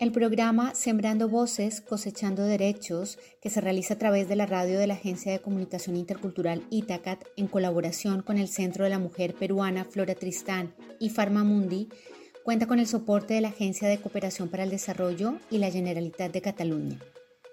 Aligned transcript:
El 0.00 0.12
programa 0.12 0.74
Sembrando 0.74 1.28
Voces, 1.28 1.82
Cosechando 1.82 2.44
Derechos, 2.44 3.18
que 3.42 3.50
se 3.50 3.60
realiza 3.60 3.92
a 3.92 3.98
través 3.98 4.30
de 4.30 4.34
la 4.34 4.46
radio 4.46 4.78
de 4.78 4.86
la 4.86 4.94
Agencia 4.94 5.30
de 5.30 5.40
Comunicación 5.40 5.94
Intercultural 5.94 6.62
Itacat 6.70 7.22
en 7.36 7.48
colaboración 7.48 8.22
con 8.22 8.38
el 8.38 8.48
Centro 8.48 8.84
de 8.84 8.90
la 8.90 8.98
Mujer 8.98 9.34
Peruana 9.34 9.84
Flora 9.84 10.14
Tristán 10.14 10.74
y 10.98 11.10
Farmamundi, 11.10 11.90
cuenta 12.44 12.66
con 12.66 12.78
el 12.78 12.86
soporte 12.86 13.34
de 13.34 13.42
la 13.42 13.48
Agencia 13.48 13.88
de 13.88 13.98
Cooperación 13.98 14.48
para 14.48 14.62
el 14.62 14.70
Desarrollo 14.70 15.34
y 15.50 15.58
la 15.58 15.70
Generalitat 15.70 16.32
de 16.32 16.40
Cataluña. 16.40 16.98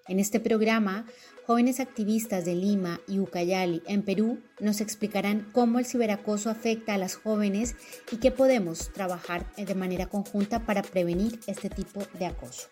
En 0.07 0.21
este 0.21 0.39
programa, 0.39 1.05
jóvenes 1.45 1.81
activistas 1.81 2.45
de 2.45 2.55
Lima 2.55 3.01
y 3.09 3.19
Ucayali, 3.19 3.81
en 3.87 4.03
Perú, 4.03 4.39
nos 4.61 4.79
explicarán 4.79 5.49
cómo 5.51 5.79
el 5.79 5.85
ciberacoso 5.85 6.49
afecta 6.49 6.93
a 6.93 6.97
las 6.97 7.17
jóvenes 7.17 7.75
y 8.09 8.17
qué 8.17 8.31
podemos 8.31 8.93
trabajar 8.93 9.53
de 9.57 9.75
manera 9.75 10.05
conjunta 10.05 10.65
para 10.65 10.81
prevenir 10.81 11.41
este 11.45 11.69
tipo 11.69 11.99
de 12.17 12.25
acoso. 12.25 12.69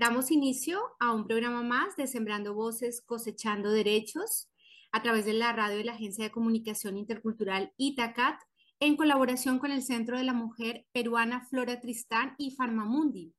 Damos 0.00 0.30
inicio 0.32 0.80
a 0.98 1.12
un 1.12 1.26
programa 1.26 1.62
más 1.62 1.96
de 1.96 2.08
Sembrando 2.08 2.54
Voces, 2.54 3.00
Cosechando 3.02 3.70
Derechos 3.70 4.48
a 4.90 5.02
través 5.02 5.24
de 5.24 5.34
la 5.34 5.52
radio 5.52 5.76
de 5.76 5.84
la 5.84 5.92
Agencia 5.92 6.24
de 6.24 6.30
Comunicación 6.32 6.96
Intercultural 6.96 7.72
Itacat 7.76 8.40
en 8.80 8.96
colaboración 8.96 9.58
con 9.60 9.70
el 9.70 9.82
Centro 9.82 10.18
de 10.18 10.24
la 10.24 10.32
Mujer 10.32 10.86
Peruana 10.92 11.46
Flora 11.48 11.80
Tristán 11.80 12.34
y 12.38 12.52
Farmamundi. 12.52 13.34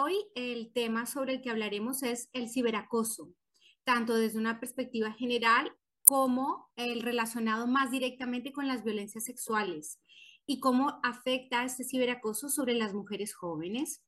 Hoy 0.00 0.14
el 0.36 0.72
tema 0.72 1.06
sobre 1.06 1.32
el 1.32 1.42
que 1.42 1.50
hablaremos 1.50 2.04
es 2.04 2.30
el 2.32 2.48
ciberacoso, 2.48 3.34
tanto 3.82 4.14
desde 4.14 4.38
una 4.38 4.60
perspectiva 4.60 5.10
general 5.10 5.72
como 6.06 6.70
el 6.76 7.02
relacionado 7.02 7.66
más 7.66 7.90
directamente 7.90 8.52
con 8.52 8.68
las 8.68 8.84
violencias 8.84 9.24
sexuales 9.24 9.98
y 10.46 10.60
cómo 10.60 11.00
afecta 11.02 11.64
este 11.64 11.82
ciberacoso 11.82 12.48
sobre 12.48 12.74
las 12.74 12.94
mujeres 12.94 13.34
jóvenes. 13.34 14.04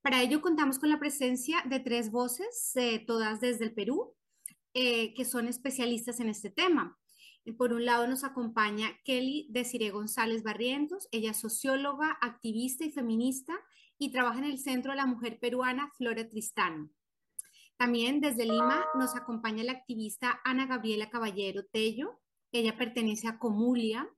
Para 0.00 0.22
ello 0.22 0.40
contamos 0.40 0.78
con 0.78 0.88
la 0.88 0.98
presencia 0.98 1.62
de 1.68 1.80
tres 1.80 2.10
voces, 2.10 2.74
eh, 2.76 3.04
todas 3.06 3.38
desde 3.38 3.66
el 3.66 3.74
Perú, 3.74 4.14
eh, 4.72 5.12
que 5.12 5.26
son 5.26 5.46
especialistas 5.46 6.20
en 6.20 6.30
este 6.30 6.48
tema. 6.48 6.98
Por 7.58 7.74
un 7.74 7.84
lado 7.84 8.06
nos 8.06 8.24
acompaña 8.24 8.98
Kelly 9.04 9.46
Desiree 9.50 9.90
González 9.90 10.42
Barrientos, 10.42 11.06
ella 11.12 11.32
es 11.32 11.36
socióloga, 11.36 12.16
activista 12.22 12.86
y 12.86 12.92
feminista 12.92 13.60
y 13.98 14.12
trabaja 14.12 14.38
en 14.38 14.44
el 14.44 14.58
Centro 14.58 14.92
de 14.92 14.96
la 14.96 15.06
Mujer 15.06 15.38
Peruana 15.40 15.90
Flora 15.96 16.28
Tristán. 16.28 16.92
También 17.76 18.20
desde 18.20 18.44
Lima 18.44 18.84
nos 18.96 19.14
acompaña 19.14 19.62
la 19.62 19.72
activista 19.72 20.40
Ana 20.44 20.66
Gabriela 20.66 21.10
Caballero 21.10 21.64
Tello. 21.64 22.20
Ella 22.50 22.76
pertenece 22.76 23.28
a 23.28 23.38
Comulia 23.38 24.08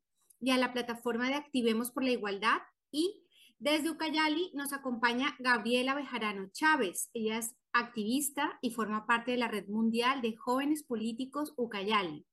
y 0.40 0.50
a 0.50 0.56
la 0.56 0.72
plataforma 0.72 1.28
de 1.28 1.34
Activemos 1.34 1.90
por 1.90 2.04
la 2.04 2.12
Igualdad. 2.12 2.58
Y 2.90 3.22
desde 3.58 3.90
Ucayali 3.90 4.50
nos 4.54 4.72
acompaña 4.72 5.36
Gabriela 5.38 5.94
Bejarano 5.94 6.48
Chávez. 6.52 7.10
Ella 7.12 7.38
es 7.38 7.54
activista 7.72 8.58
y 8.62 8.70
forma 8.70 9.06
parte 9.06 9.32
de 9.32 9.36
la 9.36 9.48
Red 9.48 9.68
Mundial 9.68 10.22
de 10.22 10.36
Jóvenes 10.36 10.82
Políticos 10.82 11.52
Ucayali. 11.56 12.24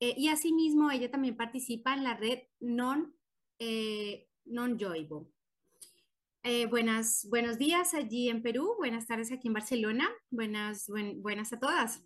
Eh, 0.00 0.14
y 0.16 0.28
asimismo, 0.28 0.90
ella 0.90 1.10
también 1.10 1.36
participa 1.36 1.94
en 1.94 2.02
la 2.02 2.16
red 2.16 2.40
Non, 2.58 3.14
eh, 3.60 4.26
non. 4.46 4.76
Eh, 6.44 6.66
buenas, 6.66 7.28
buenos 7.30 7.56
días 7.56 7.94
allí 7.94 8.28
en 8.28 8.42
Perú, 8.42 8.74
buenas 8.76 9.06
tardes 9.06 9.30
aquí 9.30 9.46
en 9.46 9.54
Barcelona, 9.54 10.10
buenas, 10.28 10.90
buenas 11.18 11.52
a 11.52 11.60
todas. 11.60 12.02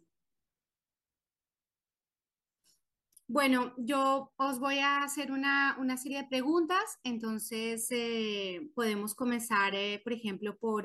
Bueno, 3.26 3.72
yo 3.78 4.30
os 4.36 4.58
voy 4.60 4.78
a 4.80 5.02
hacer 5.02 5.32
una, 5.32 5.74
serie 5.96 6.18
de 6.18 6.28
preguntas, 6.28 6.98
entonces 7.02 7.88
eh, 7.90 8.70
podemos 8.74 9.14
comenzar, 9.14 9.74
eh, 9.74 10.02
por 10.04 10.12
ejemplo, 10.12 10.58
por, 10.58 10.84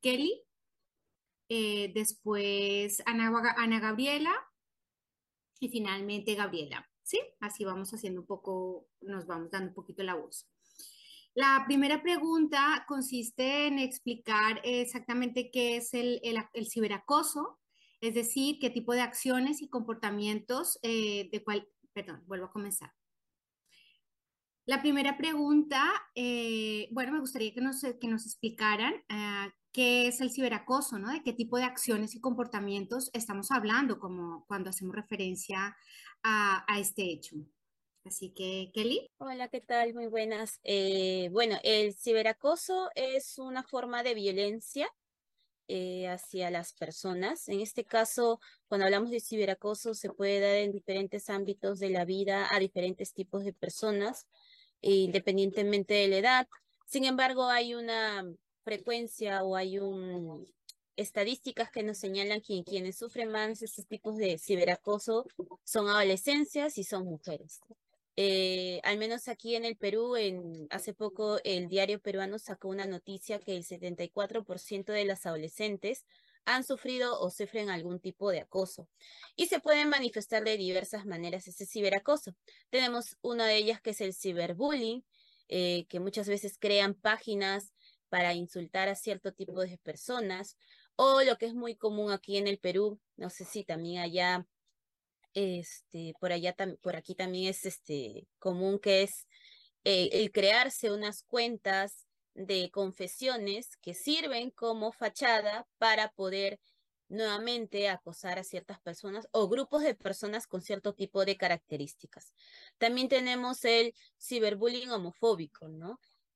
Kelly, 0.00 0.42
después 1.48 3.02
Ana, 3.06 3.32
Ana 3.56 3.80
Gabriela 3.80 4.34
y 5.58 5.70
finalmente 5.70 6.34
Gabriela, 6.34 6.86
¿sí? 7.02 7.18
Así 7.40 7.64
vamos 7.64 7.94
haciendo 7.94 8.20
un 8.20 8.26
poco, 8.26 8.86
nos 9.00 9.26
vamos 9.26 9.50
dando 9.50 9.68
un 9.68 9.74
poquito 9.74 10.02
la 10.02 10.16
voz. 10.16 10.46
La 11.34 11.62
primera 11.64 12.02
pregunta 12.02 12.84
consiste 12.88 13.66
en 13.66 13.78
explicar 13.78 14.60
exactamente 14.64 15.50
qué 15.52 15.76
es 15.76 15.94
el, 15.94 16.20
ciberacoso, 16.68 17.60
es 18.00 18.14
decir, 18.14 18.58
qué 18.60 18.68
tipo 18.70 18.92
de 18.94 19.02
acciones 19.02 19.62
y 19.62 19.68
comportamientos 19.68 20.78
eh, 20.82 21.28
de 21.30 21.44
cuál, 21.44 21.68
perdón, 21.92 22.24
vuelvo 22.26 22.46
a 22.46 22.50
comenzar. 22.50 22.92
La 24.66 24.82
primera 24.82 25.16
pregunta, 25.16 25.84
eh, 26.14 26.88
bueno, 26.90 27.12
me 27.12 27.20
gustaría 27.20 27.54
que 27.54 27.60
nos, 27.60 27.80
que 28.00 28.08
nos 28.08 28.26
explicaran 28.26 28.94
ah, 29.08 29.52
qué 29.72 30.08
es 30.08 30.20
el 30.20 30.32
ciberacoso, 30.32 30.98
¿no? 30.98 31.12
De 31.12 31.22
qué 31.22 31.32
tipo 31.32 31.58
de 31.58 31.64
acciones 31.64 32.14
y 32.16 32.20
comportamientos 32.20 33.08
estamos 33.12 33.52
hablando 33.52 34.00
como 34.00 34.44
cuando 34.46 34.70
hacemos 34.70 34.96
referencia 34.96 35.76
a 36.22 36.78
este 36.78 37.04
hecho. 37.04 37.36
Así 38.04 38.30
que, 38.30 38.70
Kelly. 38.72 39.10
Hola, 39.18 39.48
¿qué 39.48 39.60
tal? 39.60 39.92
Muy 39.94 40.06
buenas. 40.06 40.58
Eh, 40.62 41.28
bueno, 41.32 41.58
el 41.62 41.94
ciberacoso 41.94 42.88
es 42.94 43.38
una 43.38 43.62
forma 43.62 44.02
de 44.02 44.14
violencia 44.14 44.88
eh, 45.68 46.08
hacia 46.08 46.50
las 46.50 46.72
personas. 46.72 47.48
En 47.48 47.60
este 47.60 47.84
caso, 47.84 48.40
cuando 48.68 48.86
hablamos 48.86 49.10
de 49.10 49.20
ciberacoso, 49.20 49.94
se 49.94 50.10
puede 50.10 50.40
dar 50.40 50.56
en 50.56 50.72
diferentes 50.72 51.28
ámbitos 51.28 51.78
de 51.78 51.90
la 51.90 52.04
vida 52.04 52.48
a 52.50 52.58
diferentes 52.58 53.12
tipos 53.12 53.44
de 53.44 53.52
personas, 53.52 54.26
independientemente 54.80 55.94
de 55.94 56.08
la 56.08 56.16
edad. 56.16 56.48
Sin 56.86 57.04
embargo, 57.04 57.48
hay 57.48 57.74
una 57.74 58.24
frecuencia 58.64 59.44
o 59.44 59.56
hay 59.56 59.78
un 59.78 60.46
estadísticas 60.96 61.70
que 61.70 61.82
nos 61.82 61.98
señalan 61.98 62.40
que 62.40 62.62
quienes 62.64 62.98
sufren 62.98 63.30
más 63.30 63.62
estos 63.62 63.86
tipos 63.86 64.16
de 64.16 64.38
ciberacoso 64.38 65.26
son 65.64 65.88
adolescencias 65.88 66.78
y 66.78 66.84
son 66.84 67.04
mujeres. 67.06 67.60
Eh, 68.16 68.80
al 68.82 68.98
menos 68.98 69.28
aquí 69.28 69.54
en 69.54 69.64
el 69.64 69.76
Perú, 69.76 70.16
en, 70.16 70.66
hace 70.70 70.92
poco 70.94 71.38
el 71.44 71.68
diario 71.68 72.00
peruano 72.00 72.38
sacó 72.38 72.68
una 72.68 72.86
noticia 72.86 73.38
que 73.38 73.56
el 73.56 73.64
74% 73.64 74.92
de 74.92 75.04
las 75.04 75.26
adolescentes 75.26 76.04
han 76.44 76.64
sufrido 76.64 77.20
o 77.20 77.30
sufren 77.30 77.70
algún 77.70 78.00
tipo 78.00 78.30
de 78.30 78.40
acoso. 78.40 78.88
Y 79.36 79.46
se 79.46 79.60
pueden 79.60 79.88
manifestar 79.88 80.44
de 80.44 80.56
diversas 80.56 81.06
maneras 81.06 81.46
ese 81.48 81.66
ciberacoso. 81.66 82.34
Tenemos 82.70 83.16
una 83.22 83.46
de 83.46 83.56
ellas 83.56 83.80
que 83.80 83.90
es 83.90 84.00
el 84.00 84.14
ciberbullying, 84.14 85.04
eh, 85.48 85.86
que 85.88 86.00
muchas 86.00 86.28
veces 86.28 86.56
crean 86.58 86.94
páginas 86.94 87.72
para 88.08 88.34
insultar 88.34 88.88
a 88.88 88.96
cierto 88.96 89.32
tipo 89.32 89.60
de 89.60 89.78
personas, 89.78 90.56
o 90.96 91.22
lo 91.22 91.38
que 91.38 91.46
es 91.46 91.54
muy 91.54 91.76
común 91.76 92.12
aquí 92.12 92.36
en 92.36 92.46
el 92.46 92.58
Perú, 92.58 93.00
no 93.16 93.30
sé 93.30 93.44
si 93.44 93.64
también 93.64 94.02
allá 94.02 94.46
este, 95.34 96.14
por 96.20 96.32
allá, 96.32 96.54
por 96.82 96.96
aquí 96.96 97.14
también 97.14 97.50
es 97.50 97.64
este, 97.64 98.26
común 98.38 98.78
que 98.78 99.02
es 99.02 99.26
eh, 99.84 100.10
el 100.12 100.30
crearse 100.32 100.90
unas 100.90 101.22
cuentas 101.22 102.06
de 102.34 102.70
confesiones 102.70 103.76
que 103.80 103.94
sirven 103.94 104.50
como 104.50 104.92
fachada 104.92 105.66
para 105.78 106.10
poder 106.12 106.58
nuevamente 107.08 107.88
acosar 107.88 108.38
a 108.38 108.44
ciertas 108.44 108.80
personas 108.80 109.28
o 109.32 109.48
grupos 109.48 109.82
de 109.82 109.94
personas 109.94 110.46
con 110.46 110.62
cierto 110.62 110.94
tipo 110.94 111.24
de 111.24 111.36
características. 111.36 112.34
También 112.78 113.08
tenemos 113.08 113.64
el 113.64 113.94
ciberbullying 114.18 114.90
homofóbico. 114.90 115.68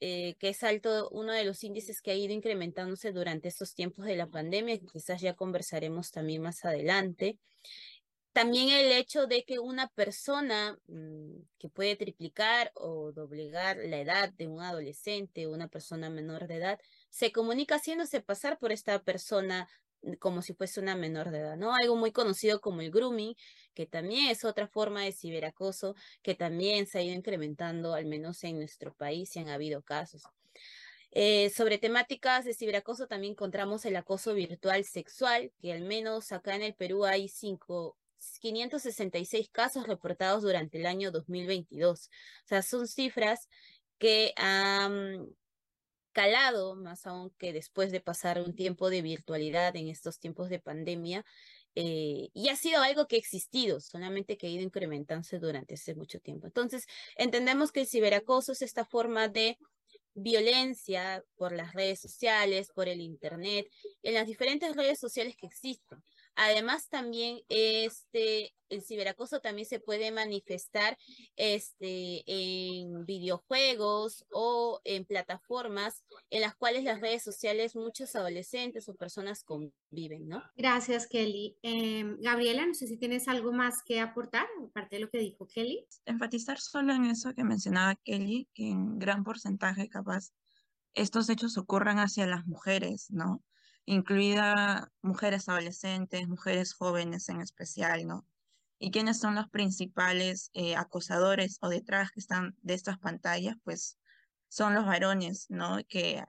Eh, 0.01 0.35
que 0.39 0.51
es 0.51 0.63
alto, 0.65 1.09
uno 1.13 1.33
de 1.33 1.45
los 1.45 1.63
índices 1.65 2.03
que 2.03 2.11
ha 2.11 2.15
ido 2.15 2.35
incrementándose 2.35 3.13
durante 3.13 3.49
estos 3.49 3.75
tiempos 3.75 4.05
de 4.05 4.17
la 4.17 4.27
pandemia, 4.27 4.79
que 4.79 4.87
quizás 4.87 5.23
ya 5.23 5.35
conversaremos 5.35 6.11
también 6.11 6.43
más 6.43 6.65
adelante. 6.65 7.39
También 8.35 8.71
el 8.71 8.91
hecho 8.91 9.29
de 9.29 9.45
que 9.45 9.61
una 9.61 9.87
persona 9.91 10.77
mm, 10.89 11.37
que 11.57 11.69
puede 11.69 11.95
triplicar 11.95 12.73
o 12.75 13.13
doblegar 13.13 13.77
la 13.77 14.01
edad 14.01 14.33
de 14.33 14.49
un 14.49 14.61
adolescente 14.61 15.47
o 15.47 15.53
una 15.53 15.69
persona 15.69 16.11
menor 16.11 16.49
de 16.49 16.57
edad 16.57 16.81
se 17.11 17.31
comunica 17.31 17.77
haciéndose 17.77 18.21
pasar 18.21 18.59
por 18.59 18.73
esta 18.73 19.01
persona 19.05 19.69
mm, 20.03 20.15
como 20.15 20.43
si 20.43 20.53
fuese 20.53 20.81
una 20.81 20.97
menor 20.97 21.31
de 21.31 21.39
edad, 21.39 21.57
¿no? 21.57 21.77
Algo 21.77 21.95
muy 21.95 22.11
conocido 22.11 22.61
como 22.61 22.81
el 22.81 22.91
grooming, 22.91 23.37
que 23.73 23.87
también 23.87 24.27
es 24.27 24.45
otra 24.45 24.67
forma 24.67 25.03
de 25.03 25.13
ciberacoso, 25.13 25.95
que 26.21 26.35
también 26.35 26.89
se 26.89 26.99
ha 26.99 27.03
ido 27.03 27.15
incrementando, 27.15 27.95
al 27.95 28.07
menos 28.07 28.43
en 28.43 28.59
nuestro 28.59 28.95
país, 28.95 29.37
y 29.37 29.39
han 29.39 29.49
habido 29.49 29.83
casos. 29.83 30.25
Eh, 31.13 31.51
sobre 31.51 31.79
temáticas 31.79 32.45
de 32.45 32.55
ciberacoso 32.55 33.07
también 33.07 33.35
encontramos 33.35 33.85
el 33.85 33.95
acoso 33.95 34.35
virtual 34.35 34.85
sexual, 34.85 35.53
que 35.61 35.73
al 35.73 35.83
menos 35.83 36.33
acá 36.33 36.57
en 36.57 36.63
el 36.63 36.75
Perú 36.75 37.05
hay 37.05 37.29
cinco 37.29 37.97
566 38.41 39.51
casos 39.51 39.87
reportados 39.87 40.43
durante 40.43 40.79
el 40.79 40.87
año 40.87 41.11
2022. 41.11 42.09
O 42.09 42.47
sea, 42.47 42.63
son 42.63 42.87
cifras 42.87 43.49
que 43.99 44.33
han 44.37 45.29
calado, 46.13 46.77
más 46.77 47.07
aún 47.07 47.31
que 47.39 47.53
después 47.53 47.93
de 47.93 48.01
pasar 48.01 48.41
un 48.41 48.55
tiempo 48.55 48.89
de 48.89 49.03
virtualidad 49.03 49.77
en 49.77 49.89
estos 49.89 50.19
tiempos 50.19 50.49
de 50.49 50.61
pandemia, 50.61 51.25
eh, 51.75 52.31
y 52.33 52.49
ha 52.51 52.57
sido 52.57 52.81
algo 52.83 53.07
que 53.09 53.17
ha 53.17 53.19
existido, 53.19 53.81
solamente 53.81 54.39
que 54.39 54.47
ha 54.47 54.51
ido 54.51 54.63
incrementándose 54.63 55.41
durante 55.41 55.75
ese 55.75 55.95
mucho 55.95 56.21
tiempo. 56.21 56.47
Entonces, 56.47 56.87
entendemos 57.17 57.73
que 57.73 57.81
el 57.81 57.89
ciberacoso 57.89 58.53
es 58.53 58.63
esta 58.63 58.85
forma 58.85 59.29
de 59.29 59.59
violencia 60.15 61.25
por 61.37 61.53
las 61.53 61.75
redes 61.75 62.01
sociales, 62.01 62.71
por 62.73 62.89
el 62.89 63.01
Internet, 63.01 63.67
en 64.03 64.15
las 64.15 64.27
diferentes 64.27 64.77
redes 64.77 65.01
sociales 65.01 65.37
que 65.37 65.47
existen. 65.47 66.03
Además, 66.37 66.89
también 66.89 67.41
este, 67.49 68.55
el 68.69 68.83
ciberacoso 68.83 69.41
también 69.41 69.67
se 69.67 69.81
puede 69.81 70.11
manifestar 70.11 70.99
este, 71.37 72.23
en 72.27 73.05
videojuegos 73.07 74.27
o 74.31 74.81
en 74.85 75.05
plataformas 75.05 76.05
en 76.31 76.41
las 76.41 76.55
cuales 76.57 76.85
las 76.85 77.01
redes 77.01 77.23
sociales 77.23 77.77
muchos 77.77 78.15
adolescentes 78.17 78.89
o 78.89 78.95
personas 78.95 79.45
conviven, 79.45 80.29
¿no? 80.29 80.43
Gracias, 80.57 81.07
Kelly. 81.07 81.57
Em, 81.63 82.17
Gabriela, 82.21 82.67
no 82.67 82.75
sé 82.75 82.87
si 82.87 82.97
tienes 82.97 83.29
algo 83.29 83.53
más 83.53 83.83
que 83.85 84.01
aportar, 84.01 84.47
aparte 84.67 84.97
de 84.97 85.03
lo 85.03 85.11
que 85.11 85.19
dijo 85.19 85.47
Kelly. 85.47 85.87
Enfatizar 86.07 86.59
solo 86.59 86.95
en 86.95 87.05
eso 87.07 87.35
que 87.35 87.45
mencionaba 87.45 87.97
Kelly, 87.97 88.49
que 88.55 88.69
en 88.69 88.99
gran 88.99 89.25
porcentaje 89.25 89.89
capaz 89.89 90.33
estos 90.95 91.29
hechos 91.29 91.59
ocurran 91.59 91.99
hacia 91.99 92.27
las 92.27 92.47
mujeres, 92.47 93.11
¿no? 93.11 93.43
Incluida 93.87 94.91
mujeres 95.03 95.49
adolescentes, 95.49 96.29
mujeres 96.29 96.75
jóvenes 96.75 97.29
en 97.29 97.41
especial, 97.41 98.07
¿no? 98.07 98.27
¿Y 98.79 98.91
quiénes 98.91 99.19
son 99.19 99.35
los 99.35 99.49
principales 99.49 100.51
eh, 100.53 100.77
acosadores 100.77 101.59
o 101.61 101.69
detrás 101.69 102.11
que 102.11 102.21
están 102.21 102.57
de 102.63 102.75
estas 102.75 102.99
pantallas? 102.99 103.57
Pues 103.65 103.99
son 104.49 104.75
los 104.75 104.85
varones, 104.85 105.47
¿no? 105.49 105.79
Que 105.89 106.23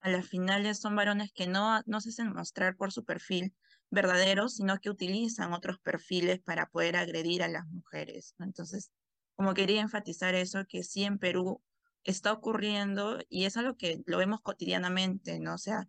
a 0.00 0.10
las 0.10 0.26
finales 0.26 0.80
son 0.80 0.96
varones 0.96 1.32
que 1.32 1.46
no, 1.46 1.80
no 1.86 2.00
se 2.00 2.10
hacen 2.10 2.32
mostrar 2.32 2.76
por 2.76 2.92
su 2.92 3.04
perfil 3.04 3.54
verdadero, 3.90 4.48
sino 4.48 4.78
que 4.78 4.90
utilizan 4.90 5.52
otros 5.52 5.78
perfiles 5.78 6.40
para 6.40 6.66
poder 6.66 6.96
agredir 6.96 7.42
a 7.42 7.48
las 7.48 7.66
mujeres. 7.66 8.34
¿no? 8.38 8.46
Entonces, 8.46 8.90
como 9.36 9.54
quería 9.54 9.80
enfatizar 9.80 10.34
eso, 10.34 10.64
que 10.66 10.82
sí 10.82 11.04
en 11.04 11.18
Perú 11.18 11.62
está 12.04 12.32
ocurriendo 12.32 13.18
y 13.28 13.44
es 13.44 13.56
algo 13.56 13.76
que 13.76 14.02
lo 14.06 14.18
vemos 14.18 14.40
cotidianamente, 14.40 15.38
¿no? 15.38 15.54
O 15.54 15.58
sea, 15.58 15.86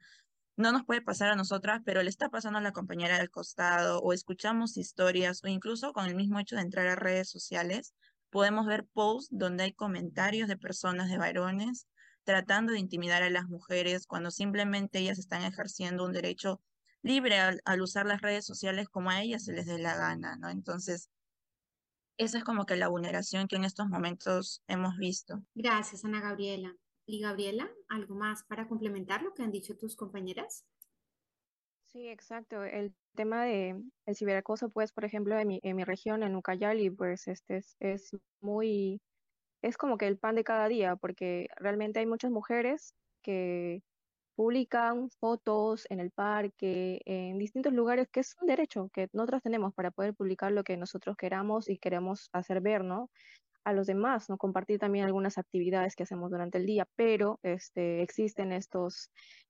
no 0.56 0.72
nos 0.72 0.86
puede 0.86 1.02
pasar 1.02 1.30
a 1.30 1.36
nosotras, 1.36 1.82
pero 1.86 2.04
le 2.04 2.10
está 2.10 2.30
pasando 2.30 2.60
a 2.60 2.62
la 2.62 2.74
compañera 2.74 3.18
del 3.18 3.32
costado, 3.32 4.00
o 4.00 4.14
escuchamos 4.14 4.78
historias, 4.78 5.44
o 5.44 5.48
incluso 5.48 5.94
con 5.94 6.06
el 6.06 6.16
mismo 6.16 6.40
hecho 6.40 6.56
de 6.56 6.62
entrar 6.62 6.88
a 6.88 6.96
redes 6.96 7.30
sociales, 7.30 7.94
podemos 8.30 8.66
ver 8.66 8.86
posts 8.94 9.30
donde 9.32 9.64
hay 9.64 9.74
comentarios 9.74 10.48
de 10.48 10.58
personas, 10.58 11.10
de 11.10 11.18
varones, 11.18 11.88
tratando 12.24 12.74
de 12.74 12.80
intimidar 12.80 13.24
a 13.24 13.30
las 13.30 13.48
mujeres 13.48 14.08
cuando 14.08 14.32
simplemente 14.32 15.00
ellas 15.00 15.20
están 15.20 15.44
ejerciendo 15.44 16.06
un 16.06 16.14
derecho 16.14 16.62
libre 17.02 17.38
al, 17.40 17.82
usar 17.82 18.06
las 18.06 18.22
redes 18.22 18.46
sociales 18.46 18.88
como 18.90 19.10
a 19.10 19.22
ellas 19.22 19.44
se 19.44 19.54
les 19.54 19.66
dé 19.66 19.78
la 19.78 19.96
gana, 19.98 20.38
¿no? 20.38 20.50
Entonces, 20.50 21.10
esa 22.18 22.38
es 22.38 22.44
como 22.44 22.66
que 22.66 22.76
la 22.76 22.88
vulneración 22.88 23.48
que 23.48 23.58
en 23.58 23.66
estos 23.66 23.88
momentos 23.88 24.64
hemos 24.68 24.98
visto. 24.98 25.44
Gracias, 25.54 26.06
Ana 26.06 26.22
Gabriela. 26.22 26.74
Y 27.06 27.22
Gabriela, 27.22 27.70
¿algo 27.90 28.16
más 28.16 28.44
para 28.44 28.68
complementar 28.68 29.24
lo 29.24 29.34
que 29.34 29.44
han 29.44 29.52
dicho 29.52 29.78
tus 29.78 29.96
compañeras? 29.96 30.66
Sí, 31.86 32.08
exacto. 32.08 32.64
El 32.64 32.96
tema 33.16 33.44
de 33.46 33.82
el 34.06 34.16
ciberacoso, 34.16 34.70
pues, 34.70 34.92
por 34.92 35.06
ejemplo, 35.06 35.38
en 35.38 35.48
mi, 35.48 35.60
en 35.64 35.76
mi 35.76 35.84
región, 35.84 36.24
en 36.24 36.36
Ucayali, 36.36 36.90
pues, 36.90 37.28
este 37.28 37.58
es, 37.58 37.76
es 37.80 38.12
muy, 38.42 39.02
es 39.62 39.78
como 39.78 39.98
que 39.98 40.08
el 40.08 40.20
pan 40.20 40.36
de 40.36 40.44
cada 40.46 40.68
día, 40.70 40.96
porque 40.98 41.48
realmente 41.58 42.00
hay 42.00 42.08
muchas 42.08 42.32
mujeres 42.32 42.96
que 43.24 43.82
publican 44.36 45.10
fotos 45.20 45.86
en 45.90 46.00
el 46.00 46.12
parque, 46.12 47.02
en 47.06 47.38
distintos 47.40 47.74
lugares, 47.74 48.08
que 48.12 48.22
es 48.22 48.36
un 48.42 48.48
derecho 48.48 48.90
que 48.94 49.10
nosotros 49.14 49.44
tenemos 49.44 49.74
para 49.76 49.92
poder 49.92 50.16
publicar 50.16 50.52
lo 50.52 50.64
que 50.64 50.78
nosotros 50.78 51.18
queramos 51.18 51.70
y 51.70 51.78
queremos 51.80 52.30
hacer 52.34 52.62
ver, 52.62 52.84
¿no? 52.84 53.10
A 53.64 53.74
los 53.74 53.88
demás, 53.88 54.30
¿no? 54.30 54.38
Compartir 54.38 54.80
también 54.80 55.06
algunas 55.06 55.38
actividades 55.38 55.96
que 55.96 56.04
hacemos 56.04 56.32
durante 56.32 56.58
el 56.58 56.66
día, 56.66 56.88
pero 56.96 57.40
este, 57.44 58.02
existen 58.02 58.52
estos 58.52 59.10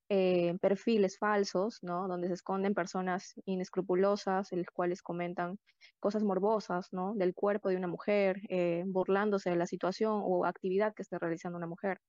eh, 0.09 0.57
perfiles 0.61 1.17
falsos, 1.17 1.79
¿no? 1.81 2.07
Donde 2.07 2.27
se 2.27 2.35
esconden 2.35 2.73
personas 2.73 3.33
inescrupulosas, 3.45 4.51
en 4.51 4.59
los 4.59 4.67
cuales 4.67 5.01
comentan 5.01 5.57
cosas 5.99 6.23
morbosas, 6.23 6.89
¿no? 6.91 7.13
Del 7.15 7.33
cuerpo 7.33 7.69
de 7.69 7.77
una 7.77 7.87
mujer, 7.87 8.41
eh, 8.49 8.83
burlándose 8.85 9.49
de 9.49 9.55
la 9.55 9.65
situación 9.65 10.21
o 10.23 10.45
actividad 10.45 10.93
que 10.93 11.03
esté 11.03 11.17
realizando 11.19 11.57
una 11.57 11.67
mujer. 11.67 11.99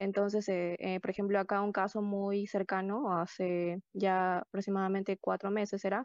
Entonces, 0.00 0.48
eh, 0.48 0.98
por 1.00 1.10
ejemplo, 1.10 1.40
acá 1.40 1.60
un 1.62 1.72
caso 1.72 2.02
muy 2.02 2.46
cercano, 2.46 3.18
hace 3.18 3.80
ya 3.92 4.38
aproximadamente 4.38 5.18
cuatro 5.20 5.50
meses 5.50 5.84
era, 5.84 6.04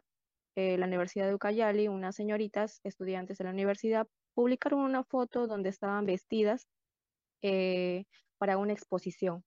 la 0.56 0.86
Universidad 0.86 1.26
de 1.26 1.34
Ucayali, 1.34 1.88
unas 1.88 2.14
señoritas 2.14 2.80
estudiantes 2.84 3.38
de 3.38 3.44
la 3.44 3.50
universidad 3.50 4.06
publicaron 4.34 4.80
una 4.80 5.04
foto 5.04 5.46
donde 5.46 5.70
estaban 5.70 6.06
vestidas 6.06 6.68
eh, 7.42 8.04
para 8.38 8.58
una 8.58 8.72
exposición, 8.72 9.44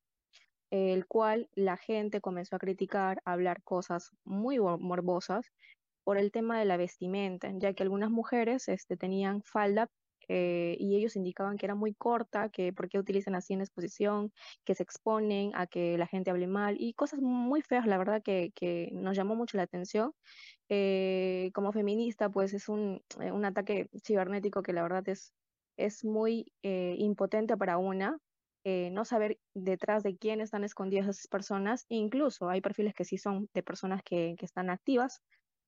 el 0.71 1.05
cual 1.07 1.49
la 1.53 1.77
gente 1.77 2.21
comenzó 2.21 2.55
a 2.55 2.59
criticar, 2.59 3.21
a 3.25 3.33
hablar 3.33 3.63
cosas 3.63 4.11
muy 4.23 4.59
morbosas 4.59 5.45
por 6.03 6.17
el 6.17 6.31
tema 6.31 6.57
de 6.59 6.65
la 6.65 6.77
vestimenta, 6.77 7.51
ya 7.53 7.73
que 7.73 7.83
algunas 7.83 8.09
mujeres 8.09 8.67
este, 8.69 8.97
tenían 8.97 9.43
falda 9.43 9.89
eh, 10.27 10.75
y 10.79 10.95
ellos 10.95 11.15
indicaban 11.15 11.57
que 11.57 11.65
era 11.65 11.75
muy 11.75 11.94
corta, 11.94 12.50
que 12.50 12.74
por 12.74 12.89
qué 12.89 13.00
utilizan 13.00 13.35
así 13.35 13.53
en 13.53 13.62
exposición, 13.62 14.31
que 14.65 14.75
se 14.75 14.83
exponen 14.83 15.51
a 15.56 15.68
que 15.68 15.97
la 15.97 16.07
gente 16.07 16.31
hable 16.31 16.47
mal 16.47 16.75
y 16.79 16.94
cosas 16.94 17.21
muy 17.21 17.62
feas, 17.62 17.85
la 17.88 17.97
verdad 17.97 18.21
que, 18.24 18.51
que 18.56 18.89
nos 18.94 19.15
llamó 19.15 19.35
mucho 19.35 19.57
la 19.57 19.63
atención. 19.63 20.13
Eh, 20.69 21.51
como 21.53 21.71
feminista, 21.71 22.29
pues 22.29 22.53
es 22.53 22.68
un, 22.68 23.01
eh, 23.21 23.31
un, 23.31 23.45
ataque 23.45 23.89
cibernético 24.03 24.62
que 24.62 24.74
la 24.74 24.83
verdad 24.83 25.07
es, 25.07 25.33
es 25.77 26.03
muy 26.03 26.51
eh, 26.62 26.95
impotente 26.97 27.56
para 27.57 27.77
una, 27.77 28.19
no 28.91 29.06
saber 29.06 29.39
detrás 29.53 30.03
de 30.03 30.18
quién 30.18 30.41
están 30.41 30.65
escondidas 30.65 31.07
esas 31.07 31.27
personas, 31.27 31.85
incluso 31.88 32.50
hay 32.50 32.59
perfiles 32.59 32.94
que 32.94 33.06
sí 33.06 33.18
son 33.18 33.50
de 33.53 33.63
personas 33.63 34.01
que, 34.03 34.35
que 34.38 34.45
están 34.45 34.69
activas, 34.69 35.21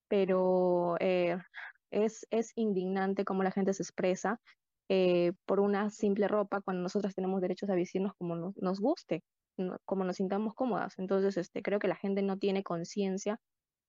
pero 0.10 0.98
es, 1.92 2.26
es 2.30 2.52
indignante 2.56 3.26
cómo 3.26 3.44
la 3.44 3.52
gente 3.52 3.74
se 3.74 3.84
expresa 3.84 4.40
por 5.46 5.60
una 5.60 5.92
simple 5.92 6.28
ropa 6.28 6.62
cuando 6.62 6.82
nosotras 6.82 7.14
tenemos 7.14 7.42
derechos 7.42 7.70
a 7.70 7.76
vestirnos 7.76 8.14
como 8.18 8.54
nos, 8.56 8.80
guste, 8.80 9.24
como 9.86 10.04
nos 10.04 10.16
sintamos 10.16 10.56
cómodas. 10.56 10.98
Entonces, 10.98 11.38
este, 11.38 11.62
creo 11.62 11.78
que 11.78 11.88
la 11.88 11.96
gente 11.96 12.24
no 12.24 12.38
tiene 12.38 12.64
conciencia 12.64 13.40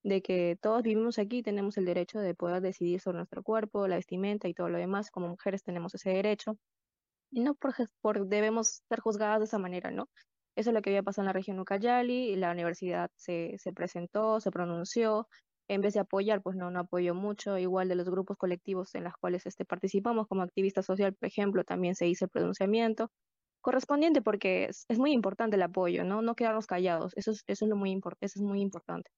de 0.02 0.22
que 0.22 0.58
todos 0.60 0.82
vivimos 0.82 1.18
aquí 1.18 1.42
tenemos 1.42 1.78
el 1.78 1.86
derecho 1.86 2.20
de 2.20 2.34
poder 2.34 2.60
decidir 2.60 3.00
sobre 3.00 3.18
nuestro 3.18 3.42
cuerpo, 3.42 3.88
la 3.88 3.96
vestimenta 3.96 4.48
y 4.48 4.54
todo 4.54 4.68
lo 4.68 4.78
demás. 4.78 5.10
Como 5.10 5.28
mujeres 5.28 5.62
tenemos 5.62 5.94
ese 5.94 6.10
derecho. 6.10 6.58
Y 7.30 7.40
no 7.40 7.54
por, 7.54 7.74
por 8.02 8.26
debemos 8.26 8.82
ser 8.88 9.00
juzgadas 9.00 9.38
de 9.38 9.44
esa 9.46 9.58
manera, 9.58 9.90
¿no? 9.90 10.10
Eso 10.56 10.70
es 10.70 10.74
lo 10.74 10.82
que 10.82 10.90
había 10.90 11.02
pasado 11.02 11.22
en 11.22 11.26
la 11.26 11.32
región 11.32 11.60
Ucayali, 11.60 12.36
la 12.36 12.50
universidad 12.50 13.10
se, 13.14 13.54
se 13.58 13.72
presentó, 13.72 14.40
se 14.40 14.50
pronunció, 14.50 15.28
en 15.70 15.80
vez 15.82 15.94
de 15.94 16.00
apoyar, 16.00 16.42
pues 16.42 16.56
no, 16.56 16.68
no 16.72 16.80
apoyó 16.80 17.14
mucho, 17.14 17.56
igual 17.56 17.88
de 17.88 17.94
los 17.94 18.10
grupos 18.10 18.36
colectivos 18.36 18.92
en 18.96 19.04
los 19.04 19.14
cuales 19.20 19.46
este, 19.46 19.64
participamos 19.64 20.26
como 20.26 20.42
activista 20.42 20.82
social, 20.82 21.14
por 21.14 21.28
ejemplo, 21.28 21.62
también 21.62 21.94
se 21.94 22.08
hizo 22.08 22.24
el 22.24 22.30
pronunciamiento 22.30 23.12
correspondiente 23.60 24.20
porque 24.20 24.64
es, 24.64 24.98
muy 24.98 25.12
importante 25.12 25.54
el 25.54 25.62
apoyo, 25.62 26.02
¿no? 26.02 26.22
No 26.22 26.34
quedarnos 26.34 26.66
callados, 26.66 27.12
eso 27.16 27.30
es, 27.30 27.44
eso 27.46 27.64
es, 27.66 27.68
lo 27.68 27.76
muy, 27.76 27.92
eso 27.92 28.40
es 28.40 28.42
muy 28.42 28.60
importante. 28.60 29.12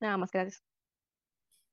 Nada 0.00 0.16
más, 0.16 0.30
gracias. 0.30 0.62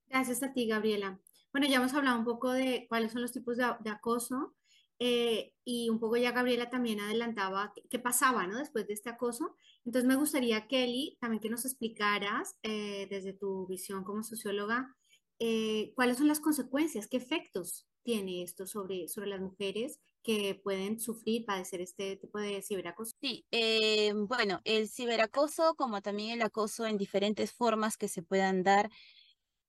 Gracias 0.07 0.41
a 0.41 0.53
ti, 0.53 0.67
Gabriela. 0.67 1.19
Bueno, 1.51 1.67
ya 1.67 1.75
hemos 1.75 1.93
hablado 1.93 2.17
un 2.17 2.25
poco 2.25 2.51
de 2.51 2.87
cuáles 2.89 3.11
son 3.11 3.21
los 3.21 3.31
tipos 3.31 3.57
de, 3.57 3.65
acoso 3.91 4.55
eh, 4.97 5.53
y 5.63 5.89
un 5.89 5.99
poco 5.99 6.17
ya 6.17 6.31
Gabriela 6.31 6.71
también 6.71 6.99
adelantaba 6.99 7.73
qué, 7.91 7.99
pasaba 7.99 8.47
¿no? 8.47 8.57
después 8.57 8.87
de 8.87 8.93
este 8.93 9.11
acoso. 9.11 9.55
Entonces 9.85 10.07
me 10.07 10.15
gustaría, 10.15 10.67
Kelly, 10.67 11.17
también 11.21 11.41
que 11.41 11.49
nos 11.49 11.65
explicaras 11.65 12.57
eh, 12.63 13.07
desde 13.09 13.33
tu 13.33 13.67
visión 13.67 14.03
como 14.03 14.23
socióloga 14.23 14.95
eh, 15.39 15.91
cuáles 15.95 16.17
son 16.17 16.27
las 16.27 16.39
consecuencias, 16.39 17.07
qué 17.07 17.17
efectos 17.17 17.87
tiene 18.03 18.43
esto 18.43 18.67
sobre, 18.67 19.07
sobre 19.07 19.27
las 19.27 19.41
mujeres 19.41 19.99
que 20.23 20.59
pueden 20.63 20.99
sufrir, 20.99 21.45
padecer 21.45 21.81
este 21.81 22.15
tipo 22.17 22.39
de 22.39 22.61
ciberacoso? 22.61 23.11
Sí, 23.21 23.45
eh, 23.51 24.13
bueno, 24.15 24.61
el 24.63 24.89
ciberacoso, 24.89 25.75
como 25.75 26.01
también 26.01 26.31
el 26.31 26.41
acoso 26.41 26.87
en 26.87 26.97
diferentes 26.97 27.51
formas 27.51 27.97
que 27.97 28.07
se 28.07 28.23
puedan 28.23 28.63
dar, 28.63 28.89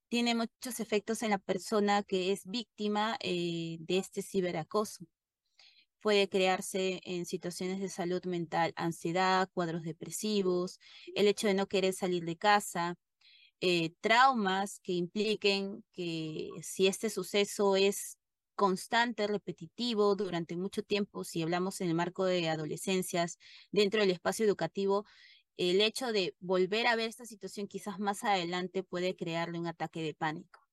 tiene 0.09 0.35
muchos 0.35 0.81
efectos 0.81 1.23
en 1.23 1.31
la 1.31 1.39
persona 1.39 2.03
que 2.03 2.33
es 2.33 2.47
víctima 2.47 3.17
eh, 3.21 3.77
de 3.81 3.99
este 3.99 4.23
ciberacoso. 4.23 5.05
Puede 6.07 6.29
crearse 6.29 7.01
en 7.03 7.27
situaciones 7.27 7.81
de 7.81 7.89
salud 7.89 8.25
mental, 8.27 8.73
ansiedad, 8.77 9.51
cuadros 9.53 9.83
depresivos, 9.83 10.79
el 11.17 11.27
hecho 11.27 11.49
de 11.49 11.55
no 11.55 11.67
querer 11.67 11.95
salir 11.95 12.25
de 12.25 12.37
casa, 12.37 12.95
eh, 13.61 13.93
traumas 14.01 14.79
que 14.79 14.93
impliquen 14.93 15.85
que 15.93 16.51
si 16.63 16.87
este 16.87 17.11
suceso 17.11 17.75
es 17.75 18.19
constante, 18.55 19.27
repetitivo 19.27 20.15
durante 20.15 20.57
mucho 20.57 20.85
tiempo, 20.85 21.25
si 21.25 21.43
hablamos 21.43 21.81
en 21.81 21.89
el 21.89 21.97
marco 21.97 22.25
de 22.25 22.51
adolescencias, 22.51 23.37
dentro 23.73 23.99
del 24.01 24.13
espacio 24.13 24.47
educativo, 24.47 25.07
el 25.57 25.81
hecho 25.81 26.13
de 26.13 26.37
volver 26.39 26.87
a 26.87 26.95
ver 26.95 27.09
esta 27.09 27.27
situación 27.27 27.67
quizás 27.67 27.99
más 27.99 28.23
adelante 28.23 28.85
puede 28.85 29.17
crearle 29.17 29.59
un 29.59 29.67
ataque 29.67 30.03
de 30.05 30.15
pánico. 30.15 30.66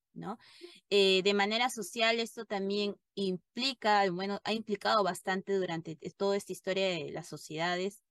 Eh, 0.90 1.22
de 1.24 1.34
manera 1.34 1.70
social, 1.70 2.20
esto 2.20 2.46
también 2.46 2.96
implica, 3.16 4.10
bueno, 4.12 4.40
ha 4.44 4.54
implicado 4.54 5.04
bastante 5.04 5.54
durante 5.54 5.96
toda 6.18 6.38
esta 6.38 6.52
historia 6.52 6.90
de 6.90 7.12
las 7.12 7.28
sociedades, 7.28 8.02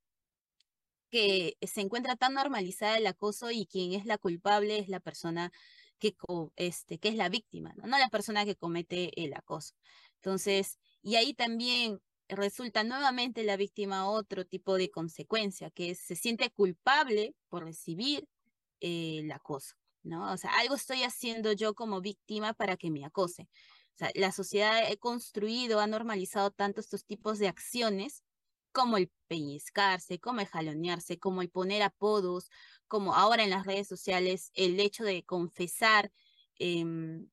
que 1.10 1.58
se 1.60 1.82
encuentra 1.82 2.16
tan 2.16 2.34
normalizada 2.34 2.96
el 2.96 3.06
acoso 3.06 3.50
y 3.50 3.66
quien 3.66 3.92
es 3.92 4.06
la 4.06 4.16
culpable 4.16 4.78
es 4.78 4.88
la 4.88 4.98
persona 4.98 5.52
que, 5.98 6.16
este, 6.56 6.98
que 6.98 7.08
es 7.10 7.14
la 7.16 7.28
víctima, 7.28 7.74
¿no? 7.76 7.86
la 7.86 8.08
persona 8.08 8.44
que 8.44 8.56
comete 8.56 9.22
el 9.22 9.34
acoso. 9.34 9.74
Entonces, 10.16 10.78
y 11.02 11.16
ahí 11.16 11.34
también 11.34 12.00
resulta 12.28 12.82
nuevamente 12.82 13.44
la 13.44 13.56
víctima 13.56 14.08
otro 14.10 14.46
tipo 14.46 14.76
de 14.76 14.90
consecuencia, 14.90 15.70
que 15.70 15.94
se 15.94 16.16
siente 16.16 16.50
culpable 16.50 17.34
por 17.48 17.64
recibir 17.64 18.26
eh, 18.80 19.18
el 19.20 19.30
acoso, 19.32 19.76
¿no? 20.02 20.32
O 20.32 20.36
sea, 20.36 20.50
algo 20.58 20.74
estoy 20.74 21.02
haciendo 21.02 21.52
yo 21.52 21.74
como 21.74 22.00
víctima 22.00 22.54
para 22.54 22.76
que 22.76 22.90
me 22.90 23.04
acose. 23.04 23.48
O 23.94 23.98
sea, 23.98 24.10
la 24.14 24.32
sociedad 24.32 24.84
ha 24.90 24.96
construido, 24.96 25.80
ha 25.80 25.86
normalizado 25.86 26.50
tanto 26.50 26.80
estos 26.80 27.04
tipos 27.04 27.38
de 27.38 27.48
acciones 27.48 28.22
como 28.72 28.96
el 28.96 29.10
pellizcarse, 29.28 30.18
como 30.18 30.40
el 30.40 30.46
jalonearse, 30.46 31.18
como 31.18 31.42
el 31.42 31.50
poner 31.50 31.82
apodos, 31.82 32.50
como 32.88 33.14
ahora 33.14 33.44
en 33.44 33.50
las 33.50 33.66
redes 33.66 33.86
sociales, 33.86 34.50
el 34.54 34.80
hecho 34.80 35.04
de 35.04 35.24
confesar 35.24 36.10
em, 36.58 37.28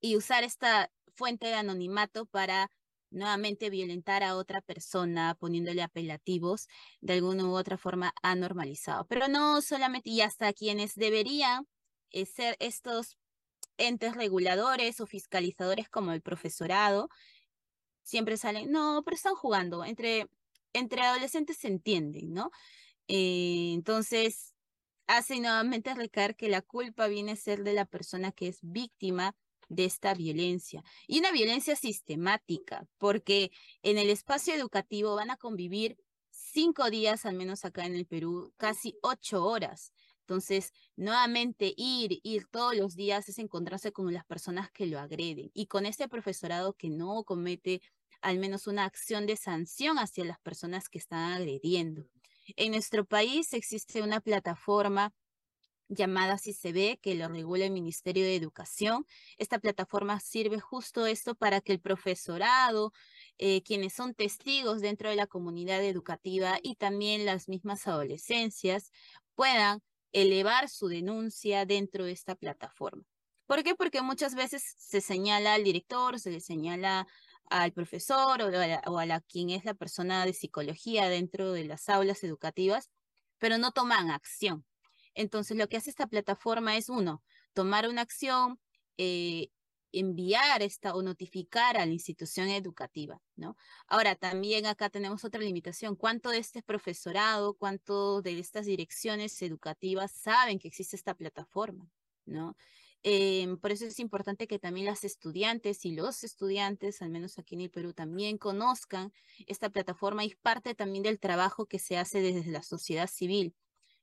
y 0.00 0.16
usar 0.16 0.44
esta 0.44 0.90
fuente 1.14 1.46
de 1.46 1.54
anonimato 1.54 2.26
para 2.26 2.70
nuevamente 3.10 3.70
violentar 3.70 4.22
a 4.22 4.36
otra 4.36 4.60
persona 4.60 5.34
poniéndole 5.38 5.82
apelativos, 5.82 6.68
de 7.00 7.14
alguna 7.14 7.44
u 7.44 7.54
otra 7.54 7.78
forma 7.78 8.12
ha 8.22 8.34
normalizado. 8.34 9.06
Pero 9.06 9.28
no 9.28 9.62
solamente, 9.62 10.10
y 10.10 10.20
hasta 10.20 10.52
quienes 10.52 10.94
deberían 10.94 11.66
eh, 12.12 12.26
ser 12.26 12.56
estos 12.60 13.18
entes 13.76 14.14
reguladores 14.14 15.00
o 15.00 15.06
fiscalizadores 15.06 15.88
como 15.88 16.12
el 16.12 16.22
profesorado, 16.22 17.08
siempre 18.02 18.36
salen, 18.36 18.70
no, 18.70 19.02
pero 19.04 19.14
están 19.14 19.34
jugando, 19.34 19.84
entre, 19.84 20.26
entre 20.72 21.02
adolescentes 21.02 21.58
se 21.58 21.68
entienden, 21.68 22.32
¿no? 22.32 22.50
Eh, 23.08 23.72
entonces, 23.74 24.54
hace 25.06 25.40
nuevamente 25.40 25.94
recaer 25.94 26.36
que 26.36 26.48
la 26.48 26.62
culpa 26.62 27.08
viene 27.08 27.32
a 27.32 27.36
ser 27.36 27.64
de 27.64 27.72
la 27.72 27.86
persona 27.86 28.32
que 28.32 28.48
es 28.48 28.58
víctima 28.62 29.34
de 29.68 29.84
esta 29.84 30.14
violencia. 30.14 30.82
Y 31.06 31.18
una 31.18 31.32
violencia 31.32 31.76
sistemática, 31.76 32.86
porque 32.98 33.50
en 33.82 33.98
el 33.98 34.10
espacio 34.10 34.54
educativo 34.54 35.14
van 35.14 35.30
a 35.30 35.36
convivir 35.36 35.98
cinco 36.30 36.90
días, 36.90 37.26
al 37.26 37.34
menos 37.34 37.64
acá 37.64 37.86
en 37.86 37.94
el 37.94 38.06
Perú, 38.06 38.52
casi 38.56 38.96
ocho 39.02 39.44
horas. 39.44 39.92
Entonces, 40.28 40.74
nuevamente 40.94 41.72
ir, 41.74 42.20
ir 42.22 42.46
todos 42.50 42.76
los 42.76 42.94
días 42.94 43.30
es 43.30 43.38
encontrarse 43.38 43.92
con 43.92 44.12
las 44.12 44.26
personas 44.26 44.70
que 44.70 44.84
lo 44.84 45.00
agreden 45.00 45.50
y 45.54 45.68
con 45.68 45.86
este 45.86 46.06
profesorado 46.06 46.74
que 46.74 46.90
no 46.90 47.24
comete 47.24 47.80
al 48.20 48.38
menos 48.38 48.66
una 48.66 48.84
acción 48.84 49.24
de 49.24 49.36
sanción 49.36 49.98
hacia 49.98 50.26
las 50.26 50.38
personas 50.38 50.90
que 50.90 50.98
están 50.98 51.32
agrediendo. 51.32 52.04
En 52.56 52.72
nuestro 52.72 53.06
país 53.06 53.54
existe 53.54 54.02
una 54.02 54.20
plataforma 54.20 55.14
llamada 55.88 56.36
ve 56.74 56.98
que 57.00 57.14
lo 57.14 57.28
regula 57.28 57.64
el 57.64 57.70
Ministerio 57.70 58.24
de 58.24 58.36
Educación. 58.36 59.06
Esta 59.38 59.58
plataforma 59.58 60.20
sirve 60.20 60.60
justo 60.60 61.06
esto 61.06 61.36
para 61.36 61.62
que 61.62 61.72
el 61.72 61.80
profesorado, 61.80 62.92
eh, 63.38 63.62
quienes 63.62 63.94
son 63.94 64.12
testigos 64.12 64.82
dentro 64.82 65.08
de 65.08 65.16
la 65.16 65.26
comunidad 65.26 65.82
educativa 65.82 66.58
y 66.62 66.74
también 66.74 67.24
las 67.24 67.48
mismas 67.48 67.86
adolescencias, 67.86 68.90
puedan 69.34 69.80
elevar 70.12 70.68
su 70.68 70.88
denuncia 70.88 71.66
dentro 71.66 72.04
de 72.04 72.12
esta 72.12 72.34
plataforma. 72.34 73.04
¿Por 73.46 73.62
qué? 73.62 73.74
Porque 73.74 74.02
muchas 74.02 74.34
veces 74.34 74.74
se 74.76 75.00
señala 75.00 75.54
al 75.54 75.64
director, 75.64 76.20
se 76.20 76.30
le 76.30 76.40
señala 76.40 77.06
al 77.46 77.72
profesor 77.72 78.42
o 78.42 78.98
a, 78.98 79.06
la, 79.06 79.20
quien 79.22 79.50
es 79.50 79.64
la 79.64 79.74
persona 79.74 80.26
de 80.26 80.34
psicología 80.34 81.08
dentro 81.08 81.52
de 81.52 81.64
las 81.64 81.88
aulas 81.88 82.22
educativas, 82.24 82.90
pero 83.38 83.56
no 83.56 83.72
toman 83.72 84.10
acción. 84.10 84.66
Entonces, 85.14 85.56
lo 85.56 85.68
que 85.68 85.78
hace 85.78 85.90
esta 85.90 86.06
plataforma 86.06 86.76
es, 86.76 86.88
uno, 86.88 87.22
tomar 87.54 87.88
una 87.88 88.02
acción, 88.02 88.60
eh, 88.98 89.48
enviar 89.92 90.62
esta 90.62 90.94
o 90.94 91.02
notificar 91.02 91.76
a 91.76 91.86
la 91.86 91.92
institución 91.92 92.48
educativa, 92.48 93.20
¿no? 93.36 93.56
Ahora, 93.86 94.14
también 94.14 94.66
acá 94.66 94.90
tenemos 94.90 95.24
otra 95.24 95.40
limitación. 95.40 95.96
¿Cuánto 95.96 96.30
de 96.30 96.38
este 96.38 96.62
profesorado, 96.62 97.54
cuánto 97.54 98.22
de 98.22 98.38
estas 98.38 98.66
direcciones 98.66 99.40
educativas 99.42 100.12
saben 100.12 100.58
que 100.58 100.68
existe 100.68 100.96
esta 100.96 101.14
plataforma, 101.14 101.88
¿no? 102.26 102.56
Em, 103.04 103.58
por 103.58 103.70
eso 103.70 103.86
es 103.86 104.00
importante 104.00 104.48
que 104.48 104.58
también 104.58 104.86
las 104.86 105.04
estudiantes 105.04 105.84
y 105.84 105.92
los 105.92 106.24
estudiantes, 106.24 107.00
al 107.00 107.10
menos 107.10 107.38
aquí 107.38 107.54
en 107.54 107.62
el 107.62 107.70
Perú, 107.70 107.92
también 107.94 108.38
conozcan 108.38 109.12
esta 109.46 109.70
plataforma 109.70 110.24
y 110.24 110.34
parte 110.34 110.74
también 110.74 111.04
del 111.04 111.20
trabajo 111.20 111.66
que 111.66 111.78
se 111.78 111.96
hace 111.96 112.20
desde 112.20 112.50
la 112.50 112.62
sociedad 112.62 113.08
civil 113.08 113.54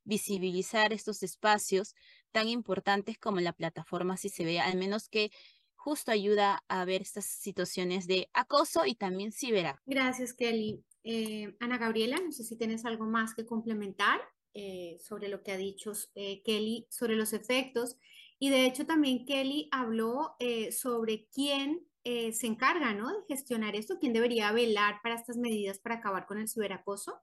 visibilizar 0.06 0.92
estos 0.92 1.22
espacios 1.22 1.94
tan 2.32 2.48
importantes 2.48 3.18
como 3.18 3.40
la 3.40 3.52
plataforma 3.52 4.16
si 4.16 4.28
se 4.28 4.44
ve, 4.44 4.60
al 4.60 4.76
menos 4.78 5.08
que 5.08 5.30
justo 5.86 6.10
ayuda 6.10 6.64
a 6.66 6.84
ver 6.84 7.02
estas 7.02 7.26
situaciones 7.26 8.08
de 8.08 8.28
acoso 8.32 8.86
y 8.86 8.96
también 8.96 9.30
ciberacoso. 9.30 9.84
Gracias, 9.86 10.34
Kelly. 10.34 10.82
Eh, 11.04 11.54
Ana 11.60 11.78
Gabriela, 11.78 12.18
no 12.18 12.32
sé 12.32 12.42
si 12.42 12.58
tienes 12.58 12.84
algo 12.84 13.06
más 13.06 13.34
que 13.34 13.46
complementar 13.46 14.20
eh, 14.52 14.96
sobre 14.98 15.28
lo 15.28 15.44
que 15.44 15.52
ha 15.52 15.56
dicho 15.56 15.92
eh, 16.16 16.42
Kelly 16.42 16.88
sobre 16.90 17.14
los 17.14 17.32
efectos. 17.32 17.98
Y 18.40 18.50
de 18.50 18.66
hecho 18.66 18.84
también 18.84 19.24
Kelly 19.26 19.68
habló 19.70 20.34
sobre 20.72 21.28
quién 21.32 21.86
se 22.04 22.46
encarga 22.46 22.92
¿no? 22.92 23.08
de 23.08 23.24
gestionar 23.28 23.76
esto, 23.76 23.98
quién 23.98 24.12
debería 24.12 24.52
velar 24.52 24.96
para 25.04 25.14
estas 25.14 25.36
medidas 25.36 25.78
para 25.78 25.94
acabar 25.94 26.26
con 26.26 26.38
el 26.38 26.48
ciberacoso. 26.48 27.22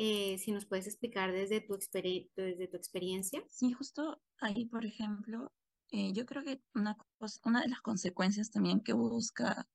Eh, 0.00 0.38
si 0.38 0.52
nos 0.52 0.64
puedes 0.64 0.86
explicar 0.86 1.32
desde 1.32 1.60
tu, 1.60 1.76
desde 1.76 2.68
tu 2.68 2.76
experiencia. 2.76 3.42
Sí, 3.48 3.72
justo 3.72 4.22
ahí, 4.40 4.64
por 4.66 4.86
ejemplo, 4.86 5.52
eh, 5.90 6.12
yo 6.12 6.26
creo 6.26 6.44
que 6.44 6.60
una, 6.74 6.96
una 7.44 7.62
de 7.62 7.68
las 7.68 7.80
consecuencias 7.80 8.50
también 8.50 8.80
que 8.80 8.92
busca 8.92 9.66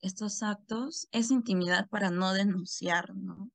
estos 0.00 0.42
actos 0.42 1.08
es 1.12 1.30
intimidad 1.30 1.88
para 1.88 2.10
no 2.10 2.32
denunciar, 2.32 3.14
¿no? 3.14 3.50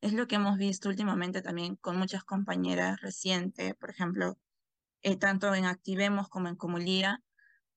Es 0.00 0.14
lo 0.14 0.26
que 0.26 0.36
hemos 0.36 0.56
visto 0.56 0.88
últimamente 0.88 1.42
también 1.42 1.76
con 1.76 1.96
muchas 1.98 2.24
compañeras 2.24 3.00
recientes, 3.02 3.74
por 3.74 3.90
ejemplo, 3.90 4.38
eh, 5.02 5.16
tanto 5.16 5.54
en 5.54 5.66
Activemos 5.66 6.28
como 6.28 6.48
en 6.48 6.56
Comulía, 6.56 7.22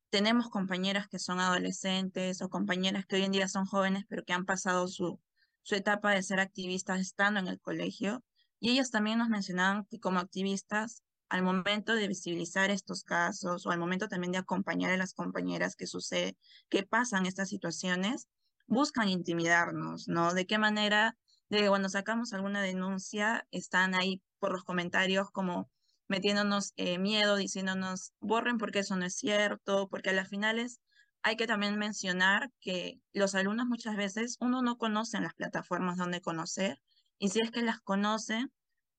tenemos 0.10 0.50
compañeras 0.50 1.08
que 1.08 1.18
son 1.20 1.40
adolescentes 1.40 2.42
o 2.42 2.50
compañeras 2.50 3.06
que 3.08 3.16
hoy 3.16 3.24
en 3.24 3.32
día 3.32 3.48
son 3.48 3.66
jóvenes, 3.66 4.06
pero 4.08 4.24
que 4.24 4.34
han 4.34 4.46
pasado 4.46 4.88
su, 4.88 5.20
su 5.64 5.76
etapa 5.76 6.12
de 6.12 6.22
ser 6.22 6.40
activistas 6.40 7.02
estando 7.02 7.40
en 7.40 7.48
el 7.48 7.60
colegio 7.60 8.24
y 8.60 8.70
ellas 8.70 8.92
también 8.92 9.18
nos 9.18 9.30
mencionaban 9.30 9.86
que 9.86 10.00
como 10.00 10.20
activistas, 10.20 11.02
al 11.30 11.44
momento 11.44 11.96
de 11.96 12.08
visibilizar 12.08 12.70
estos 12.70 13.04
casos 13.04 13.66
o 13.66 13.72
al 13.72 13.80
momento 13.80 14.08
también 14.08 14.32
de 14.32 14.38
acompañar 14.38 14.92
a 14.92 14.98
las 14.98 15.14
compañeras 15.14 15.76
que 15.76 15.88
sucede, 15.88 16.38
que 16.70 16.84
pasan 16.84 17.26
estas 17.26 17.50
situaciones, 17.50 18.28
buscan 18.68 19.10
intimidarnos, 19.10 20.08
¿no? 20.08 20.34
De 20.34 20.46
qué 20.46 20.58
manera, 20.58 21.18
de 21.50 21.68
cuando 21.68 21.90
sacamos 21.90 22.34
alguna 22.34 22.62
denuncia, 22.62 23.48
están 23.52 23.96
ahí 23.96 24.22
por 24.40 24.52
los 24.52 24.64
comentarios 24.64 25.30
como 25.32 25.70
metiéndonos 26.08 26.74
eh, 26.76 26.98
miedo, 27.00 27.36
diciéndonos, 27.36 28.14
borren 28.20 28.58
porque 28.58 28.80
eso 28.80 28.96
no 28.96 29.06
es 29.06 29.16
cierto, 29.16 29.88
porque 29.90 30.12
a 30.12 30.14
las 30.14 30.30
finales 30.30 30.80
hay 31.24 31.38
que 31.38 31.48
también 31.48 31.78
mencionar 31.80 32.52
que 32.60 33.00
los 33.14 33.34
alumnos 33.34 33.68
muchas 33.68 33.96
veces 33.96 34.38
uno 34.42 34.62
no 34.62 34.78
conoce 34.78 35.20
las 35.22 35.34
plataformas 35.34 35.98
donde 35.98 36.22
conocer 36.22 36.82
y 37.18 37.30
si 37.30 37.40
es 37.40 37.52
que 37.52 37.62
las 37.62 37.80
conoce, 37.80 38.48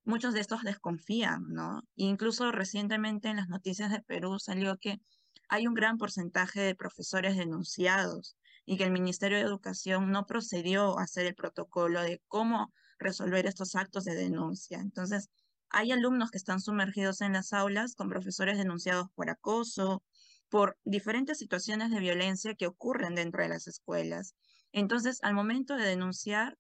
muchos 0.05 0.35
de 0.35 0.41
estos 0.41 0.63
desconfían, 0.63 1.47
¿no? 1.49 1.83
incluso 1.97 2.53
recientemente 2.53 3.29
en 3.29 3.37
las 3.37 3.49
noticias 3.49 3.91
de 3.91 4.03
Perú 4.03 4.39
salió 4.39 4.77
que 4.79 5.01
hay 5.49 5.67
un 5.67 5.75
gran 5.75 5.99
porcentaje 5.99 6.61
de 6.61 6.75
profesores 6.75 7.37
denunciados 7.37 8.37
y 8.67 8.77
que 8.77 8.85
el 8.85 8.93
Ministerio 8.93 9.39
de 9.39 9.45
Educación 9.45 10.11
no 10.11 10.27
procedió 10.27 10.99
a 10.99 11.03
hacer 11.03 11.27
el 11.27 11.35
protocolo 11.35 12.01
de 12.03 12.23
cómo 12.29 12.73
resolver 12.99 13.47
estos 13.47 13.75
actos 13.75 14.05
de 14.05 14.15
denuncia. 14.15 14.79
Entonces, 14.79 15.29
hay 15.69 15.93
alumnos 15.93 16.31
que 16.31 16.39
están 16.39 16.61
sumergidos 16.61 17.21
en 17.21 17.33
las 17.33 17.53
aulas 17.53 17.95
con 17.95 18.09
profesores 18.09 18.59
denunciados 18.59 19.09
por 19.15 19.29
acoso, 19.29 20.03
por 20.49 20.79
diferentes 20.85 21.39
situaciones 21.39 21.91
de 21.91 22.01
violencia 22.01 22.55
que 22.55 22.67
ocurren 22.67 23.15
dentro 23.15 23.43
de 23.43 23.49
las 23.49 23.67
escuelas. 23.67 24.35
Entonces, 24.73 25.19
al 25.23 25.35
momento 25.35 25.77
de 25.77 25.85
denunciar, 25.85 26.57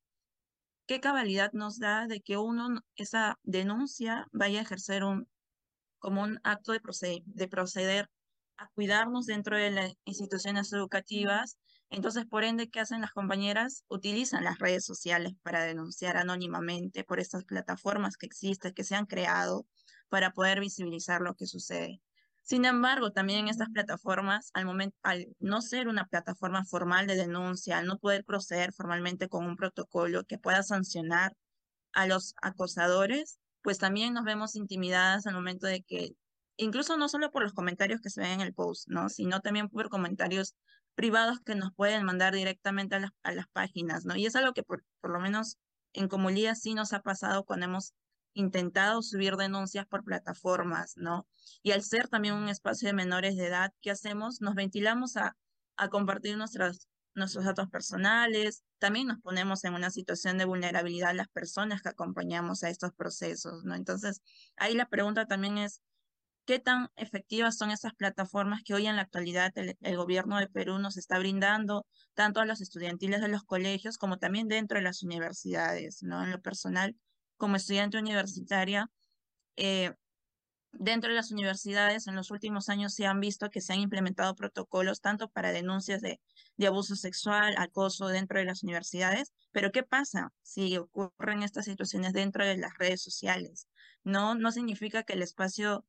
¿qué 0.86 1.00
cabalidad 1.00 1.52
nos 1.52 1.78
da 1.78 2.06
de 2.06 2.20
que 2.20 2.36
uno, 2.36 2.80
esa 2.96 3.38
denuncia 3.42 4.26
vaya 4.32 4.60
a 4.60 4.62
ejercer 4.62 5.04
un, 5.04 5.28
como 5.98 6.22
un 6.22 6.40
acto 6.44 6.72
de 6.72 6.80
proceder, 6.80 7.22
de 7.26 7.48
proceder 7.48 8.10
a 8.56 8.68
cuidarnos 8.68 9.26
dentro 9.26 9.56
de 9.56 9.70
las 9.70 9.94
instituciones 10.04 10.72
educativas? 10.72 11.58
Entonces, 11.90 12.26
por 12.26 12.44
ende, 12.44 12.68
¿qué 12.70 12.80
hacen 12.80 13.00
las 13.00 13.12
compañeras? 13.12 13.84
Utilizan 13.88 14.44
las 14.44 14.58
redes 14.58 14.84
sociales 14.84 15.34
para 15.42 15.64
denunciar 15.64 16.16
anónimamente 16.16 17.04
por 17.04 17.20
estas 17.20 17.44
plataformas 17.44 18.16
que 18.16 18.26
existen, 18.26 18.74
que 18.74 18.84
se 18.84 18.96
han 18.96 19.06
creado 19.06 19.66
para 20.08 20.32
poder 20.32 20.60
visibilizar 20.60 21.20
lo 21.20 21.34
que 21.34 21.46
sucede. 21.46 22.00
Sin 22.44 22.66
embargo, 22.66 23.10
también 23.10 23.48
estas 23.48 23.70
plataformas, 23.70 24.50
al, 24.52 24.66
momento, 24.66 24.94
al 25.02 25.34
no 25.40 25.62
ser 25.62 25.88
una 25.88 26.06
plataforma 26.06 26.62
formal 26.66 27.06
de 27.06 27.16
denuncia, 27.16 27.78
al 27.78 27.86
no 27.86 27.98
poder 27.98 28.22
proceder 28.22 28.74
formalmente 28.74 29.30
con 29.30 29.46
un 29.46 29.56
protocolo 29.56 30.24
que 30.24 30.38
pueda 30.38 30.62
sancionar 30.62 31.32
a 31.94 32.06
los 32.06 32.34
acosadores, 32.42 33.38
pues 33.62 33.78
también 33.78 34.12
nos 34.12 34.24
vemos 34.24 34.56
intimidadas 34.56 35.26
al 35.26 35.32
momento 35.34 35.66
de 35.66 35.82
que, 35.84 36.10
incluso 36.58 36.98
no 36.98 37.08
solo 37.08 37.30
por 37.30 37.42
los 37.42 37.54
comentarios 37.54 38.02
que 38.02 38.10
se 38.10 38.20
ven 38.20 38.32
en 38.32 38.40
el 38.42 38.52
post, 38.52 38.88
¿no? 38.88 39.08
Sino 39.08 39.40
también 39.40 39.70
por 39.70 39.88
comentarios 39.88 40.54
privados 40.94 41.40
que 41.40 41.54
nos 41.54 41.72
pueden 41.74 42.04
mandar 42.04 42.34
directamente 42.34 42.96
a 42.96 43.00
las, 43.00 43.12
a 43.22 43.32
las 43.32 43.48
páginas, 43.48 44.04
¿no? 44.04 44.16
Y 44.16 44.26
es 44.26 44.36
algo 44.36 44.52
que 44.52 44.62
por, 44.62 44.84
por 45.00 45.12
lo 45.12 45.18
menos 45.18 45.56
en 45.94 46.08
Comulía 46.08 46.54
sí 46.54 46.74
nos 46.74 46.92
ha 46.92 47.00
pasado 47.00 47.44
cuando 47.44 47.64
hemos 47.64 47.94
intentado 48.34 49.00
subir 49.02 49.36
denuncias 49.36 49.86
por 49.86 50.04
plataformas, 50.04 50.94
¿no? 50.96 51.26
Y 51.62 51.70
al 51.70 51.82
ser 51.82 52.08
también 52.08 52.34
un 52.34 52.48
espacio 52.48 52.88
de 52.88 52.92
menores 52.92 53.36
de 53.36 53.46
edad, 53.46 53.72
¿qué 53.80 53.90
hacemos? 53.90 54.40
Nos 54.40 54.54
ventilamos 54.54 55.16
a, 55.16 55.36
compartir 55.90 56.36
nuestras, 56.36 56.88
nuestros 57.14 57.44
datos 57.44 57.68
personales, 57.68 58.62
también 58.78 59.08
nos 59.08 59.20
ponemos 59.20 59.64
en 59.64 59.74
una 59.74 59.90
situación 59.90 60.38
de 60.38 60.44
vulnerabilidad 60.44 61.14
las 61.14 61.28
personas 61.28 61.82
que 61.82 61.88
acompañamos 61.88 62.62
a 62.62 62.70
estos 62.70 62.92
procesos, 62.92 63.64
¿no? 63.64 63.74
Entonces, 63.74 64.20
ahí 64.56 64.74
la 64.74 64.88
pregunta 64.88 65.26
también 65.26 65.58
es, 65.58 65.80
¿qué 66.44 66.58
tan 66.58 66.90
efectivas 66.96 67.56
son 67.56 67.70
esas 67.70 67.94
plataformas 67.94 68.62
que 68.64 68.74
hoy 68.74 68.86
en 68.86 68.96
la 68.96 69.02
actualidad 69.02 69.50
el, 69.56 69.76
el 69.80 69.96
gobierno 69.96 70.38
de 70.38 70.48
Perú 70.48 70.78
nos 70.78 70.96
está 70.96 71.18
brindando, 71.18 71.86
tanto 72.14 72.40
a 72.40 72.46
los 72.46 72.60
estudiantiles 72.60 73.20
de 73.20 73.28
los 73.28 73.44
colegios 73.44 73.98
como 73.98 74.18
también 74.18 74.48
dentro 74.48 74.78
de 74.78 74.84
las 74.84 75.02
universidades, 75.02 76.02
¿no? 76.02 76.22
En 76.22 76.30
lo 76.30 76.40
personal, 76.40 76.96
como 77.36 77.56
estudiante 77.56 77.98
universitaria, 77.98 78.90
eh, 79.56 79.92
dentro 80.72 81.10
de 81.10 81.16
las 81.16 81.30
universidades 81.30 82.06
en 82.06 82.16
los 82.16 82.30
últimos 82.30 82.68
años 82.68 82.94
se 82.94 83.06
han 83.06 83.20
visto 83.20 83.50
que 83.50 83.60
se 83.60 83.72
han 83.72 83.80
implementado 83.80 84.34
protocolos 84.34 85.00
tanto 85.00 85.28
para 85.28 85.52
denuncias 85.52 86.00
de, 86.00 86.20
de, 86.56 86.66
abuso 86.66 86.96
sexual, 86.96 87.54
acoso 87.58 88.08
dentro 88.08 88.38
de 88.38 88.44
las 88.44 88.62
universidades, 88.62 89.32
pero 89.52 89.70
¿qué 89.70 89.82
pasa 89.82 90.32
si 90.42 90.76
ocurren 90.76 91.42
estas 91.42 91.66
situaciones 91.66 92.12
dentro 92.12 92.44
de 92.44 92.56
las 92.56 92.76
redes 92.78 93.02
sociales? 93.02 93.68
No, 94.02 94.34
no 94.34 94.50
significa 94.52 95.04
que 95.04 95.12
el 95.14 95.22
espacio 95.22 95.84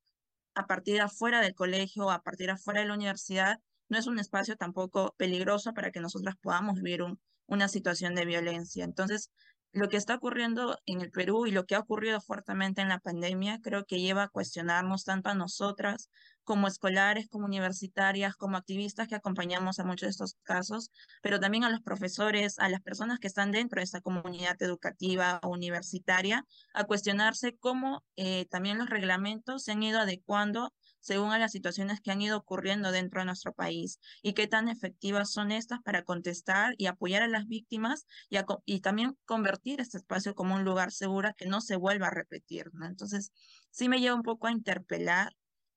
a 0.55 0.67
partir 0.67 0.95
de 0.95 1.01
afuera 1.01 1.41
del 1.41 1.53
colegio, 1.53 2.09
a 2.09 2.23
partir 2.23 2.47
de 2.47 2.53
afuera 2.53 2.81
de 2.81 2.87
la 2.87 2.93
universidad, 2.93 3.59
no 3.89 3.97
es 3.97 4.07
un 4.07 4.19
espacio 4.19 4.55
tampoco 4.55 5.13
peligroso 5.17 5.73
para 5.73 5.91
que 5.91 5.99
nosotras 5.99 6.35
podamos 6.41 6.75
vivir 6.81 7.03
un, 7.03 7.19
una 7.45 7.67
situación 7.67 8.15
de 8.15 8.25
violencia. 8.25 8.83
Entonces, 8.83 9.31
lo 9.75 9.89
que 9.89 9.97
está 9.97 10.15
ocurriendo 10.15 10.79
en 10.85 11.01
el 11.01 11.11
Perú 11.11 11.45
y 11.45 11.51
lo 11.51 11.65
que 11.65 11.75
ha 11.75 11.79
ocurrido 11.79 12.21
fuertemente 12.21 12.81
en 12.81 12.87
la 12.87 12.99
pandemia, 12.99 13.59
creo 13.61 13.83
que 13.85 13.99
lleva 13.99 14.23
a 14.23 14.29
cuestionarnos 14.29 15.03
tanto 15.03 15.29
a 15.29 15.35
nosotras 15.35 16.09
como 16.45 16.67
escolares, 16.67 17.27
como 17.27 17.45
universitarias, 17.45 18.37
como 18.37 18.55
activistas 18.55 19.09
que 19.09 19.15
acompañamos 19.15 19.79
a 19.79 19.83
muchos 19.83 20.07
de 20.07 20.11
estos 20.11 20.37
casos, 20.43 20.91
pero 21.21 21.41
también 21.41 21.65
a 21.65 21.69
los 21.69 21.81
profesores, 21.81 22.57
a 22.57 22.69
las 22.69 22.81
personas 22.81 23.19
que 23.19 23.27
están 23.27 23.51
dentro 23.51 23.81
de 23.81 23.83
esta 23.83 23.99
comunidad 23.99 24.55
educativa 24.63 25.41
o 25.43 25.49
universitaria, 25.49 26.45
a 26.73 26.85
cuestionarse 26.85 27.57
cómo 27.57 28.01
eh, 28.15 28.45
también 28.49 28.77
los 28.77 28.89
reglamentos 28.89 29.63
se 29.63 29.73
han 29.73 29.83
ido 29.83 29.99
adecuando 29.99 30.71
según 31.05 31.31
a 31.31 31.37
las 31.37 31.51
situaciones 31.51 32.01
que 32.01 32.09
han 32.09 32.19
ido 32.19 32.35
ocurriendo 32.35 32.91
dentro 32.91 33.21
de 33.21 33.27
nuestro 33.27 33.53
país 33.53 33.99
y 34.23 34.33
qué 34.33 34.47
tan 34.47 34.69
efectivas 34.69 35.31
son 35.31 35.51
estas 35.51 35.79
para 35.83 36.03
contestar 36.03 36.73
y 36.79 36.87
apoyar 36.87 37.21
a 37.21 37.27
las 37.27 37.45
víctimas 37.45 38.07
y, 38.27 38.37
a, 38.37 38.45
y 38.65 38.79
también 38.79 39.15
convertir 39.23 39.81
este 39.81 39.99
espacio 39.99 40.33
como 40.33 40.55
un 40.55 40.63
lugar 40.63 40.91
seguro 40.91 41.29
que 41.37 41.45
no 41.45 41.61
se 41.61 41.75
vuelva 41.75 42.07
a 42.07 42.09
repetir. 42.09 42.71
¿no? 42.73 42.87
Entonces, 42.87 43.31
sí 43.69 43.87
me 43.87 43.99
lleva 43.99 44.15
un 44.15 44.23
poco 44.23 44.47
a 44.47 44.51
interpelar 44.51 45.31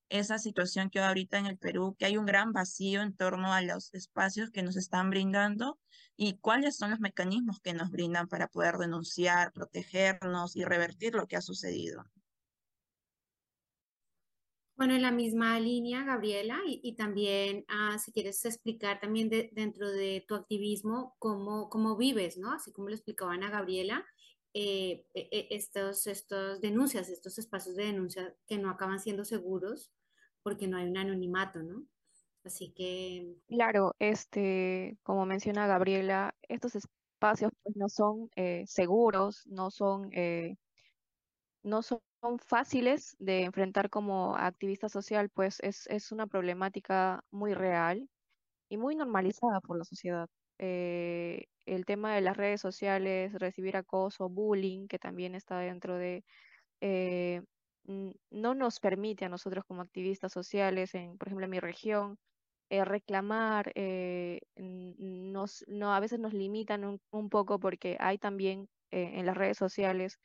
esa 0.09 0.39
situación 0.39 0.89
que 0.89 0.99
ahorita 0.99 1.37
en 1.37 1.45
el 1.45 1.59
Perú, 1.59 1.95
que 1.99 2.05
hay 2.05 2.17
un 2.17 2.25
gran 2.25 2.51
vacío 2.51 3.03
en 3.03 3.15
torno 3.15 3.53
a 3.53 3.61
los 3.61 3.93
espacios 3.93 4.49
que 4.49 4.63
nos 4.63 4.77
están 4.77 5.11
brindando 5.11 5.79
y 6.15 6.39
cuáles 6.39 6.75
son 6.75 6.89
los 6.89 7.01
mecanismos 7.01 7.59
que 7.59 7.75
nos 7.75 7.91
brindan 7.91 8.27
para 8.27 8.47
poder 8.47 8.77
denunciar, 8.77 9.53
protegernos 9.53 10.55
y 10.55 10.63
revertir 10.65 11.13
lo 11.13 11.27
que 11.27 11.35
ha 11.35 11.41
sucedido. 11.41 12.03
Bueno, 14.79 14.95
en 14.95 15.01
la 15.01 15.11
misma 15.11 15.59
línea, 15.59 16.05
Gabriela, 16.05 16.57
y, 16.65 16.95
también 16.95 17.65
uh, 17.67 17.99
si 17.99 18.13
quieres 18.13 18.45
explicar 18.45 19.01
también 19.01 19.27
de, 19.27 19.49
dentro 19.51 19.91
de 19.91 20.23
tu 20.25 20.35
activismo 20.35 21.17
cómo, 21.19 21.69
cómo 21.69 21.97
vives, 21.97 22.37
¿no? 22.37 22.53
Así 22.53 22.71
como 22.71 22.87
lo 22.87 22.95
explicaban 22.95 23.43
a 23.43 23.49
Gabriela, 23.49 24.05
eh, 24.53 25.05
estos, 25.13 26.07
estos 26.07 26.61
denuncias, 26.61 27.09
estos 27.09 27.37
espacios 27.37 27.75
de 27.75 27.87
denuncia 27.87 28.33
que 28.47 28.57
no 28.57 28.69
acaban 28.69 29.01
siendo 29.01 29.25
seguros 29.25 29.91
porque 30.43 30.65
no 30.65 30.77
hay 30.77 30.87
un 30.87 30.97
anonimato, 30.97 31.61
¿no? 31.61 31.83
Así 32.45 32.71
que... 32.71 33.35
Claro, 33.49 33.97
este, 33.99 34.97
como 35.03 35.25
menciona 35.25 35.67
Gabriela, 35.67 36.33
estos 36.47 36.75
espacios 36.75 37.51
pues, 37.63 37.75
no 37.75 37.89
son 37.89 38.29
eh, 38.37 38.63
seguros, 38.65 39.45
no 39.47 39.71
son, 39.71 40.09
eh, 40.13 40.55
no 41.63 41.81
son 41.81 41.99
fáciles 42.39 43.15
de 43.19 43.43
enfrentar 43.43 43.89
como 43.89 44.35
activista 44.35 44.89
social, 44.89 45.29
pues 45.29 45.59
es, 45.61 45.87
es 45.87 46.11
una 46.11 46.27
problemática 46.27 47.21
muy 47.31 47.53
real 47.53 48.09
y 48.69 48.77
muy 48.77 48.95
normalizada 48.95 49.61
por 49.61 49.77
la 49.77 49.85
sociedad. 49.85 50.27
Eh, 50.59 51.45
el 51.65 51.85
tema 51.85 52.15
de 52.15 52.21
las 52.21 52.37
redes 52.37 52.61
sociales, 52.61 53.33
recibir 53.33 53.77
acoso, 53.77 54.29
bullying, 54.29 54.87
que 54.87 54.99
también 54.99 55.35
está 55.35 55.59
dentro 55.59 55.97
de, 55.97 56.23
eh, 56.81 57.41
no 58.29 58.55
nos 58.55 58.79
permite 58.79 59.25
a 59.25 59.29
nosotros 59.29 59.63
como 59.67 59.81
activistas 59.81 60.31
sociales, 60.33 60.95
en, 60.95 61.17
por 61.17 61.27
ejemplo, 61.29 61.45
en 61.45 61.51
mi 61.51 61.59
región, 61.59 62.17
eh, 62.69 62.85
reclamar, 62.85 63.71
eh, 63.75 64.41
nos, 64.55 65.63
no, 65.67 65.93
a 65.93 65.99
veces 65.99 66.19
nos 66.19 66.33
limitan 66.33 66.85
un, 66.85 66.99
un 67.11 67.29
poco 67.29 67.59
porque 67.59 67.97
hay 67.99 68.17
también 68.19 68.67
en 68.91 69.25
las 69.25 69.37
redes 69.37 69.57
sociales 69.57 70.17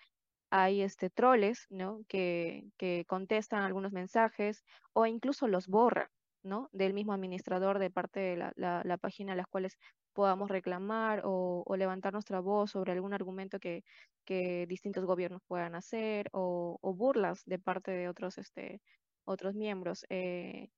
hay 0.56 0.82
este, 0.82 1.10
troles, 1.10 1.66
¿no? 1.68 2.04
Que, 2.06 2.70
que 2.78 3.04
contestan 3.08 3.62
algunos 3.64 3.90
mensajes 3.90 4.62
o 4.92 5.04
incluso 5.04 5.48
los 5.48 5.66
borran, 5.66 6.06
¿no? 6.44 6.68
Del 6.72 6.94
mismo 6.94 7.12
administrador 7.12 7.80
de 7.80 7.90
parte 7.90 8.20
de 8.20 8.36
la, 8.36 8.52
la, 8.84 8.96
página 8.98 9.32
a 9.32 9.36
las 9.36 9.48
cuales 9.48 9.76
podamos 10.12 10.48
reclamar 10.48 11.22
o, 11.24 11.64
levantar 11.76 12.12
nuestra 12.12 12.38
voz 12.38 12.70
sobre 12.70 12.92
algún 12.92 13.14
argumento 13.14 13.58
que, 13.58 13.82
que 14.24 14.66
distintos 14.68 15.04
gobiernos 15.04 15.42
puedan 15.48 15.74
hacer 15.74 16.28
o, 16.32 16.78
o, 16.80 16.94
burlas 16.94 17.42
de 17.46 17.58
parte 17.58 17.90
de 17.90 18.08
otros, 18.08 18.38
este, 18.38 18.80
otros 19.24 19.56
miembros. 19.56 20.06
Eh, 20.08 20.68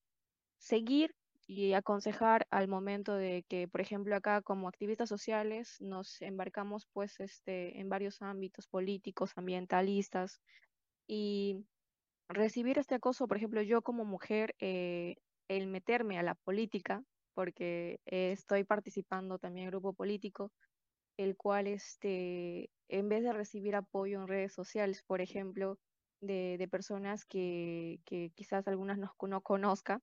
seguir 0.57 1.15
y 1.47 1.75
aconsejar 1.75 2.47
al 2.51 2.69
momento 2.69 3.15
de 3.15 3.45
que, 3.49 3.69
por 3.69 3.81
ejemplo, 3.81 4.17
acá 4.17 4.43
como 4.43 4.69
activistas 4.69 5.09
sociales 5.09 5.77
nos 5.81 6.21
embarcamos 6.23 6.87
pues 6.93 7.21
este, 7.21 7.81
en 7.81 7.89
varios 7.89 8.21
ámbitos 8.21 8.67
políticos, 8.67 9.33
ambientalistas 9.37 10.41
y 11.07 11.67
recibir 12.29 12.79
este 12.79 12.97
acoso, 12.97 13.29
por 13.29 13.37
ejemplo, 13.37 13.63
yo 13.63 13.83
como 13.83 14.05
mujer, 14.05 14.55
eh, 14.61 15.17
el 15.49 15.69
meterme 15.69 16.19
a 16.19 16.23
la 16.25 16.35
política, 16.35 17.05
porque 17.35 18.01
estoy 18.07 18.65
participando 18.65 19.39
también 19.39 19.67
en 19.67 19.71
grupo 19.71 19.93
político, 19.95 20.53
el 21.17 21.37
cual 21.37 21.67
este, 21.69 22.71
en 22.89 23.09
vez 23.09 23.23
de 23.23 23.33
recibir 23.33 23.77
apoyo 23.77 24.21
en 24.21 24.29
redes 24.29 24.53
sociales, 24.53 25.03
por 25.07 25.21
ejemplo, 25.21 25.79
de, 26.21 26.57
de 26.59 26.69
personas 26.69 27.25
que, 27.25 28.01
que 28.05 28.31
quizás 28.35 28.67
algunas 28.69 28.99
no, 28.99 29.13
no 29.29 29.43
conozca, 29.43 30.01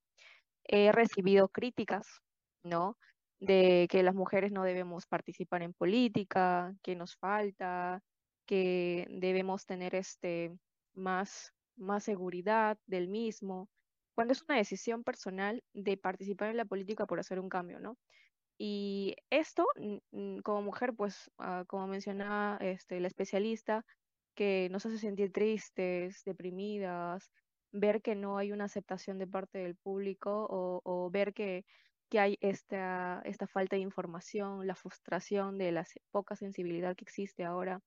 he 0.65 0.91
recibido 0.91 1.49
críticas, 1.49 2.21
¿no? 2.63 2.97
De 3.39 3.87
que 3.89 4.03
las 4.03 4.15
mujeres 4.15 4.51
no 4.51 4.63
debemos 4.63 5.05
participar 5.07 5.63
en 5.63 5.73
política, 5.73 6.73
que 6.83 6.95
nos 6.95 7.15
falta, 7.17 8.01
que 8.45 9.07
debemos 9.09 9.65
tener 9.65 9.95
este 9.95 10.51
más, 10.93 11.53
más 11.75 12.03
seguridad 12.03 12.77
del 12.85 13.07
mismo, 13.09 13.69
cuando 14.15 14.33
es 14.33 14.43
una 14.47 14.57
decisión 14.57 15.03
personal 15.03 15.63
de 15.73 15.97
participar 15.97 16.49
en 16.49 16.57
la 16.57 16.65
política 16.65 17.05
por 17.05 17.19
hacer 17.19 17.39
un 17.39 17.49
cambio, 17.49 17.79
¿no? 17.79 17.97
Y 18.57 19.15
esto, 19.29 19.65
como 20.43 20.61
mujer, 20.61 20.93
pues, 20.95 21.29
uh, 21.39 21.65
como 21.67 21.87
mencionaba 21.87 22.57
este, 22.61 22.99
la 22.99 23.07
especialista, 23.07 23.83
que 24.35 24.69
nos 24.71 24.85
hace 24.85 24.99
sentir 24.99 25.31
tristes, 25.31 26.23
deprimidas, 26.25 27.31
ver 27.73 28.01
que 28.01 28.15
no 28.15 28.37
hay 28.37 28.51
una 28.53 28.65
aceptación 28.65 29.17
de 29.17 29.27
parte 29.27 29.59
del 29.59 29.75
público 29.75 30.47
o, 30.49 31.09
ver 31.11 31.33
que, 31.33 31.65
que 32.09 32.19
hay 32.19 32.37
esta, 32.41 33.21
esta 33.25 33.47
falta 33.47 33.75
de 33.75 33.81
información, 33.81 34.67
la 34.67 34.75
frustración 34.75 35.57
de 35.57 35.71
la 35.73 35.85
poca 36.11 36.35
sensibilidad 36.35 36.95
que 36.95 37.03
existe 37.03 37.43
ahora. 37.43 37.81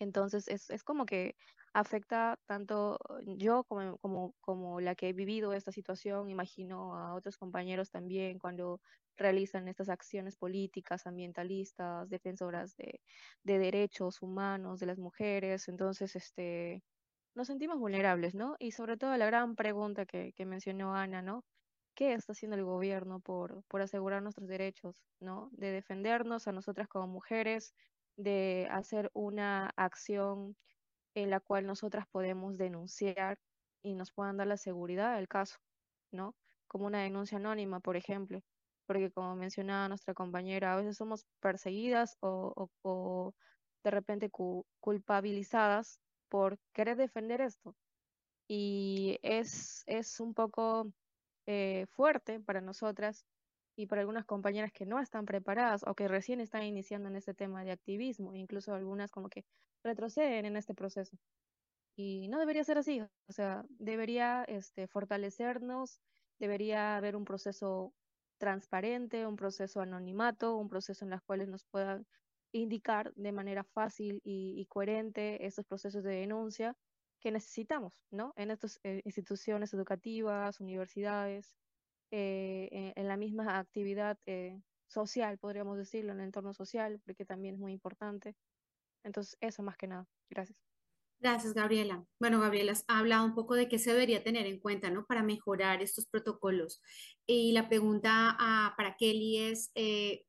Entonces 0.00 0.48
es, 0.48 0.70
es 0.70 0.82
como 0.84 1.06
que 1.06 1.36
afecta 1.72 2.38
tanto 2.46 2.98
yo 3.26 3.64
como, 3.64 3.98
como, 3.98 4.34
como 4.40 4.80
la 4.80 4.94
que 4.94 5.08
he 5.10 5.12
vivido 5.12 5.52
esta 5.54 5.72
situación, 5.72 6.28
imagino 6.28 6.96
a 6.96 7.14
otros 7.14 7.36
compañeros 7.36 7.90
también 7.90 8.38
cuando 8.38 8.80
realizan 9.16 9.68
estas 9.68 9.88
acciones 9.88 10.36
políticas, 10.36 11.06
ambientalistas, 11.06 12.08
defensoras 12.10 12.76
de, 12.76 13.00
de 13.44 13.58
derechos 13.58 14.22
humanos 14.22 14.80
de 14.80 14.86
las 14.86 14.98
mujeres. 14.98 15.68
Entonces, 15.68 16.16
este, 16.16 16.82
nos 17.34 17.48
sentimos 17.48 17.78
vulnerables, 17.78 18.34
¿no? 18.34 18.56
Y 18.58 18.72
sobre 18.72 18.96
todo 18.96 19.16
la 19.16 19.26
gran 19.26 19.56
pregunta 19.56 20.06
que, 20.06 20.32
mencionó 20.46 20.94
Ana, 20.94 21.22
¿no? 21.22 21.44
¿Qué 21.94 22.12
está 22.14 22.32
haciendo 22.32 22.56
el 22.56 22.64
gobierno 22.64 23.20
por, 23.20 23.62
por 23.68 23.82
asegurar 23.82 24.22
nuestros 24.22 24.48
derechos, 24.48 24.94
¿no? 25.20 25.50
De 25.52 25.70
defendernos 25.70 26.48
a 26.48 26.52
nosotras 26.52 26.88
como 26.88 27.06
mujeres, 27.06 27.74
de 28.16 28.68
hacer 28.70 29.10
una 29.14 29.70
acción 29.76 30.56
en 31.14 31.30
la 31.30 31.40
cual 31.40 31.66
nosotras 31.66 32.06
podemos 32.10 32.56
denunciar 32.56 33.38
y 33.82 33.94
nos 33.94 34.12
puedan 34.12 34.36
dar 34.36 34.46
la 34.46 34.56
seguridad 34.56 35.16
del 35.16 35.28
caso, 35.28 35.58
¿no? 36.12 36.34
Como 36.68 36.86
una 36.86 37.02
denuncia 37.02 37.38
anónima, 37.38 37.80
por 37.80 37.96
ejemplo, 37.96 38.40
porque 38.86 39.10
como 39.10 39.36
mencionaba 39.36 39.88
nuestra 39.88 40.14
compañera, 40.14 40.74
a 40.74 40.76
veces 40.76 40.96
somos 40.96 41.24
perseguidas 41.40 42.16
o, 42.20 42.68
o, 42.82 43.32
de 43.84 43.90
repente 43.90 44.30
culpabilizadas 44.80 46.00
por 46.34 46.58
querer 46.72 46.96
defender 46.96 47.40
esto. 47.40 47.76
Y 48.48 49.20
es, 49.22 49.84
es 49.86 50.18
un 50.18 50.34
poco 50.34 50.90
eh, 51.46 51.86
fuerte 51.92 52.40
para 52.40 52.60
nosotras 52.60 53.24
y 53.76 53.86
para 53.86 54.00
algunas 54.00 54.24
compañeras 54.24 54.72
que 54.72 54.84
no 54.84 54.98
están 54.98 55.26
preparadas 55.26 55.84
o 55.86 55.94
que 55.94 56.08
recién 56.08 56.40
están 56.40 56.64
iniciando 56.64 57.08
en 57.08 57.14
este 57.14 57.34
tema 57.34 57.62
de 57.62 57.70
activismo, 57.70 58.34
incluso 58.34 58.74
algunas 58.74 59.12
como 59.12 59.28
que 59.28 59.44
retroceden 59.84 60.44
en 60.44 60.56
este 60.56 60.74
proceso. 60.74 61.16
Y 61.94 62.26
no 62.26 62.40
debería 62.40 62.64
ser 62.64 62.78
así, 62.78 63.00
o 63.00 63.32
sea, 63.32 63.64
debería 63.68 64.42
este, 64.48 64.88
fortalecernos, 64.88 66.00
debería 66.40 66.96
haber 66.96 67.14
un 67.14 67.24
proceso 67.24 67.92
transparente, 68.38 69.24
un 69.24 69.36
proceso 69.36 69.82
anonimato, 69.82 70.56
un 70.56 70.68
proceso 70.68 71.04
en 71.04 71.12
el 71.12 71.22
cual 71.22 71.48
nos 71.48 71.64
puedan 71.66 72.04
indicar 72.58 73.12
de 73.14 73.32
manera 73.32 73.64
fácil 73.64 74.20
y, 74.24 74.64
coherente 74.66 75.44
estos 75.46 75.66
procesos 75.66 76.02
de 76.04 76.14
denuncia 76.14 76.76
que 77.20 77.30
necesitamos, 77.30 78.02
¿no? 78.10 78.32
En 78.36 78.50
estas 78.50 78.80
eh, 78.84 79.00
instituciones 79.04 79.72
educativas, 79.74 80.60
universidades, 80.60 81.54
eh, 82.10 82.92
en, 82.94 83.08
la 83.08 83.16
misma 83.16 83.58
actividad 83.58 84.18
eh, 84.26 84.60
social, 84.86 85.38
podríamos 85.38 85.76
decirlo, 85.76 86.12
en 86.12 86.20
el 86.20 86.26
entorno 86.26 86.54
social, 86.54 87.00
porque 87.04 87.24
también 87.24 87.54
es 87.54 87.60
muy 87.60 87.72
importante. 87.72 88.36
Entonces, 89.02 89.36
eso 89.40 89.62
más 89.62 89.76
que 89.76 89.88
nada. 89.88 90.06
Gracias. 90.30 90.58
Gracias, 91.18 91.54
Gabriela. 91.54 92.04
Bueno, 92.20 92.38
Gabriela 92.38 92.74
ha 92.86 92.98
hablado 92.98 93.24
un 93.24 93.34
poco 93.34 93.54
de 93.54 93.68
qué 93.68 93.78
se 93.78 93.92
debería 93.92 94.22
tener 94.22 94.46
en 94.46 94.60
cuenta, 94.60 94.90
¿no? 94.90 95.06
Para 95.06 95.22
mejorar 95.22 95.82
estos 95.82 96.06
protocolos. 96.06 96.82
Y 97.26 97.52
la 97.52 97.68
pregunta 97.68 98.36
ah, 98.38 98.74
para 98.76 98.96
Kelly 98.96 99.38
es, 99.38 99.72
eh, 99.74 100.24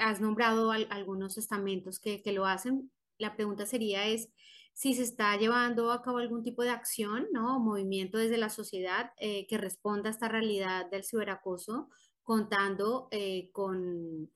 has 0.00 0.20
nombrado 0.20 0.72
algunos 0.72 1.38
estamentos 1.38 2.00
que, 2.00 2.22
que, 2.22 2.32
lo 2.32 2.46
hacen. 2.46 2.90
La 3.18 3.36
pregunta 3.36 3.66
sería 3.66 4.06
es 4.06 4.28
si 4.74 4.94
se 4.94 5.02
está 5.02 5.36
llevando 5.36 5.92
a 5.92 6.02
cabo 6.02 6.18
algún 6.18 6.42
tipo 6.42 6.62
de 6.62 6.70
acción, 6.70 7.26
¿no? 7.32 7.60
Movimiento 7.60 8.18
desde 8.18 8.38
la 8.38 8.48
sociedad 8.48 9.12
eh, 9.18 9.46
que 9.46 9.58
responda 9.58 10.08
a 10.08 10.12
esta 10.12 10.28
realidad 10.28 10.90
del 10.90 11.04
ciberacoso, 11.04 11.90
contando 12.22 13.08
eh, 13.10 13.50
con 13.52 14.30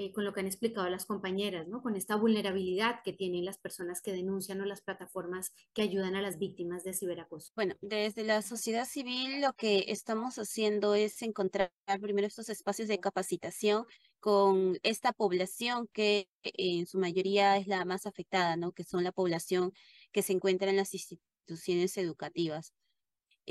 eh, 0.00 0.12
con 0.12 0.24
lo 0.24 0.32
que 0.32 0.40
han 0.40 0.46
explicado 0.46 0.88
las 0.88 1.04
compañeras, 1.04 1.68
¿no? 1.68 1.82
Con 1.82 1.94
esta 1.94 2.16
vulnerabilidad 2.16 3.02
que 3.04 3.12
tienen 3.12 3.44
las 3.44 3.58
personas 3.58 4.00
que 4.00 4.12
denuncian 4.12 4.58
o 4.62 4.64
las 4.64 4.80
plataformas 4.80 5.52
que 5.74 5.82
ayudan 5.82 6.16
a 6.16 6.22
las 6.22 6.38
víctimas 6.38 6.84
de 6.84 6.94
ciberacoso. 6.94 7.52
Bueno, 7.54 7.74
desde 7.82 8.24
la 8.24 8.40
sociedad 8.40 8.86
civil 8.86 9.42
lo 9.42 9.52
que 9.52 9.84
estamos 9.88 10.38
haciendo 10.38 10.94
es 10.94 11.20
encontrar 11.20 11.70
primero 12.00 12.26
estos 12.26 12.48
espacios 12.48 12.88
de 12.88 12.98
capacitación 12.98 13.84
con 14.20 14.78
esta 14.84 15.12
población 15.12 15.86
que 15.92 16.30
en 16.44 16.86
su 16.86 16.98
mayoría 16.98 17.58
es 17.58 17.66
la 17.66 17.84
más 17.84 18.06
afectada, 18.06 18.56
¿no? 18.56 18.72
Que 18.72 18.84
son 18.84 19.04
la 19.04 19.12
población 19.12 19.74
que 20.12 20.22
se 20.22 20.32
encuentra 20.32 20.70
en 20.70 20.76
las 20.76 20.94
instituciones 20.94 21.94
educativas. 21.98 22.72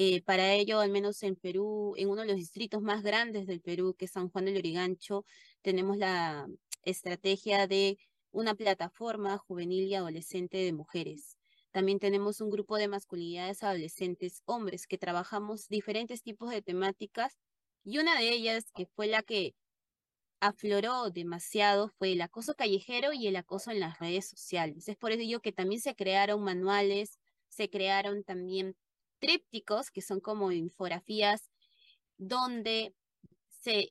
Eh, 0.01 0.21
para 0.21 0.53
ello, 0.53 0.79
al 0.79 0.91
menos 0.91 1.21
en 1.23 1.35
Perú, 1.35 1.93
en 1.97 2.09
uno 2.09 2.21
de 2.21 2.27
los 2.29 2.37
distritos 2.37 2.81
más 2.81 3.03
grandes 3.03 3.47
del 3.47 3.59
Perú, 3.59 3.95
que 3.97 4.05
es 4.05 4.11
San 4.11 4.29
Juan 4.29 4.45
del 4.45 4.55
Lurigancho, 4.55 5.25
tenemos 5.61 5.97
la 5.97 6.47
estrategia 6.83 7.67
de 7.67 7.97
una 8.31 8.55
plataforma 8.55 9.37
juvenil 9.37 9.85
y 9.85 9.95
adolescente 9.95 10.57
de 10.57 10.73
mujeres. 10.73 11.37
También 11.71 11.99
tenemos 11.99 12.41
un 12.41 12.49
grupo 12.49 12.77
de 12.77 12.87
masculinidades 12.87 13.63
adolescentes 13.63 14.41
hombres 14.45 14.87
que 14.87 14.97
trabajamos 14.97 15.67
diferentes 15.67 16.23
tipos 16.23 16.49
de 16.49 16.61
temáticas 16.61 17.37
y 17.83 17.99
una 17.99 18.19
de 18.19 18.29
ellas, 18.29 18.71
que 18.73 18.85
fue 18.85 19.07
la 19.07 19.23
que 19.23 19.55
afloró 20.39 21.09
demasiado, 21.09 21.89
fue 21.89 22.13
el 22.13 22.21
acoso 22.21 22.55
callejero 22.55 23.13
y 23.13 23.27
el 23.27 23.35
acoso 23.35 23.71
en 23.71 23.79
las 23.79 23.99
redes 23.99 24.27
sociales. 24.29 24.87
Es 24.87 24.97
por 24.97 25.11
ello 25.11 25.41
que 25.41 25.51
también 25.51 25.81
se 25.81 25.95
crearon 25.95 26.43
manuales, 26.43 27.19
se 27.49 27.69
crearon 27.69 28.23
también 28.23 28.75
trípticos, 29.19 29.91
que 29.91 30.01
son 30.01 30.21
como 30.21 30.51
infografías, 30.51 31.49
donde 32.17 32.95
se 33.49 33.89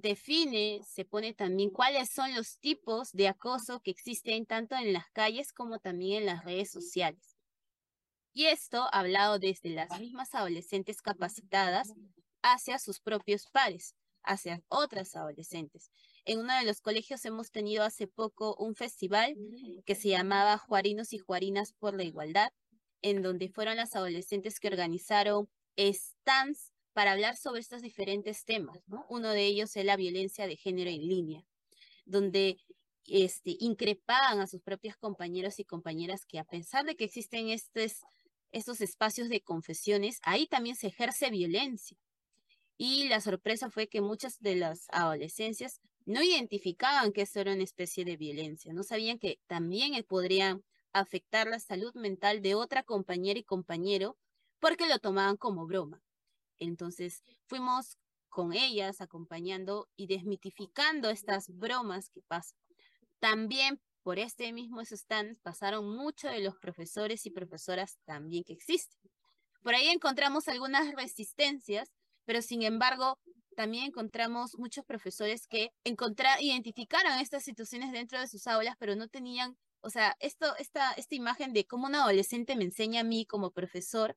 define, 0.00 0.80
se 0.84 1.04
pone 1.04 1.34
también 1.34 1.70
cuáles 1.70 2.10
son 2.10 2.34
los 2.34 2.58
tipos 2.58 3.12
de 3.12 3.28
acoso 3.28 3.80
que 3.80 3.90
existen 3.90 4.46
tanto 4.46 4.74
en 4.76 4.92
las 4.92 5.08
calles 5.10 5.52
como 5.52 5.78
también 5.78 6.22
en 6.22 6.26
las 6.26 6.44
redes 6.44 6.70
sociales. 6.70 7.36
Y 8.32 8.46
esto 8.46 8.86
hablado 8.92 9.38
desde 9.38 9.70
las 9.70 9.98
mismas 10.00 10.34
adolescentes 10.34 11.02
capacitadas 11.02 11.92
hacia 12.42 12.78
sus 12.78 13.00
propios 13.00 13.48
pares, 13.50 13.94
hacia 14.22 14.62
otras 14.68 15.16
adolescentes. 15.16 15.90
En 16.24 16.40
uno 16.40 16.54
de 16.56 16.64
los 16.64 16.80
colegios 16.80 17.24
hemos 17.24 17.50
tenido 17.50 17.82
hace 17.84 18.06
poco 18.06 18.54
un 18.56 18.74
festival 18.74 19.34
que 19.86 19.94
se 19.94 20.08
llamaba 20.08 20.58
Juarinos 20.58 21.12
y 21.12 21.18
Juarinas 21.18 21.72
por 21.72 21.94
la 21.94 22.04
Igualdad, 22.04 22.52
en 23.02 23.22
donde 23.22 23.48
fueron 23.48 23.76
las 23.76 23.96
adolescentes 23.96 24.60
que 24.60 24.68
organizaron 24.68 25.48
stands 25.78 26.72
para 26.98 27.12
hablar 27.12 27.36
sobre 27.36 27.60
estos 27.60 27.80
diferentes 27.80 28.44
temas. 28.44 28.76
¿no? 28.88 29.06
Uno 29.08 29.30
de 29.30 29.44
ellos 29.44 29.76
es 29.76 29.84
la 29.84 29.94
violencia 29.94 30.48
de 30.48 30.56
género 30.56 30.90
en 30.90 31.06
línea, 31.06 31.44
donde 32.06 32.56
este, 33.04 33.56
increpaban 33.60 34.40
a 34.40 34.48
sus 34.48 34.62
propios 34.62 34.96
compañeros 34.96 35.60
y 35.60 35.64
compañeras 35.64 36.26
que 36.26 36.40
a 36.40 36.44
pesar 36.44 36.84
de 36.84 36.96
que 36.96 37.04
existen 37.04 37.50
estos, 37.50 38.00
estos 38.50 38.80
espacios 38.80 39.28
de 39.28 39.40
confesiones, 39.42 40.18
ahí 40.24 40.48
también 40.48 40.74
se 40.74 40.88
ejerce 40.88 41.30
violencia. 41.30 41.96
Y 42.76 43.06
la 43.06 43.20
sorpresa 43.20 43.70
fue 43.70 43.86
que 43.86 44.00
muchas 44.00 44.40
de 44.40 44.56
las 44.56 44.88
adolescencias 44.88 45.80
no 46.04 46.20
identificaban 46.20 47.12
que 47.12 47.22
eso 47.22 47.38
era 47.38 47.52
una 47.52 47.62
especie 47.62 48.04
de 48.04 48.16
violencia, 48.16 48.72
no 48.72 48.82
sabían 48.82 49.20
que 49.20 49.38
también 49.46 49.92
podrían 50.02 50.64
afectar 50.92 51.46
la 51.46 51.60
salud 51.60 51.94
mental 51.94 52.42
de 52.42 52.56
otra 52.56 52.82
compañera 52.82 53.38
y 53.38 53.44
compañero 53.44 54.16
porque 54.58 54.88
lo 54.88 54.98
tomaban 54.98 55.36
como 55.36 55.64
broma. 55.64 56.02
Entonces 56.58 57.22
fuimos 57.46 57.98
con 58.28 58.52
ellas 58.52 59.00
acompañando 59.00 59.88
y 59.96 60.06
desmitificando 60.06 61.10
estas 61.10 61.48
bromas 61.48 62.10
que 62.10 62.22
pasan. 62.22 62.58
También 63.20 63.80
por 64.02 64.18
este 64.18 64.52
mismo 64.52 64.80
stand 64.80 65.38
pasaron 65.42 65.88
muchos 65.96 66.30
de 66.30 66.40
los 66.40 66.56
profesores 66.56 67.26
y 67.26 67.30
profesoras 67.30 67.98
también 68.04 68.44
que 68.44 68.52
existen. 68.52 69.10
Por 69.62 69.74
ahí 69.74 69.88
encontramos 69.88 70.48
algunas 70.48 70.94
resistencias, 70.94 71.90
pero 72.24 72.42
sin 72.42 72.62
embargo 72.62 73.18
también 73.56 73.86
encontramos 73.86 74.56
muchos 74.56 74.84
profesores 74.84 75.46
que 75.48 75.72
identificaron 76.40 77.18
estas 77.18 77.42
situaciones 77.42 77.90
dentro 77.90 78.20
de 78.20 78.28
sus 78.28 78.46
aulas, 78.46 78.76
pero 78.78 78.94
no 78.94 79.08
tenían 79.08 79.58
o 79.80 79.90
sea, 79.90 80.16
esto, 80.20 80.56
esta, 80.56 80.92
esta 80.92 81.14
imagen 81.14 81.52
de 81.52 81.66
cómo 81.66 81.86
un 81.86 81.94
adolescente 81.94 82.56
me 82.56 82.64
enseña 82.64 83.02
a 83.02 83.04
mí 83.04 83.26
como 83.26 83.52
profesor 83.52 84.16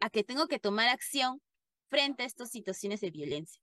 a 0.00 0.10
que 0.10 0.24
tengo 0.24 0.48
que 0.48 0.58
tomar 0.58 0.88
acción 0.88 1.40
frente 1.92 2.22
a 2.22 2.26
estas 2.26 2.50
situaciones 2.50 3.02
de 3.02 3.10
violencia. 3.10 3.62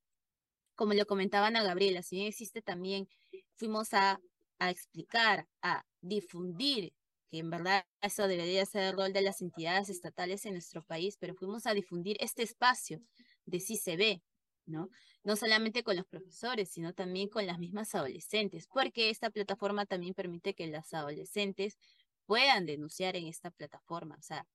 Como 0.76 0.94
lo 0.94 1.04
comentaban 1.04 1.56
a 1.56 1.64
Gabriela, 1.64 2.00
si 2.00 2.14
bien 2.14 2.28
existe 2.28 2.62
también, 2.62 3.08
fuimos 3.56 3.92
a, 3.92 4.20
a 4.60 4.70
explicar, 4.70 5.48
a 5.62 5.84
difundir, 6.00 6.92
que 7.28 7.38
en 7.38 7.50
verdad 7.50 7.84
eso 8.00 8.28
debería 8.28 8.64
ser 8.66 8.84
el 8.84 8.92
rol 8.96 9.12
de 9.12 9.22
las 9.22 9.40
entidades 9.42 9.88
estatales 9.88 10.46
en 10.46 10.52
nuestro 10.52 10.84
país, 10.84 11.16
pero 11.18 11.34
fuimos 11.34 11.66
a 11.66 11.74
difundir 11.74 12.16
este 12.20 12.44
espacio 12.44 13.02
de 13.46 13.96
ve, 13.96 14.22
¿no? 14.64 14.90
No 15.24 15.34
solamente 15.34 15.82
con 15.82 15.96
los 15.96 16.06
profesores, 16.06 16.70
sino 16.70 16.94
también 16.94 17.28
con 17.28 17.48
las 17.48 17.58
mismas 17.58 17.92
adolescentes, 17.96 18.68
porque 18.68 19.10
esta 19.10 19.30
plataforma 19.30 19.86
también 19.86 20.14
permite 20.14 20.54
que 20.54 20.68
las 20.68 20.94
adolescentes 20.94 21.78
puedan 22.26 22.64
denunciar 22.64 23.16
en 23.16 23.26
esta 23.26 23.50
plataforma. 23.50 24.14
O 24.20 24.22
sea, 24.22 24.46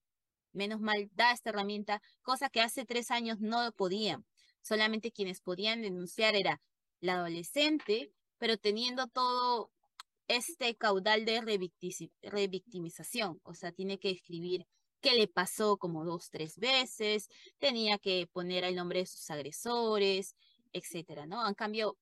menos 0.56 0.80
mal 0.82 1.10
da 1.14 1.32
esta 1.32 1.52
herramienta, 1.52 2.02
cosa 2.24 2.50
que 2.50 2.62
hace 2.62 2.86
tres 2.86 3.12
años 3.12 3.40
no 3.40 3.72
podían. 3.74 4.26
Solamente 4.62 5.12
quienes 5.12 5.42
podían 5.42 5.82
denunciar 5.82 6.36
era 6.36 6.62
la 7.00 7.16
adolescente, 7.16 8.12
pero 8.38 8.58
teniendo 8.58 9.08
todo 9.08 9.72
este 10.28 10.76
caudal 10.76 11.26
de 11.26 11.42
revictimización. 12.24 13.40
O 13.44 13.54
sea, 13.54 13.72
tiene 13.72 14.00
que 14.00 14.10
escribir 14.10 14.66
qué 15.02 15.14
le 15.14 15.28
pasó 15.28 15.78
como 15.78 16.04
dos, 16.04 16.30
tres 16.32 16.58
veces, 16.58 17.30
tenía 17.60 18.00
que 18.00 18.28
poner 18.32 18.64
el 18.64 18.76
nombre 18.76 19.00
de 19.00 19.06
sus 19.06 19.30
agresores, 19.30 20.36
etcétera, 20.74 21.28
¿no? 21.28 21.48
En 21.48 21.54
cambio, 21.54 21.98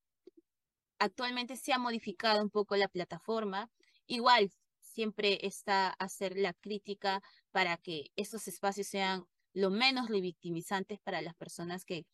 actualmente 1.00 1.58
se 1.58 1.74
ha 1.74 1.78
modificado 1.78 2.42
un 2.42 2.50
poco 2.50 2.78
la 2.78 2.88
plataforma. 2.88 3.70
Igual, 4.08 4.52
siempre 4.94 5.40
está 5.46 5.90
hacer 5.90 6.38
la 6.38 6.54
crítica 6.54 7.22
para 7.52 7.78
que 7.78 8.12
esos 8.16 8.48
espacios 8.48 8.88
sean 8.88 9.26
lo 9.54 9.70
menos 9.70 10.10
revictimizantes 10.10 11.00
para 11.00 11.22
las 11.22 11.36
personas 11.36 11.86
que 11.86 12.06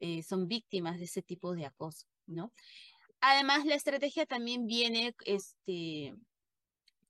eh, 0.00 0.22
son 0.22 0.48
víctimas 0.48 0.98
de 0.98 1.04
ese 1.04 1.22
tipo 1.22 1.54
de 1.54 1.66
acoso, 1.66 2.06
¿no? 2.26 2.52
Además, 3.20 3.64
la 3.64 3.74
estrategia 3.74 4.26
también 4.26 4.66
viene 4.66 5.14
este, 5.24 6.14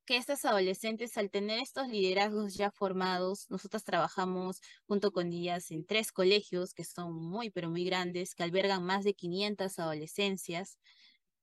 que 0.06 0.16
estas 0.16 0.44
adolescentes, 0.44 1.18
al 1.18 1.30
tener 1.30 1.58
estos 1.58 1.88
liderazgos 1.88 2.54
ya 2.54 2.70
formados, 2.70 3.50
nosotros 3.50 3.84
trabajamos 3.84 4.60
junto 4.86 5.12
con 5.12 5.32
ellas 5.32 5.70
en 5.72 5.84
tres 5.84 6.12
colegios 6.12 6.74
que 6.74 6.84
son 6.84 7.12
muy, 7.14 7.50
pero 7.50 7.68
muy 7.70 7.84
grandes, 7.84 8.34
que 8.34 8.44
albergan 8.44 8.84
más 8.84 9.04
de 9.04 9.14
500 9.14 9.78
adolescencias, 9.78 10.78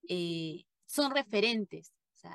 eh, 0.08 0.66
son 0.86 1.12
referentes. 1.12 1.92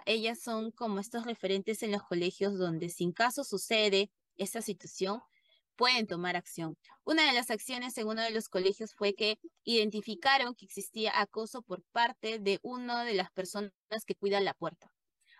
Ellas 0.06 0.40
son 0.40 0.70
como 0.70 1.00
estos 1.00 1.24
referentes 1.24 1.82
en 1.82 1.92
los 1.92 2.02
colegios 2.02 2.58
donde, 2.58 2.88
sin 2.88 3.12
caso 3.12 3.44
sucede 3.44 4.10
esta 4.36 4.62
situación, 4.62 5.20
pueden 5.76 6.06
tomar 6.06 6.36
acción. 6.36 6.76
Una 7.04 7.24
de 7.26 7.32
las 7.32 7.50
acciones 7.50 7.96
en 7.98 8.08
uno 8.08 8.22
de 8.22 8.30
los 8.30 8.48
colegios 8.48 8.94
fue 8.94 9.14
que 9.14 9.38
identificaron 9.64 10.54
que 10.54 10.66
existía 10.66 11.18
acoso 11.20 11.62
por 11.62 11.82
parte 11.92 12.38
de 12.38 12.58
una 12.62 13.04
de 13.04 13.14
las 13.14 13.30
personas 13.30 13.72
que 14.06 14.14
cuidan 14.16 14.44
la 14.44 14.54
puerta. 14.54 14.92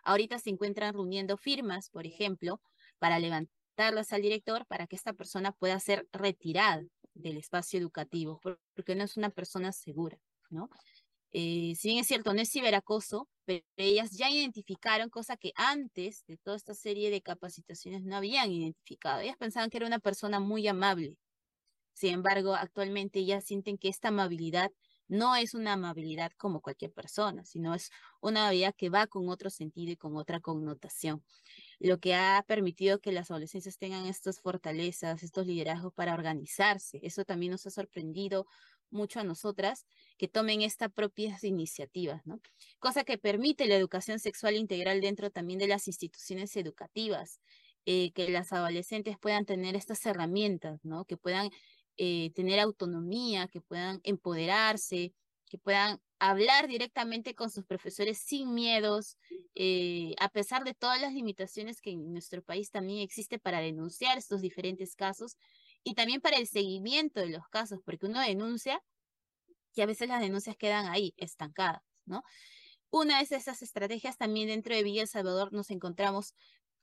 Ahorita 0.05 0.39
se 0.39 0.51
encuentran 0.51 0.95
reuniendo 0.95 1.37
firmas, 1.37 1.91
por 1.91 2.07
ejemplo, 2.07 2.61
para 2.99 3.19
levantarlas 3.19 4.13
al 4.13 4.23
director 4.23 4.65
para 4.67 4.87
que 4.87 4.97
esta 4.97 5.13
persona 5.13 5.53
pueda 5.53 5.79
ser 5.81 6.09
retirada 6.13 6.85
del 7.15 7.37
espacio 7.37 7.79
educativo, 7.81 8.41
porque 8.75 8.95
no 8.95 9.05
es 9.05 9.17
una 9.17 9.31
persona 9.31 9.73
segura, 9.73 10.19
¿no? 10.51 10.71
Eh, 11.33 11.75
si 11.77 11.89
bien 11.89 12.01
es 12.01 12.07
cierto, 12.09 12.33
no 12.35 12.41
es 12.41 12.51
ciberacoso, 12.51 13.29
pero 13.45 13.63
ellas 13.77 14.13
ya 14.13 14.31
identificaron 14.31 15.11
cosa 15.11 15.37
que 15.37 15.53
antes 15.57 16.25
de 16.27 16.39
toda 16.39 16.57
esta 16.57 16.75
serie 16.75 17.11
de 17.11 17.23
capacitaciones 17.23 18.03
no 18.05 18.17
habían 18.17 18.51
identificado. 18.51 19.21
Ellas 19.21 19.37
pensaban 19.39 19.71
que 19.71 19.77
era 19.79 19.87
una 19.87 19.99
persona 20.01 20.41
muy 20.41 20.67
amable. 20.69 21.17
Sin 21.95 22.15
embargo, 22.15 22.55
actualmente 22.55 23.19
ellas 23.21 23.45
sienten 23.45 23.79
que 23.79 23.89
esta 23.89 24.09
amabilidad 24.09 24.71
no 25.09 25.37
es 25.37 25.55
una 25.55 25.73
amabilidad 25.75 26.33
como 26.37 26.61
cualquier 26.61 26.93
persona, 26.93 27.45
sino 27.45 27.75
es 27.75 27.91
una 28.21 28.41
amabilidad 28.43 28.75
que 28.77 28.91
va 28.91 29.07
con 29.07 29.29
otro 29.31 29.51
sentido 29.51 29.93
y 29.93 29.97
con 29.97 30.17
otra 30.17 30.41
connotación, 30.41 31.25
lo 31.81 31.99
que 31.99 32.15
ha 32.15 32.45
permitido 32.47 33.01
que 33.01 33.13
las 33.13 33.31
adolescencias 33.31 33.79
tengan 33.79 34.07
estas 34.07 34.41
fortalezas, 34.41 35.23
estos 35.23 35.47
liderazgos 35.47 35.95
para 35.95 36.15
organizarse. 36.15 37.01
Eso 37.03 37.25
también 37.25 37.53
nos 37.53 37.67
ha 37.67 37.71
sorprendido 37.71 38.47
mucho 38.91 39.21
a 39.21 39.25
nosotras 39.25 39.87
que 40.17 40.29
tomen 40.29 40.63
estas 40.63 40.93
propias 40.93 41.45
iniciativas, 41.45 42.27
¿no? 42.27 42.41
Cosa 42.79 43.05
que 43.05 43.19
permite 43.19 43.67
la 43.67 43.77
educación 43.77 44.19
sexual 44.19 44.57
integral 44.57 45.01
dentro 45.01 45.31
también 45.31 45.59
de 45.59 45.69
las 45.69 45.87
instituciones 45.87 46.57
educativas, 46.57 47.41
eh, 47.87 48.13
que 48.13 48.29
las 48.29 48.53
adolescentes 48.53 49.19
puedan 49.19 49.45
tener 49.47 49.77
estas 49.77 50.05
herramientas, 50.07 50.85
¿no? 50.85 51.05
Que 51.05 51.17
puedan 51.17 51.51
eh, 51.97 52.31
tener 52.35 52.61
autonomía, 52.61 53.49
que 53.49 53.61
puedan 53.61 54.01
empoderarse, 54.05 55.13
que 55.49 55.59
puedan 55.59 56.01
hablar 56.19 56.69
directamente 56.69 57.35
con 57.35 57.51
sus 57.51 57.65
profesores 57.65 58.19
sin 58.19 58.55
miedos, 58.55 59.17
eh, 59.55 60.15
a 60.19 60.29
pesar 60.29 60.65
de 60.65 60.75
todas 60.75 61.01
las 61.01 61.13
limitaciones 61.13 61.81
que 61.81 61.91
en 61.91 62.13
nuestro 62.13 62.43
país 62.43 62.71
también 62.71 63.01
existe 63.01 63.39
para 63.39 63.61
denunciar 63.61 64.19
estos 64.19 64.41
diferentes 64.41 64.95
casos 64.95 65.37
y 65.85 65.95
también 65.95 66.21
para 66.21 66.37
el 66.39 66.47
seguimiento 66.47 67.21
de 67.21 67.31
los 67.31 67.49
casos, 67.49 67.81
porque 67.85 68.07
uno 68.07 68.21
denuncia 68.21 68.83
y 69.75 69.81
a 69.83 69.87
veces 69.87 70.09
las 70.09 70.21
denuncias 70.21 70.57
quedan 70.57 70.87
ahí, 70.87 71.15
estancadas, 71.17 71.83
¿no? 72.05 72.23
Una 72.91 73.19
de 73.19 73.37
esas 73.37 73.63
estrategias 73.63 74.17
también 74.17 74.49
dentro 74.49 74.75
de 74.75 74.83
Villa 74.83 75.03
El 75.03 75.09
Salvador 75.09 75.53
nos 75.53 75.71
encontramos 75.71 76.35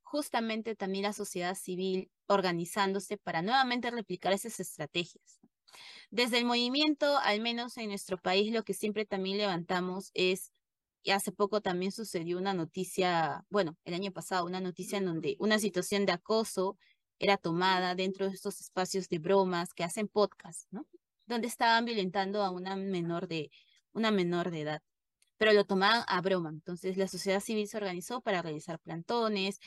justamente 0.03 0.75
también 0.75 1.03
la 1.03 1.13
sociedad 1.13 1.55
civil 1.55 2.11
organizándose 2.27 3.17
para 3.17 3.41
nuevamente 3.41 3.91
replicar 3.91 4.33
esas 4.33 4.59
estrategias. 4.59 5.39
Desde 6.11 6.37
el 6.37 6.45
movimiento, 6.45 7.17
al 7.17 7.41
menos 7.41 7.77
en 7.77 7.89
nuestro 7.89 8.17
país, 8.17 8.53
lo 8.53 8.63
que 8.63 8.73
siempre 8.73 9.05
también 9.05 9.37
levantamos 9.37 10.11
es, 10.13 10.51
y 11.03 11.11
hace 11.11 11.31
poco 11.31 11.61
también 11.61 11.91
sucedió 11.91 12.37
una 12.37 12.53
noticia, 12.53 13.45
bueno, 13.49 13.77
el 13.83 13.93
año 13.95 14.11
pasado, 14.11 14.45
una 14.45 14.61
noticia 14.61 14.99
en 14.99 15.05
donde 15.05 15.35
una 15.39 15.59
situación 15.59 16.05
de 16.05 16.13
acoso 16.13 16.77
era 17.19 17.37
tomada 17.37 17.95
dentro 17.95 18.27
de 18.27 18.33
estos 18.35 18.61
espacios 18.61 19.09
de 19.09 19.19
bromas 19.19 19.73
que 19.73 19.83
hacen 19.83 20.07
podcast, 20.07 20.67
¿no? 20.71 20.85
Donde 21.27 21.47
estaban 21.47 21.85
violentando 21.85 22.43
a 22.43 22.51
una 22.51 22.75
menor 22.75 23.27
de, 23.27 23.51
una 23.93 24.11
menor 24.11 24.51
de 24.51 24.61
edad 24.61 24.81
pero 25.37 25.53
lo 25.53 25.65
tomaban 25.65 26.03
a 26.07 26.21
broma. 26.21 26.49
Entonces 26.49 26.97
la 26.97 27.07
sociedad 27.07 27.39
civil 27.39 27.67
se 27.67 27.77
organizó 27.77 28.21
para 28.21 28.41
realizar 28.41 28.79
plantones, 28.79 29.59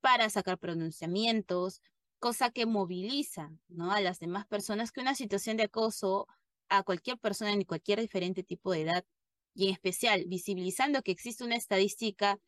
para 0.00 0.28
sacar 0.30 0.58
pronunciamientos, 0.58 1.80
cosa 2.18 2.50
que 2.50 2.66
moviliza 2.66 3.50
¿no? 3.68 3.92
a 3.92 4.00
las 4.00 4.18
demás 4.18 4.46
personas 4.46 4.92
que 4.92 5.00
una 5.00 5.14
situación 5.14 5.56
de 5.56 5.64
acoso 5.64 6.26
a 6.68 6.82
cualquier 6.82 7.18
persona 7.18 7.52
en 7.52 7.64
cualquier 7.64 8.00
diferente 8.00 8.42
tipo 8.42 8.72
de 8.72 8.82
edad, 8.82 9.04
y 9.54 9.68
en 9.68 9.72
especial 9.72 10.24
visibilizando 10.26 11.02
que 11.02 11.12
existe 11.12 11.44
una 11.44 11.56
estadística 11.56 12.40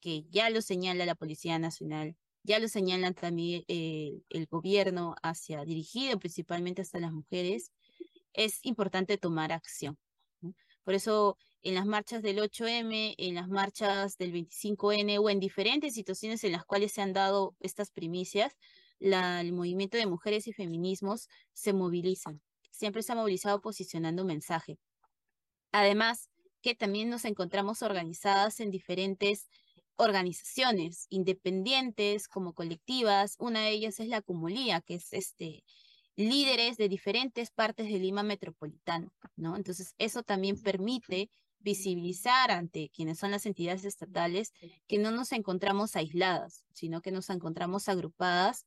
que 0.00 0.24
ya 0.30 0.50
lo 0.50 0.62
señala 0.62 1.06
la 1.06 1.14
Policía 1.14 1.58
Nacional, 1.58 2.16
ya 2.48 2.58
lo 2.58 2.66
señalan 2.66 3.14
también 3.14 3.62
eh, 3.68 4.22
el 4.30 4.46
gobierno 4.46 5.14
hacia 5.22 5.66
dirigido 5.66 6.18
principalmente 6.18 6.80
hasta 6.80 6.98
las 6.98 7.12
mujeres, 7.12 7.72
es 8.32 8.60
importante 8.62 9.18
tomar 9.18 9.52
acción. 9.52 9.98
Por 10.82 10.94
eso 10.94 11.36
en 11.62 11.74
las 11.74 11.84
marchas 11.84 12.22
del 12.22 12.38
8M, 12.38 13.14
en 13.18 13.34
las 13.34 13.48
marchas 13.48 14.16
del 14.16 14.32
25N 14.32 15.18
o 15.20 15.28
en 15.28 15.40
diferentes 15.40 15.92
situaciones 15.92 16.42
en 16.42 16.52
las 16.52 16.64
cuales 16.64 16.92
se 16.92 17.02
han 17.02 17.12
dado 17.12 17.54
estas 17.60 17.90
primicias, 17.90 18.56
el 18.98 19.52
movimiento 19.52 19.98
de 19.98 20.06
mujeres 20.06 20.46
y 20.46 20.54
feminismos 20.54 21.28
se 21.52 21.74
movilizan. 21.74 22.40
Siempre 22.70 23.02
se 23.02 23.12
ha 23.12 23.16
movilizado 23.16 23.60
posicionando 23.60 24.22
un 24.22 24.28
mensaje. 24.28 24.78
Además, 25.70 26.30
que 26.62 26.74
también 26.74 27.10
nos 27.10 27.26
encontramos 27.26 27.82
organizadas 27.82 28.60
en 28.60 28.70
diferentes 28.70 29.48
organizaciones 29.98 31.06
independientes 31.10 32.28
como 32.28 32.54
colectivas. 32.54 33.36
Una 33.38 33.60
de 33.60 33.70
ellas 33.70 34.00
es 34.00 34.08
la 34.08 34.22
Cumulía, 34.22 34.80
que 34.80 34.94
es 34.94 35.12
este 35.12 35.64
líderes 36.16 36.76
de 36.76 36.88
diferentes 36.88 37.50
partes 37.50 37.86
de 37.88 37.98
Lima 37.98 38.24
metropolitano, 38.24 39.12
¿no? 39.36 39.56
Entonces, 39.56 39.94
eso 39.98 40.24
también 40.24 40.60
permite 40.60 41.30
visibilizar 41.60 42.50
ante 42.50 42.90
quienes 42.90 43.18
son 43.18 43.30
las 43.30 43.46
entidades 43.46 43.84
estatales 43.84 44.52
que 44.88 44.98
no 44.98 45.12
nos 45.12 45.30
encontramos 45.32 45.94
aisladas, 45.94 46.64
sino 46.72 47.02
que 47.02 47.12
nos 47.12 47.30
encontramos 47.30 47.88
agrupadas 47.88 48.66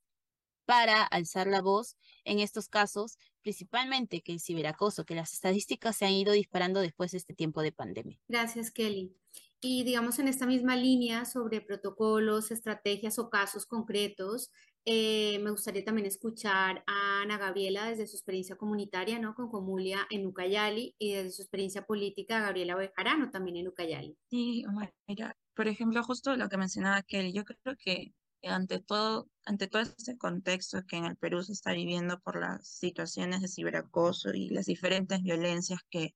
para 0.65 1.03
alzar 1.03 1.47
la 1.47 1.61
voz 1.61 1.97
en 2.23 2.39
estos 2.39 2.69
casos, 2.69 3.17
principalmente 3.41 4.21
que 4.21 4.31
el 4.31 4.39
ciberacoso, 4.39 5.05
que 5.05 5.15
las 5.15 5.33
estadísticas 5.33 5.97
se 5.97 6.05
han 6.05 6.13
ido 6.13 6.31
disparando 6.31 6.79
después 6.79 7.11
de 7.11 7.17
este 7.17 7.33
tiempo 7.33 7.61
de 7.61 7.73
pandemia. 7.73 8.19
Gracias, 8.29 8.71
Kelly. 8.71 9.13
Y 9.61 9.83
digamos 9.83 10.17
en 10.17 10.27
esta 10.27 10.47
misma 10.47 10.75
línea 10.75 11.25
sobre 11.25 11.61
protocolos, 11.61 12.49
estrategias 12.49 13.19
o 13.19 13.29
casos 13.29 13.67
concretos, 13.67 14.49
eh, 14.85 15.37
me 15.43 15.51
gustaría 15.51 15.85
también 15.85 16.07
escuchar 16.07 16.83
a 16.87 17.21
Ana 17.21 17.37
Gabriela 17.37 17.87
desde 17.87 18.07
su 18.07 18.15
experiencia 18.15 18.55
comunitaria, 18.55 19.19
¿no? 19.19 19.35
Con 19.35 19.49
Comulia 19.51 20.07
en 20.09 20.25
Ucayali 20.25 20.95
y 20.97 21.13
desde 21.13 21.29
su 21.29 21.43
experiencia 21.43 21.85
política, 21.85 22.39
Gabriela 22.39 22.75
Bejarano 22.75 23.29
también 23.29 23.57
en 23.57 23.67
Ucayali. 23.67 24.17
Sí, 24.31 24.65
mira, 25.07 25.37
por 25.55 25.67
ejemplo, 25.67 26.03
justo 26.03 26.35
lo 26.35 26.49
que 26.49 26.57
mencionaba 26.57 27.03
Kelly, 27.03 27.31
yo 27.31 27.43
creo 27.45 27.75
que 27.77 28.13
ante 28.43 28.79
todo, 28.79 29.29
ante 29.45 29.67
todo 29.67 29.83
este 29.83 30.17
contexto 30.17 30.83
que 30.87 30.97
en 30.97 31.05
el 31.05 31.15
Perú 31.17 31.43
se 31.43 31.53
está 31.53 31.73
viviendo 31.73 32.19
por 32.19 32.39
las 32.39 32.67
situaciones 32.67 33.41
de 33.41 33.47
ciberacoso 33.47 34.33
y 34.33 34.49
las 34.49 34.65
diferentes 34.65 35.21
violencias 35.21 35.81
que 35.91 36.15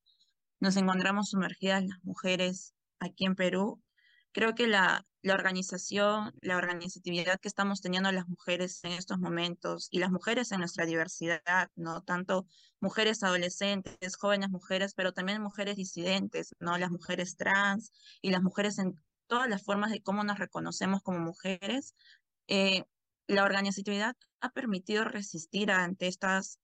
nos 0.59 0.75
encontramos 0.77 1.29
sumergidas 1.29 1.85
las 1.85 2.03
mujeres 2.03 2.74
aquí 2.99 3.25
en 3.25 3.35
Perú, 3.35 3.81
creo 4.31 4.55
que 4.55 4.67
la, 4.67 5.05
la 5.21 5.33
organización, 5.33 6.33
la 6.41 6.57
organizatividad 6.57 7.39
que 7.39 7.47
estamos 7.47 7.81
teniendo 7.81 8.11
las 8.11 8.27
mujeres 8.27 8.83
en 8.83 8.91
estos 8.91 9.17
momentos 9.17 9.87
y 9.89 9.99
las 9.99 10.11
mujeres 10.11 10.51
en 10.51 10.59
nuestra 10.59 10.85
diversidad, 10.85 11.71
¿no? 11.75 12.03
Tanto 12.03 12.45
mujeres 12.79 13.23
adolescentes, 13.23 14.17
jóvenes 14.17 14.49
mujeres, 14.49 14.93
pero 14.93 15.13
también 15.13 15.41
mujeres 15.41 15.77
disidentes, 15.77 16.53
¿no? 16.59 16.77
Las 16.77 16.91
mujeres 16.91 17.37
trans 17.37 17.91
y 18.21 18.29
las 18.29 18.43
mujeres 18.43 18.77
en 18.77 19.01
todas 19.25 19.49
las 19.49 19.63
formas 19.63 19.91
de 19.91 20.03
cómo 20.03 20.23
nos 20.23 20.37
reconocemos 20.37 21.01
como 21.01 21.19
mujeres. 21.19 21.95
Eh, 22.47 22.83
la 23.27 23.45
organizatividad 23.45 24.15
ha 24.41 24.49
permitido 24.49 25.05
resistir 25.05 25.71
ante 25.71 26.07
estas 26.07 26.59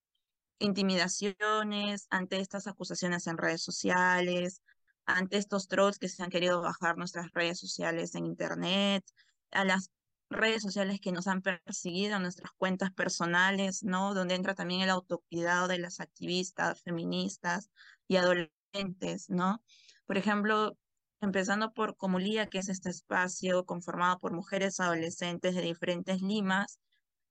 intimidaciones, 0.60 2.06
ante 2.12 2.40
estas 2.40 2.68
acusaciones 2.68 3.26
en 3.26 3.38
redes 3.38 3.64
sociales, 3.64 4.62
ante 5.06 5.38
estos 5.38 5.68
trolls 5.68 6.00
que 6.00 6.10
se 6.10 6.24
han 6.24 6.30
querido 6.30 6.62
bajar 6.62 6.98
nuestras 6.98 7.32
redes 7.34 7.60
sociales 7.60 8.16
en 8.16 8.26
Internet, 8.26 9.04
a 9.52 9.66
las 9.66 9.92
redes 10.30 10.64
sociales 10.64 11.00
que 11.02 11.12
nos 11.12 11.28
han 11.28 11.42
perseguido, 11.42 12.20
nuestras 12.20 12.52
cuentas 12.58 12.92
personales, 12.92 13.84
¿no? 13.84 14.14
Donde 14.14 14.36
entra 14.36 14.56
también 14.56 14.82
el 14.82 14.90
autocuidado 14.90 15.68
de 15.68 15.80
las 15.80 16.00
activistas 16.00 16.82
feministas 16.82 17.70
y 18.08 18.16
adolescentes, 18.16 19.30
¿no? 19.30 19.62
Por 20.06 20.18
ejemplo, 20.18 20.78
empezando 21.22 21.74
por 21.74 21.98
Comulía, 21.98 22.48
que 22.48 22.60
es 22.60 22.70
este 22.70 22.90
espacio 22.90 23.66
conformado 23.66 24.20
por 24.20 24.34
mujeres 24.34 24.80
adolescentes 24.80 25.56
de 25.56 25.62
diferentes 25.62 26.22
limas 26.22 26.80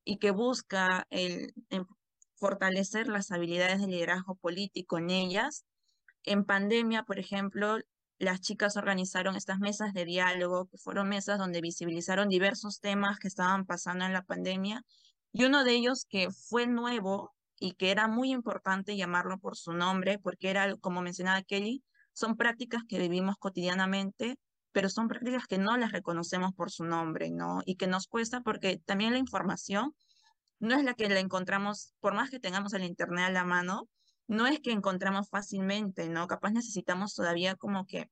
y 0.05 0.19
que 0.19 0.31
busca 0.31 1.07
el, 1.11 1.53
fortalecer 2.37 3.09
las 3.09 3.31
habilidades 3.31 3.81
de 3.81 3.87
liderazgo 3.89 4.35
político 4.37 4.99
en 4.99 5.11
ellas 5.11 5.65
en 6.25 6.45
pandemia, 6.45 7.05
por 7.05 7.19
ejemplo, 7.19 7.79
las 8.19 8.41
chicas 8.41 8.77
organizaron 8.77 9.37
estas 9.37 9.59
mesas 9.59 9.95
de 9.95 10.05
diálogo, 10.05 10.67
que 10.67 10.77
fueron 10.79 11.09
mesas 11.09 11.39
donde 11.39 11.61
visibilizaron 11.63 12.29
diversos 12.29 12.81
temas 12.81 13.19
que 13.19 13.29
estaban 13.29 13.65
pasando 13.65 14.05
en 14.05 14.13
la 14.13 14.23
pandemia. 14.23 14.83
Y 15.33 15.45
uno 15.45 15.65
de 15.65 15.73
ellos 15.73 16.07
que 16.09 16.31
fue 16.31 16.67
nuevo 16.67 17.33
y 17.59 17.73
que 17.73 17.91
era 17.91 18.09
muy 18.09 18.33
importante 18.33 18.97
llamarlo 18.97 19.39
por 19.39 19.57
su 19.57 19.73
nombre, 19.73 20.19
porque 20.19 20.51
era, 20.51 20.77
como 20.77 21.03
mencionaba 21.03 21.43
Kelly, 21.43 21.83
son 22.13 22.37
prácticas 22.37 22.83
que 22.89 22.99
vivimos 22.99 23.37
cotidianamente, 23.39 24.37
pero 24.73 24.89
son 24.89 25.09
prácticas 25.09 25.47
que 25.47 25.59
no 25.59 25.77
las 25.77 25.93
reconocemos 25.93 26.53
por 26.55 26.71
su 26.71 26.85
nombre, 26.85 27.31
¿no? 27.31 27.61
Y 27.65 27.77
que 27.77 27.87
nos 27.87 28.07
cuesta 28.07 28.43
porque 28.43 28.79
también 28.85 29.13
la 29.13 29.19
información 29.19 29.95
no 30.59 30.77
es 30.77 30.85
la 30.85 30.95
que 30.95 31.09
la 31.09 31.21
encontramos, 31.21 31.95
por 32.01 32.15
más 32.15 32.31
que 32.31 32.39
tengamos 32.39 32.75
el 32.75 32.85
Internet 32.85 33.27
a 33.27 33.31
la 33.31 33.45
mano, 33.45 33.89
no 34.31 34.47
es 34.47 34.61
que 34.61 34.71
encontramos 34.71 35.29
fácilmente, 35.29 36.09
¿no? 36.09 36.29
Capaz 36.29 36.53
necesitamos 36.53 37.15
todavía 37.15 37.57
como 37.57 37.85
que, 37.85 38.09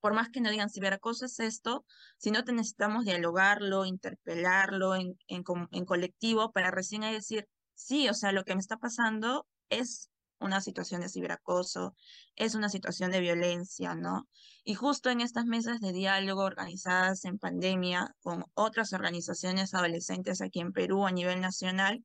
por 0.00 0.14
más 0.14 0.30
que 0.30 0.40
no 0.40 0.50
digan 0.50 0.70
ciberacoso 0.70 1.26
es 1.26 1.38
esto, 1.38 1.84
si 2.16 2.30
no 2.30 2.44
te 2.44 2.52
necesitamos 2.52 3.04
dialogarlo, 3.04 3.84
interpelarlo 3.84 4.94
en 4.96 5.84
colectivo 5.84 6.50
para 6.50 6.70
recién 6.70 7.02
decir, 7.02 7.46
sí, 7.74 8.08
o 8.08 8.14
sea, 8.14 8.32
lo 8.32 8.44
que 8.44 8.54
me 8.54 8.60
está 8.60 8.78
pasando 8.78 9.46
es 9.68 10.10
una 10.40 10.62
situación 10.62 11.02
de 11.02 11.10
ciberacoso, 11.10 11.94
es 12.36 12.54
una 12.54 12.70
situación 12.70 13.10
de 13.10 13.20
violencia, 13.20 13.94
¿no? 13.94 14.26
Y 14.64 14.74
justo 14.74 15.10
en 15.10 15.20
estas 15.20 15.44
mesas 15.44 15.80
de 15.80 15.92
diálogo 15.92 16.42
organizadas 16.42 17.24
en 17.26 17.38
pandemia 17.38 18.14
con 18.22 18.44
otras 18.54 18.94
organizaciones 18.94 19.74
adolescentes 19.74 20.40
aquí 20.40 20.60
en 20.60 20.72
Perú 20.72 21.06
a 21.06 21.12
nivel 21.12 21.40
nacional, 21.40 22.02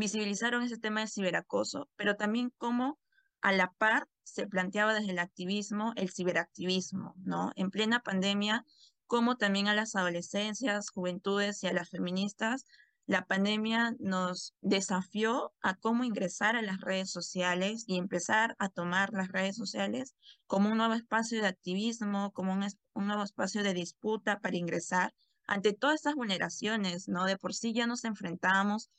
visibilizaron 0.00 0.64
ese 0.64 0.78
tema 0.78 1.00
de 1.00 1.08
ciberacoso, 1.08 1.88
pero 1.96 2.16
también 2.16 2.52
cómo 2.58 2.98
a 3.40 3.52
la 3.52 3.72
par 3.78 4.08
se 4.24 4.46
planteaba 4.46 4.94
desde 4.94 5.12
el 5.12 5.18
activismo 5.18 5.92
el 5.96 6.10
ciberactivismo, 6.10 7.14
¿no? 7.18 7.52
En 7.54 7.70
plena 7.70 8.00
pandemia, 8.00 8.64
cómo 9.06 9.36
también 9.36 9.68
a 9.68 9.74
las 9.74 9.94
adolescencias, 9.94 10.90
juventudes 10.90 11.62
y 11.62 11.68
a 11.68 11.72
las 11.72 11.90
feministas 11.90 12.64
la 13.10 13.26
pandemia 13.26 13.96
nos 13.98 14.54
desafió 14.60 15.52
a 15.62 15.74
cómo 15.74 16.04
ingresar 16.04 16.54
a 16.54 16.62
las 16.62 16.80
redes 16.80 17.10
sociales 17.10 17.82
y 17.88 17.96
empezar 17.96 18.54
a 18.60 18.68
tomar 18.68 19.12
las 19.12 19.32
redes 19.32 19.56
sociales 19.56 20.14
como 20.46 20.70
un 20.70 20.78
nuevo 20.78 20.94
espacio 20.94 21.40
de 21.40 21.48
activismo, 21.48 22.30
como 22.32 22.52
un, 22.52 22.64
un 22.92 23.06
nuevo 23.08 23.24
espacio 23.24 23.64
de 23.64 23.74
disputa 23.74 24.38
para 24.38 24.56
ingresar 24.56 25.12
ante 25.48 25.72
todas 25.72 25.96
estas 25.96 26.14
vulneraciones, 26.14 27.08
¿no? 27.08 27.24
De 27.24 27.36
por 27.36 27.52
sí 27.52 27.72
ya 27.72 27.88
nos 27.88 28.04
enfrentamos 28.04 28.90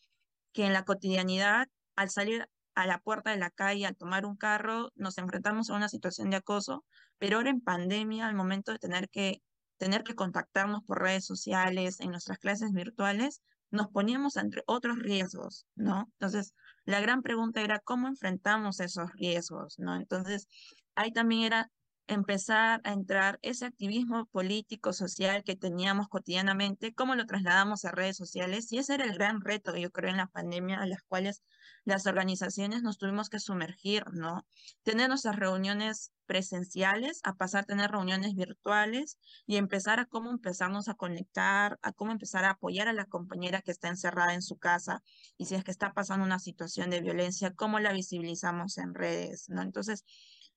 que 0.53 0.65
en 0.65 0.73
la 0.73 0.83
cotidianidad, 0.83 1.67
al 1.95 2.09
salir 2.09 2.47
a 2.75 2.85
la 2.85 2.99
puerta 2.99 3.31
de 3.31 3.37
la 3.37 3.49
calle, 3.49 3.85
al 3.85 3.97
tomar 3.97 4.25
un 4.25 4.37
carro, 4.37 4.91
nos 4.95 5.17
enfrentamos 5.17 5.69
a 5.69 5.75
una 5.75 5.89
situación 5.89 6.29
de 6.29 6.37
acoso, 6.37 6.85
pero 7.17 7.37
ahora 7.37 7.49
en 7.49 7.61
pandemia, 7.61 8.27
al 8.27 8.35
momento 8.35 8.71
de 8.71 8.79
tener 8.79 9.09
que, 9.09 9.41
tener 9.77 10.03
que 10.03 10.15
contactarnos 10.15 10.83
por 10.83 11.01
redes 11.01 11.25
sociales, 11.25 11.99
en 11.99 12.11
nuestras 12.11 12.37
clases 12.39 12.71
virtuales, 12.71 13.41
nos 13.71 13.87
poníamos 13.87 14.35
entre 14.37 14.63
otros 14.67 14.99
riesgos, 14.99 15.65
¿no? 15.75 16.09
Entonces, 16.13 16.53
la 16.85 16.99
gran 16.99 17.21
pregunta 17.21 17.61
era 17.61 17.79
cómo 17.79 18.07
enfrentamos 18.07 18.79
esos 18.79 19.11
riesgos, 19.13 19.79
¿no? 19.79 19.95
Entonces, 19.95 20.47
ahí 20.95 21.11
también 21.11 21.43
era 21.43 21.71
empezar 22.13 22.81
a 22.83 22.91
entrar 22.93 23.39
ese 23.41 23.65
activismo 23.65 24.25
político, 24.25 24.93
social 24.93 25.43
que 25.43 25.55
teníamos 25.55 26.09
cotidianamente, 26.09 26.93
cómo 26.93 27.15
lo 27.15 27.25
trasladamos 27.25 27.85
a 27.85 27.91
redes 27.91 28.17
sociales. 28.17 28.71
Y 28.71 28.79
ese 28.79 28.95
era 28.95 29.05
el 29.05 29.13
gran 29.13 29.41
reto, 29.41 29.75
yo 29.75 29.91
creo, 29.91 30.11
en 30.11 30.17
la 30.17 30.27
pandemia, 30.27 30.81
a 30.81 30.85
las 30.87 31.01
cuales 31.03 31.41
las 31.85 32.05
organizaciones 32.07 32.83
nos 32.83 32.97
tuvimos 32.97 33.29
que 33.29 33.39
sumergir, 33.39 34.03
¿no? 34.11 34.45
Tener 34.83 35.09
nuestras 35.09 35.37
reuniones 35.37 36.11
presenciales, 36.25 37.19
a 37.23 37.35
pasar 37.35 37.63
a 37.63 37.65
tener 37.65 37.91
reuniones 37.91 38.35
virtuales 38.35 39.17
y 39.45 39.57
empezar 39.57 39.99
a 39.99 40.05
cómo 40.05 40.31
empezarnos 40.31 40.87
a 40.87 40.93
conectar, 40.93 41.77
a 41.81 41.91
cómo 41.91 42.11
empezar 42.11 42.45
a 42.45 42.51
apoyar 42.51 42.87
a 42.87 42.93
la 42.93 43.05
compañera 43.05 43.61
que 43.61 43.71
está 43.71 43.89
encerrada 43.89 44.33
en 44.33 44.41
su 44.41 44.57
casa 44.57 45.03
y 45.37 45.45
si 45.45 45.55
es 45.55 45.63
que 45.63 45.71
está 45.71 45.91
pasando 45.91 46.25
una 46.25 46.39
situación 46.39 46.89
de 46.89 47.01
violencia, 47.01 47.53
cómo 47.53 47.79
la 47.79 47.91
visibilizamos 47.91 48.77
en 48.77 48.93
redes, 48.93 49.49
¿no? 49.49 49.61
Entonces, 49.61 50.05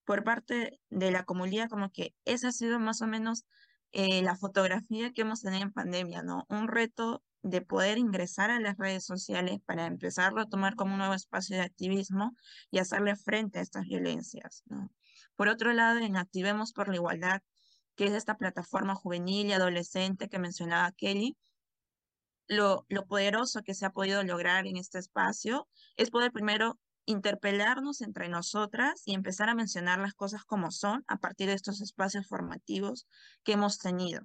por 0.05 0.25
parte 0.25 0.81
de 0.91 1.11
la 1.11 1.25
comunidad, 1.25 1.69
como 1.69 1.91
que 1.91 2.15
esa 2.25 2.49
ha 2.49 2.53
sido 2.53 2.79
más 2.79 3.03
o 3.03 3.07
menos 3.07 3.45
eh, 3.93 4.23
la 4.23 4.37
fotografía 4.37 5.13
que 5.13 5.23
hemos 5.23 5.43
tenido 5.43 5.63
en 5.63 5.73
pandemia, 5.73 6.23
¿no? 6.23 6.47
Un 6.49 6.69
reto 6.69 7.23
de 7.43 7.61
poder 7.61 7.99
ingresar 7.99 8.51
a 8.51 8.59
las 8.59 8.77
redes 8.79 9.05
sociales 9.05 9.61
para 9.67 9.87
empezarlo 9.87 10.41
a 10.41 10.49
tomar 10.49 10.75
como 10.77 10.93
un 10.93 10.99
nuevo 10.99 11.15
espacio 11.15 11.57
de 11.57 11.63
activismo 11.63 12.35
y 12.71 12.79
hacerle 12.79 13.17
frente 13.17 13.59
a 13.59 13.63
estas 13.63 13.85
violencias, 13.85 14.63
¿no? 14.67 14.91
Por 15.37 15.49
otro 15.49 15.73
lado, 15.73 16.01
en 16.01 16.17
Activemos 16.17 16.73
por 16.73 16.89
la 16.89 16.97
Igualdad, 16.97 17.43
que 17.97 18.07
es 18.07 18.13
esta 18.13 18.37
plataforma 18.37 18.95
juvenil 18.95 19.49
y 19.49 19.53
adolescente 19.53 20.29
que 20.29 20.39
mencionaba 20.39 20.91
Kelly, 20.93 21.37
lo, 22.49 22.85
lo 22.89 23.07
poderoso 23.07 23.63
que 23.63 23.75
se 23.75 23.87
ha 23.87 23.91
podido 23.91 24.23
lograr 24.23 24.67
en 24.67 24.77
este 24.77 24.99
espacio 24.99 25.69
es 25.97 26.11
poder 26.11 26.33
primero 26.33 26.79
interpelarnos 27.07 28.01
entre 28.01 28.29
nosotras 28.29 29.03
y 29.05 29.15
empezar 29.15 29.49
a 29.49 29.55
mencionar 29.55 29.99
las 29.99 30.15
cosas 30.15 30.45
como 30.45 30.71
son 30.71 31.05
a 31.07 31.19
partir 31.19 31.49
de 31.49 31.55
estos 31.55 31.81
espacios 31.81 32.27
formativos 32.27 33.07
que 33.43 33.53
hemos 33.53 33.79
tenido, 33.79 34.23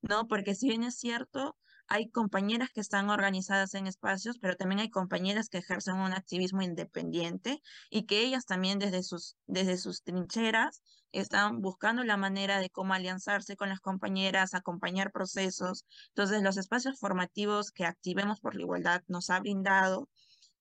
¿no? 0.00 0.26
Porque 0.28 0.54
si 0.54 0.68
bien 0.68 0.84
es 0.84 0.96
cierto, 0.96 1.56
hay 1.88 2.08
compañeras 2.08 2.70
que 2.70 2.80
están 2.80 3.10
organizadas 3.10 3.74
en 3.74 3.86
espacios, 3.86 4.38
pero 4.38 4.56
también 4.56 4.80
hay 4.80 4.90
compañeras 4.90 5.48
que 5.48 5.58
ejercen 5.58 5.96
un 5.96 6.12
activismo 6.12 6.62
independiente 6.62 7.60
y 7.90 8.06
que 8.06 8.20
ellas 8.22 8.46
también 8.46 8.78
desde 8.78 9.02
sus, 9.02 9.36
desde 9.46 9.76
sus 9.76 10.02
trincheras 10.02 10.80
están 11.12 11.60
buscando 11.60 12.02
la 12.04 12.16
manera 12.16 12.60
de 12.60 12.70
cómo 12.70 12.94
alianzarse 12.94 13.56
con 13.56 13.68
las 13.68 13.80
compañeras, 13.80 14.54
acompañar 14.54 15.12
procesos. 15.12 15.84
Entonces, 16.08 16.42
los 16.42 16.56
espacios 16.56 16.98
formativos 16.98 17.70
que 17.70 17.84
Activemos 17.84 18.40
por 18.40 18.54
la 18.54 18.62
Igualdad 18.62 19.02
nos 19.08 19.28
ha 19.28 19.38
brindado 19.40 20.08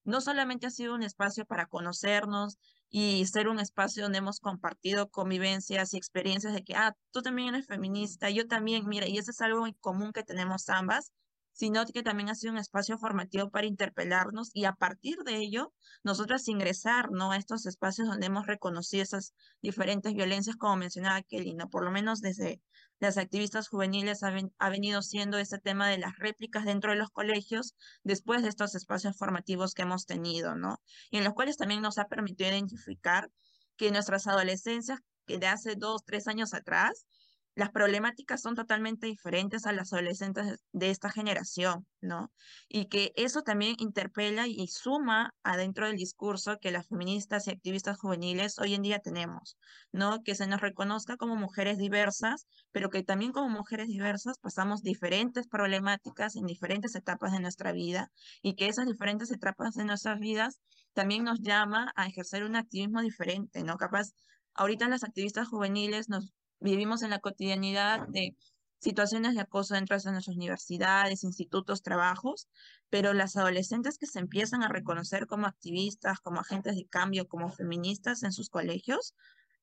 no 0.03 0.21
solamente 0.21 0.67
ha 0.67 0.71
sido 0.71 0.95
un 0.95 1.03
espacio 1.03 1.45
para 1.45 1.65
conocernos 1.67 2.57
y 2.89 3.25
ser 3.25 3.47
un 3.47 3.59
espacio 3.59 4.03
donde 4.03 4.19
hemos 4.19 4.39
compartido 4.39 5.09
convivencias 5.09 5.93
y 5.93 5.97
experiencias 5.97 6.53
de 6.53 6.63
que, 6.63 6.75
ah, 6.75 6.95
tú 7.11 7.21
también 7.21 7.55
eres 7.55 7.67
feminista, 7.67 8.29
yo 8.29 8.47
también, 8.47 8.87
mira, 8.87 9.07
y 9.07 9.17
eso 9.17 9.31
es 9.31 9.41
algo 9.41 9.65
en 9.67 9.73
común 9.79 10.11
que 10.11 10.23
tenemos 10.23 10.69
ambas, 10.69 11.11
sino 11.53 11.85
que 11.85 12.03
también 12.03 12.29
ha 12.29 12.35
sido 12.35 12.53
un 12.53 12.59
espacio 12.59 12.97
formativo 12.97 13.49
para 13.49 13.67
interpelarnos 13.67 14.51
y 14.53 14.65
a 14.65 14.73
partir 14.73 15.17
de 15.19 15.37
ello, 15.37 15.73
nosotras 16.03 16.47
ingresar 16.47 17.11
¿no? 17.11 17.31
a 17.31 17.37
estos 17.37 17.65
espacios 17.65 18.07
donde 18.07 18.27
hemos 18.27 18.47
reconocido 18.47 19.03
esas 19.03 19.33
diferentes 19.61 20.13
violencias, 20.13 20.55
como 20.55 20.77
mencionaba 20.77 21.21
Kelly, 21.21 21.53
¿no? 21.53 21.69
por 21.69 21.83
lo 21.83 21.91
menos 21.91 22.21
desde 22.21 22.61
las 23.01 23.17
activistas 23.17 23.67
juveniles 23.67 24.21
ha, 24.23 24.69
venido 24.69 25.01
siendo 25.01 25.39
este 25.39 25.57
tema 25.57 25.89
de 25.89 25.97
las 25.97 26.17
réplicas 26.19 26.65
dentro 26.65 26.91
de 26.91 26.99
los 26.99 27.09
colegios 27.09 27.75
después 28.03 28.43
de 28.43 28.49
estos 28.49 28.75
espacios 28.75 29.17
formativos 29.17 29.73
que 29.73 29.81
hemos 29.81 30.05
tenido, 30.05 30.55
¿no? 30.55 30.79
Y 31.09 31.17
en 31.17 31.23
los 31.23 31.33
cuales 31.33 31.57
también 31.57 31.81
nos 31.81 31.97
ha 31.97 32.05
permitido 32.05 32.51
identificar 32.51 33.31
que 33.75 33.89
nuestras 33.89 34.27
adolescencias, 34.27 34.99
que 35.25 35.39
de 35.39 35.47
hace 35.47 35.75
dos, 35.75 36.05
tres 36.05 36.27
años 36.27 36.53
atrás, 36.53 37.07
las 37.55 37.71
problemáticas 37.71 38.41
son 38.41 38.55
totalmente 38.55 39.07
diferentes 39.07 39.65
a 39.65 39.73
las 39.73 39.91
adolescentes 39.93 40.63
de 40.71 40.89
esta 40.89 41.09
generación, 41.09 41.85
¿no? 41.99 42.31
Y 42.69 42.87
que 42.87 43.11
eso 43.15 43.41
también 43.41 43.75
interpela 43.79 44.47
y 44.47 44.67
suma 44.67 45.33
adentro 45.43 45.87
del 45.87 45.97
discurso 45.97 46.57
que 46.61 46.71
las 46.71 46.87
feministas 46.87 47.47
y 47.47 47.51
activistas 47.51 47.97
juveniles 47.97 48.57
hoy 48.59 48.73
en 48.73 48.81
día 48.81 48.99
tenemos, 48.99 49.57
¿no? 49.91 50.23
Que 50.23 50.35
se 50.35 50.47
nos 50.47 50.61
reconozca 50.61 51.17
como 51.17 51.35
mujeres 51.35 51.77
diversas, 51.77 52.47
pero 52.71 52.89
que 52.89 53.03
también 53.03 53.31
como 53.31 53.49
mujeres 53.49 53.87
diversas 53.87 54.37
pasamos 54.39 54.81
diferentes 54.81 55.47
problemáticas 55.47 56.35
en 56.35 56.45
diferentes 56.45 56.95
etapas 56.95 57.33
de 57.33 57.39
nuestra 57.41 57.73
vida 57.73 58.11
y 58.41 58.55
que 58.55 58.67
esas 58.67 58.85
diferentes 58.85 59.31
etapas 59.31 59.75
de 59.75 59.85
nuestras 59.85 60.19
vidas 60.19 60.61
también 60.93 61.23
nos 61.23 61.39
llama 61.41 61.91
a 61.95 62.07
ejercer 62.07 62.43
un 62.43 62.55
activismo 62.55 63.01
diferente, 63.01 63.63
¿no? 63.63 63.77
Capaz, 63.77 64.11
ahorita 64.53 64.87
las 64.87 65.03
activistas 65.03 65.47
juveniles 65.47 66.09
nos 66.09 66.33
vivimos 66.61 67.03
en 67.03 67.09
la 67.09 67.19
cotidianidad 67.19 68.07
de 68.07 68.35
situaciones 68.79 69.35
de 69.35 69.41
acoso 69.41 69.75
dentro 69.75 69.97
de 69.97 70.11
nuestras 70.11 70.35
universidades, 70.35 71.23
institutos, 71.23 71.83
trabajos, 71.83 72.47
pero 72.89 73.13
las 73.13 73.35
adolescentes 73.35 73.97
que 73.97 74.07
se 74.07 74.19
empiezan 74.19 74.63
a 74.63 74.69
reconocer 74.69 75.27
como 75.27 75.45
activistas, 75.45 76.19
como 76.19 76.39
agentes 76.39 76.75
de 76.75 76.85
cambio, 76.85 77.27
como 77.27 77.49
feministas 77.49 78.23
en 78.23 78.31
sus 78.31 78.49
colegios, 78.49 79.13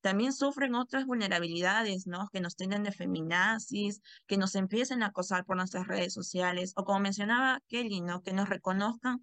también 0.01 0.33
sufren 0.33 0.77
otras 0.77 1.07
vulnerabilidades, 1.07 2.07
¿no? 2.07 2.29
Que 2.33 2.41
nos 2.41 2.55
tienden 2.55 2.85
de 2.85 2.93
feminazis, 2.93 4.01
que 4.29 4.37
nos 4.37 4.55
empiecen 4.55 5.03
a 5.03 5.07
acosar 5.07 5.45
por 5.45 5.57
nuestras 5.57 5.89
redes 5.89 6.13
sociales, 6.13 6.73
o 6.77 6.85
como 6.85 7.01
mencionaba 7.01 7.61
Kelly, 7.67 8.01
¿no? 8.01 8.23
Que 8.23 8.33
nos 8.33 8.49
reconozcan 8.49 9.21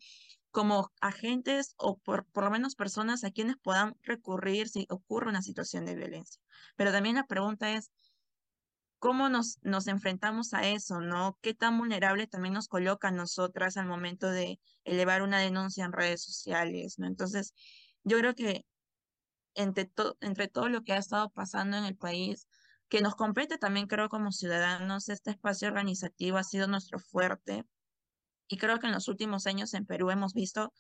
como 0.56 0.90
agentes 1.02 1.76
o 1.76 1.98
por, 1.98 2.26
por 2.28 2.46
lo 2.46 2.50
menos 2.50 2.76
personas 2.76 3.26
a 3.26 3.32
quienes 3.32 3.58
puedan 3.62 3.98
recurrir 4.04 4.70
si 4.70 4.88
ocurre 4.90 5.28
una 5.28 5.42
situación 5.42 5.86
de 5.86 5.96
violencia. 5.96 6.42
Pero 6.78 6.94
también 6.94 7.18
la 7.18 7.28
pregunta 7.28 7.74
es, 7.74 7.92
¿cómo 8.98 9.28
nos, 9.28 9.60
nos 9.64 9.88
enfrentamos 9.88 10.54
a 10.54 10.66
eso, 10.66 11.02
no? 11.02 11.38
¿Qué 11.42 11.54
tan 11.54 11.78
vulnerable 11.78 12.26
también 12.26 12.54
nos 12.54 12.70
coloca 12.70 13.10
a 13.10 13.12
nosotras 13.12 13.76
al 13.76 13.88
momento 13.88 14.30
de 14.30 14.62
elevar 14.86 15.24
una 15.24 15.40
denuncia 15.40 15.84
en 15.84 15.92
redes 15.92 16.24
sociales, 16.24 17.00
no? 17.00 17.08
Entonces, 17.08 17.54
yo 18.06 18.18
creo 18.18 18.34
que 18.34 18.66
entre, 19.56 19.92
entre 20.22 20.48
todo 20.48 20.70
lo 20.70 20.84
que 20.84 20.94
ha 20.94 20.98
estado 21.00 21.32
pasando 21.32 21.76
en 21.76 21.84
el 21.84 21.98
país, 21.98 22.48
que 22.88 23.02
nos 23.02 23.16
compete 23.16 23.58
también 23.58 23.88
creo 23.88 24.08
como 24.08 24.32
ciudadanos, 24.32 25.10
este 25.10 25.32
espacio 25.32 25.68
organizativo 25.68 26.38
ha 26.38 26.46
sido 26.46 26.68
nuestro 26.68 26.98
fuerte 26.98 27.66
y 28.48 28.58
creo 28.58 28.80
que 28.80 28.88
en 28.88 28.94
los 28.94 29.08
últimos 29.08 29.48
años 29.48 29.74
en 29.74 29.86
Perú 29.86 30.10
hemos 30.12 30.34
visto 30.34 30.74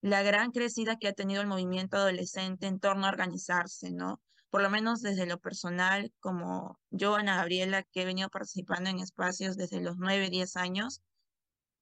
la 0.00 0.22
gran 0.22 0.50
crecida 0.50 0.96
que 0.96 1.08
ha 1.08 1.12
tenido 1.12 1.40
el 1.40 1.46
movimiento 1.46 1.96
adolescente 1.96 2.66
en 2.66 2.80
torno 2.80 3.06
a 3.06 3.10
organizarse, 3.10 3.90
¿no? 3.92 4.20
Por 4.50 4.62
lo 4.62 4.68
menos 4.68 5.00
desde 5.00 5.26
lo 5.26 5.38
personal, 5.38 6.12
como 6.20 6.78
yo, 6.90 7.14
Ana 7.14 7.36
Gabriela, 7.36 7.84
que 7.84 8.02
he 8.02 8.04
venido 8.04 8.28
participando 8.28 8.90
en 8.90 8.98
espacios 8.98 9.56
desde 9.56 9.80
los 9.80 9.96
9, 9.98 10.28
10 10.28 10.56
años, 10.56 11.02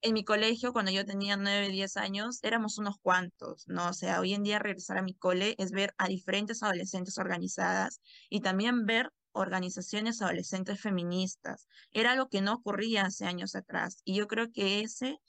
en 0.01 0.13
mi 0.13 0.23
colegio, 0.23 0.73
cuando 0.73 0.91
yo 0.91 1.05
tenía 1.05 1.37
9, 1.37 1.69
10 1.69 1.97
años, 1.97 2.39
éramos 2.43 2.77
unos 2.79 2.97
cuantos, 3.01 3.67
¿no? 3.67 3.89
O 3.89 3.93
sea, 3.93 4.19
hoy 4.19 4.33
en 4.33 4.43
día 4.43 4.57
regresar 4.57 4.97
a 4.97 5.03
mi 5.03 5.13
cole 5.13 5.55
es 5.59 5.71
ver 5.71 5.93
a 5.97 6.07
diferentes 6.07 6.63
adolescentes 6.63 7.17
organizadas 7.17 8.01
y 8.29 8.41
también 8.41 8.85
ver 8.85 9.11
organizaciones 9.33 10.21
adolescentes 10.21 10.79
feministas. 10.81 11.67
Era 11.91 12.11
algo 12.11 12.29
que 12.29 12.41
no 12.41 12.53
ocurría 12.53 13.05
hace 13.05 13.25
años 13.25 13.55
atrás. 13.55 14.01
Y 14.03 14.15
yo 14.15 14.27
creo 14.27 14.51
que 14.51 14.81
ese 14.81 15.19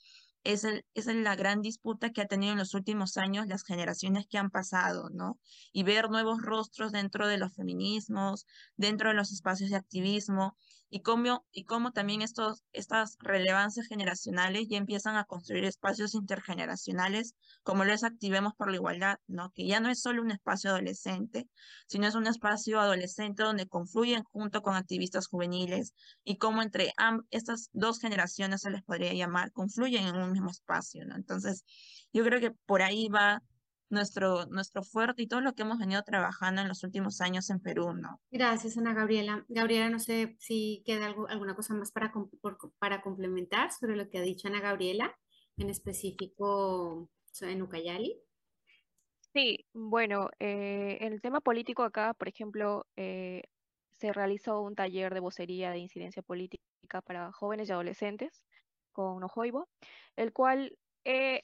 es, 0.43 0.63
el, 0.63 0.85
es 0.93 1.05
la 1.07 1.35
gran 1.35 1.61
disputa 1.61 2.11
que 2.11 2.21
ha 2.21 2.27
tenido 2.27 2.51
en 2.51 2.59
los 2.59 2.73
últimos 2.73 3.17
años 3.17 3.47
las 3.47 3.63
generaciones 3.63 4.27
que 4.27 4.37
han 4.37 4.49
pasado, 4.49 5.09
¿no? 5.09 5.39
Y 5.71 5.83
ver 5.83 6.09
nuevos 6.09 6.41
rostros 6.41 6.91
dentro 6.91 7.27
de 7.27 7.37
los 7.37 7.53
feminismos, 7.53 8.45
dentro 8.75 9.09
de 9.09 9.15
los 9.15 9.31
espacios 9.31 9.69
de 9.69 9.77
activismo, 9.77 10.57
y 10.93 10.99
cómo, 10.99 11.43
y 11.51 11.63
cómo 11.63 11.91
también 11.91 12.21
estos, 12.21 12.61
estas 12.71 13.17
relevancias 13.19 13.87
generacionales 13.87 14.67
ya 14.69 14.77
empiezan 14.77 15.15
a 15.15 15.23
construir 15.23 15.65
espacios 15.65 16.13
intergeneracionales, 16.13 17.33
como 17.63 17.83
lo 17.83 17.91
es 17.91 18.03
Activemos 18.03 18.53
por 18.53 18.69
la 18.69 18.75
Igualdad, 18.75 19.17
¿no? 19.25 19.49
Que 19.55 19.65
ya 19.65 19.79
no 19.79 19.89
es 19.89 20.01
solo 20.01 20.21
un 20.21 20.29
espacio 20.29 20.69
adolescente, 20.69 21.47
sino 21.87 22.05
es 22.05 22.13
un 22.13 22.27
espacio 22.27 22.79
adolescente 22.79 23.41
donde 23.41 23.67
confluyen 23.67 24.21
junto 24.25 24.61
con 24.61 24.75
activistas 24.75 25.25
juveniles 25.25 25.95
y 26.23 26.37
cómo 26.37 26.61
entre 26.61 26.93
estas 27.31 27.71
dos 27.73 27.99
generaciones 27.99 28.61
se 28.61 28.69
les 28.69 28.83
podría 28.83 29.13
llamar, 29.13 29.51
confluyen 29.51 30.05
en 30.05 30.15
un 30.15 30.31
mismo 30.31 30.51
espacio, 30.51 31.07
¿no? 31.07 31.15
Entonces, 31.15 31.65
yo 32.13 32.23
creo 32.23 32.39
que 32.39 32.51
por 32.67 32.83
ahí 32.83 33.07
va 33.07 33.41
nuestro, 33.89 34.45
nuestro 34.47 34.83
fuerte 34.83 35.23
y 35.23 35.27
todo 35.27 35.41
lo 35.41 35.53
que 35.53 35.63
hemos 35.63 35.79
venido 35.79 36.01
trabajando 36.03 36.61
en 36.61 36.67
los 36.67 36.83
últimos 36.83 37.21
años 37.21 37.49
en 37.49 37.59
Perú, 37.59 37.93
¿no? 37.93 38.19
Gracias, 38.31 38.77
Ana 38.77 38.93
Gabriela. 38.93 39.45
Gabriela, 39.47 39.89
no 39.89 39.99
sé 39.99 40.35
si 40.39 40.83
queda 40.85 41.05
algo, 41.05 41.27
alguna 41.27 41.55
cosa 41.55 41.73
más 41.73 41.91
para, 41.91 42.11
para 42.79 43.01
complementar 43.01 43.71
sobre 43.71 43.95
lo 43.95 44.09
que 44.09 44.17
ha 44.17 44.21
dicho 44.21 44.47
Ana 44.47 44.61
Gabriela, 44.61 45.15
en 45.57 45.69
específico 45.69 47.09
en 47.41 47.61
Ucayali. 47.61 48.19
Sí, 49.33 49.65
bueno, 49.73 50.29
eh, 50.39 50.97
en 51.01 51.13
el 51.13 51.21
tema 51.21 51.41
político 51.41 51.83
acá, 51.83 52.13
por 52.13 52.27
ejemplo, 52.27 52.85
eh, 52.95 53.43
se 53.91 54.13
realizó 54.13 54.61
un 54.61 54.75
taller 54.75 55.13
de 55.13 55.19
vocería 55.19 55.71
de 55.71 55.79
incidencia 55.79 56.21
política 56.21 57.01
para 57.03 57.31
jóvenes 57.31 57.69
y 57.69 57.71
adolescentes 57.71 58.43
con 58.91 59.23
Ojoibo, 59.23 59.69
el 60.15 60.33
cual 60.33 60.77
eh, 61.03 61.43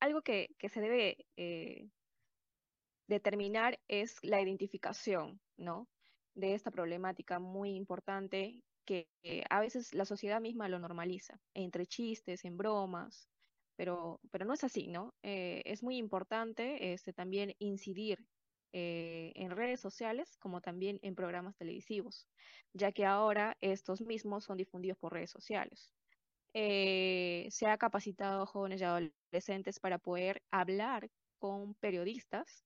algo 0.00 0.22
que, 0.22 0.54
se 0.68 0.80
debe 0.80 1.26
eh, 1.36 1.88
determinar 3.06 3.78
es 3.88 4.16
la 4.22 4.40
identificación, 4.40 5.40
¿no? 5.56 5.88
De 6.34 6.54
esta 6.54 6.70
problemática 6.70 7.38
muy 7.38 7.74
importante 7.74 8.62
que 8.84 9.06
a 9.50 9.60
veces 9.60 9.94
la 9.94 10.04
sociedad 10.04 10.40
misma 10.40 10.68
lo 10.68 10.78
normaliza, 10.78 11.40
entre 11.54 11.86
chistes, 11.86 12.44
en 12.44 12.56
bromas, 12.56 13.28
pero, 13.76 14.20
pero 14.30 14.44
no 14.44 14.52
es 14.52 14.64
así, 14.64 14.88
¿no? 14.88 15.14
Eh, 15.22 15.62
es 15.64 15.82
muy 15.82 15.96
importante 15.96 16.92
este, 16.92 17.12
también 17.12 17.54
incidir 17.58 18.26
eh, 18.72 19.32
en 19.34 19.50
redes 19.50 19.80
sociales 19.80 20.36
como 20.38 20.60
también 20.60 20.98
en 21.02 21.14
programas 21.14 21.56
televisivos, 21.56 22.28
ya 22.72 22.92
que 22.92 23.04
ahora 23.06 23.56
estos 23.60 24.00
mismos 24.00 24.44
son 24.44 24.56
difundidos 24.56 24.98
por 24.98 25.12
redes 25.12 25.30
sociales. 25.30 25.94
Eh, 26.54 27.46
se 27.50 27.66
ha 27.66 27.78
capacitado 27.78 28.42
a 28.42 28.46
jóvenes 28.46 28.80
y 28.80 28.84
adolescentes 28.84 29.78
para 29.80 29.98
poder 29.98 30.42
hablar 30.50 31.10
con 31.38 31.74
periodistas, 31.74 32.64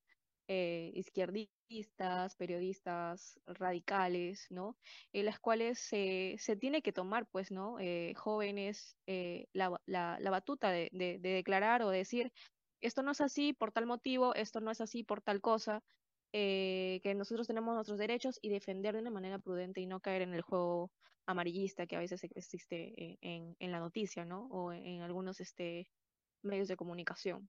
eh, 0.49 0.91
izquierdistas, 0.95 2.37
periodistas 2.37 3.41
radicales, 3.47 4.47
¿no? 4.51 4.77
En 5.13 5.27
las 5.27 5.39
cuales 5.39 5.79
se, 5.79 6.37
tiene 6.61 6.83
que 6.83 6.93
tomar, 6.93 7.27
pues, 7.31 7.51
¿no? 7.51 7.79
Eh, 7.81 8.15
jóvenes 8.17 8.97
la, 9.53 9.81
la, 9.87 10.19
la, 10.21 10.31
batuta 10.31 10.71
de, 10.71 10.89
de 10.93 11.19
declarar 11.19 11.83
o 11.83 11.91
decir, 11.91 12.33
esto 12.81 13.03
no 13.03 13.13
es 13.13 13.21
así 13.21 13.53
por 13.53 13.73
tal 13.73 13.87
motivo, 13.87 14.35
esto 14.35 14.61
no 14.61 14.71
es 14.71 14.81
así 14.81 15.05
por 15.05 15.23
tal 15.23 15.41
cosa, 15.41 15.83
que 16.35 17.15
nosotros 17.17 17.47
tenemos 17.47 17.75
nuestros 17.75 17.99
derechos 17.99 18.39
y 18.43 18.49
defender 18.49 18.95
de 18.95 19.01
una 19.01 19.11
manera 19.11 19.39
prudente 19.39 19.81
y 19.81 19.87
no 19.87 20.01
caer 20.01 20.23
en 20.23 20.35
el 20.35 20.43
juego 20.43 20.91
amarillista 21.27 21.87
que 21.87 21.97
a 21.97 22.01
veces 22.01 22.25
existe 22.25 22.93
eh, 23.03 23.19
en, 23.21 23.57
en 23.59 23.73
la 23.73 23.79
noticia, 23.79 24.25
¿no? 24.25 24.47
O 24.51 24.73
en, 24.73 25.03
algunos 25.03 25.41
este, 25.41 25.89
medios 26.43 26.69
de 26.69 26.77
comunicación. 26.77 27.49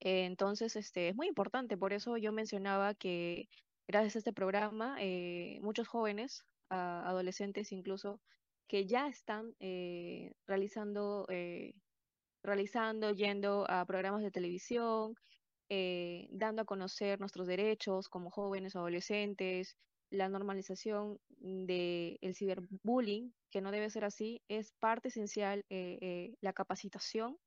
Eh, 0.00 0.24
entonces, 0.24 0.76
este, 0.76 1.08
es 1.08 1.16
muy 1.16 1.28
importante, 1.28 1.76
por 1.76 1.92
eso 1.92 2.16
yo 2.16 2.32
mencionaba 2.32 2.94
que 2.94 3.48
gracias 3.88 4.16
a 4.16 4.18
este 4.20 4.32
programa, 4.32 4.96
eh, 5.00 5.58
muchos 5.62 5.88
jóvenes, 5.88 6.44
adolescentes 6.68 7.70
incluso, 7.70 8.20
que 8.66 8.86
ya 8.86 9.06
están 9.06 9.54
realizando, 10.46 11.28
realizando, 12.42 13.12
yendo 13.12 13.70
a 13.70 13.84
programas 13.86 14.22
de 14.22 14.32
televisión, 14.32 15.14
dando 15.68 16.62
a 16.62 16.64
conocer 16.64 17.20
nuestros 17.20 17.46
derechos 17.46 18.08
como 18.08 18.30
jóvenes, 18.30 18.76
adolescentes, 18.76 19.76
la 20.10 20.28
normalización 20.28 21.18
del 21.38 22.18
el 22.20 22.34
ciberbullying, 22.34 23.34
que 23.50 23.60
no 23.60 23.70
debe 23.70 23.90
ser 23.90 24.04
así, 24.04 24.42
es 24.48 24.72
parte 24.78 25.08
esencial 25.08 25.64
eh, 25.68 25.98
eh, 26.00 26.34
la 26.40 26.52
capacitación, 26.52 27.38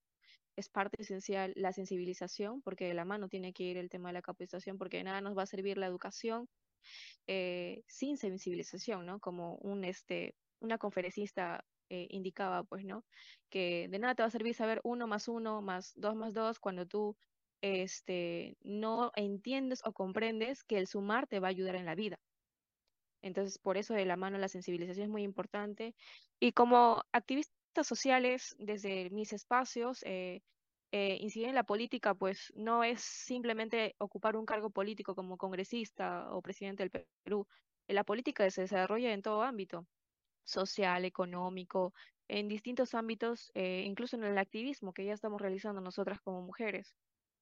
es 0.55 0.69
parte 0.69 1.01
esencial 1.01 1.53
la 1.55 1.71
sensibilización, 1.71 2.61
porque 2.61 2.87
de 2.87 2.93
la 2.93 3.05
mano 3.05 3.29
tiene 3.29 3.53
que 3.53 3.63
ir 3.63 3.77
el 3.77 3.89
tema 3.89 4.09
de 4.09 4.13
la 4.13 4.21
capacitación, 4.21 4.77
porque 4.77 4.97
de 4.97 5.05
nada 5.05 5.21
nos 5.21 5.37
va 5.37 5.43
a 5.43 5.47
servir 5.47 5.77
la 5.77 5.87
educación 5.87 6.49
eh, 7.27 7.83
sin 7.87 8.17
sensibilización, 8.17 9.05
¿no? 9.05 9.19
Como 9.19 9.55
un, 9.55 9.85
este, 9.85 10.35
una 10.59 10.77
conferencista 10.77 11.63
indicaba, 11.91 12.63
pues, 12.65 12.85
¿no? 12.85 13.03
Que 13.49 13.87
de 13.89 13.97
nada 13.97 14.13
te 14.13 14.21
va 14.21 14.27
a 14.27 14.31
servir 14.31 14.53
saber 14.53 14.79
uno 14.83 15.07
más 15.07 15.27
uno 15.27 15.63
más 15.63 15.93
dos 15.95 16.15
más 16.15 16.35
dos 16.35 16.59
cuando 16.59 16.85
tú 16.85 17.17
este, 17.61 18.57
no 18.61 19.11
entiendes 19.15 19.81
o 19.85 19.93
comprendes 19.93 20.63
que 20.63 20.77
el 20.77 20.87
sumar 20.87 21.27
te 21.27 21.39
va 21.39 21.47
a 21.47 21.51
ayudar 21.51 21.75
en 21.75 21.85
la 21.85 21.95
vida. 21.95 22.19
Entonces, 23.21 23.59
por 23.59 23.77
eso 23.77 23.93
de 23.93 24.05
la 24.05 24.15
mano 24.15 24.37
la 24.37 24.47
sensibilización 24.47 25.05
es 25.05 25.09
muy 25.09 25.23
importante. 25.23 25.95
Y 26.39 26.53
como 26.53 27.03
activistas 27.11 27.87
sociales, 27.87 28.55
desde 28.59 29.09
mis 29.09 29.33
espacios, 29.33 30.03
eh, 30.03 30.41
eh, 30.91 31.17
incidir 31.21 31.49
en 31.49 31.55
la 31.55 31.63
política, 31.63 32.15
pues 32.15 32.51
no 32.55 32.83
es 32.83 33.01
simplemente 33.01 33.95
ocupar 33.99 34.35
un 34.37 34.45
cargo 34.45 34.69
político 34.71 35.15
como 35.15 35.37
congresista 35.37 36.33
o 36.33 36.41
presidente 36.41 36.83
del 36.87 37.05
Perú. 37.23 37.47
La 37.87 38.03
política 38.03 38.49
se 38.51 38.61
desarrolla 38.61 39.13
en 39.13 39.21
todo 39.21 39.43
ámbito, 39.43 39.85
social, 40.45 41.05
económico, 41.05 41.93
en 42.27 42.47
distintos 42.47 42.93
ámbitos, 42.95 43.51
eh, 43.55 43.83
incluso 43.85 44.15
en 44.17 44.23
el 44.23 44.37
activismo 44.37 44.93
que 44.93 45.05
ya 45.05 45.13
estamos 45.13 45.41
realizando 45.41 45.81
nosotras 45.81 46.21
como 46.21 46.41
mujeres. 46.41 46.95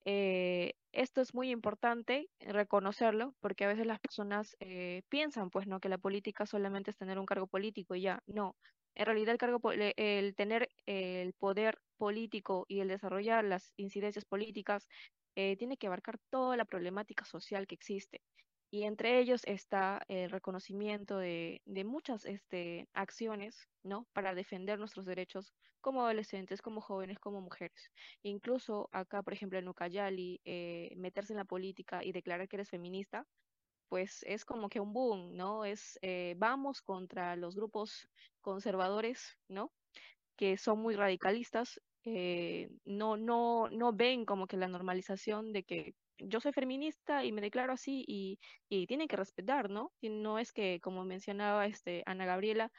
Eh, 0.10 0.76
esto 0.94 1.20
es 1.20 1.34
muy 1.34 1.52
importante 1.52 2.30
reconocerlo 2.40 3.36
porque 3.42 3.66
a 3.66 3.68
veces 3.68 3.86
las 3.86 4.00
personas 4.00 4.56
eh, 4.62 5.02
piensan 5.10 5.50
pues 5.50 5.68
no 5.68 5.82
que 5.82 5.90
la 5.90 5.98
política 5.98 6.46
solamente 6.46 6.92
es 6.92 6.98
tener 6.98 7.20
un 7.20 7.26
cargo 7.26 7.48
político 7.48 7.94
y 7.94 8.04
ya. 8.04 8.24
No 8.26 8.56
en 8.96 9.06
realidad 9.06 9.34
el 9.34 9.38
cargo 9.38 9.60
el 9.74 10.36
tener 10.36 10.70
el 10.86 11.34
poder 11.34 11.80
político 11.98 12.66
y 12.70 12.80
el 12.80 12.88
desarrollar 12.88 13.44
las 13.44 13.74
incidencias 13.76 14.24
políticas 14.24 14.88
eh, 15.36 15.58
tiene 15.58 15.76
que 15.76 15.88
abarcar 15.88 16.18
toda 16.30 16.56
la 16.56 16.64
problemática 16.64 17.26
social 17.26 17.68
que 17.68 17.76
existe 17.76 18.22
y 18.70 18.84
entre 18.84 19.20
ellos 19.20 19.42
está 19.46 20.04
el 20.08 20.30
reconocimiento 20.30 21.18
de, 21.18 21.62
de 21.66 21.84
muchas 21.84 22.26
este, 22.26 22.90
acciones, 22.94 23.70
¿no? 23.84 24.08
Para 24.14 24.36
defender 24.36 24.80
nuestros 24.80 25.06
derechos 25.06 25.54
como 25.82 26.04
adolescentes, 26.04 26.62
como 26.62 26.82
jóvenes, 26.82 27.20
como 27.20 27.42
mujeres. 27.42 27.92
Incluso 28.24 28.90
acá, 28.92 29.24
por 29.24 29.34
ejemplo, 29.34 29.58
en 29.60 29.68
Ucayali, 29.70 30.42
eh, 30.44 30.94
meterse 30.98 31.34
en 31.34 31.38
la 31.38 31.46
política 31.46 32.04
y 32.04 32.12
declarar 32.12 32.48
que 32.48 32.58
eres 32.58 32.70
feminista, 32.70 33.26
pues 33.90 34.24
es 34.24 34.44
como 34.46 34.70
que 34.70 34.80
un 34.82 34.94
boom, 34.94 35.36
¿no? 35.36 35.66
Es, 35.66 35.98
eh, 36.02 36.36
vamos 36.38 36.82
contra 36.82 37.36
los 37.36 37.56
grupos 37.56 38.10
conservadores, 38.42 39.38
¿no? 39.48 39.72
Que 40.36 40.58
son 40.58 40.80
muy 40.80 40.96
radicalistas, 40.96 41.82
eh, 42.04 42.70
no, 42.86 43.18
no, 43.18 43.70
no 43.70 43.94
ven 43.94 44.26
como 44.26 44.48
que 44.48 44.58
la 44.58 44.68
normalización 44.68 45.54
de 45.54 45.64
que 45.64 45.96
yo 46.20 46.40
soy 46.40 46.52
feminista 46.54 47.24
y 47.24 47.32
me 47.32 47.42
declaro 47.42 47.74
así 47.74 48.04
y, 48.08 48.40
y 48.70 48.88
tienen 48.88 49.08
que 49.08 49.16
respetar, 49.16 49.70
¿no? 49.70 49.92
No 50.02 50.40
es 50.40 50.52
que, 50.54 50.80
como 50.82 51.06
mencionaba 51.06 51.66
este, 51.66 52.04
Ana 52.06 52.26
Gabriela, 52.26 52.72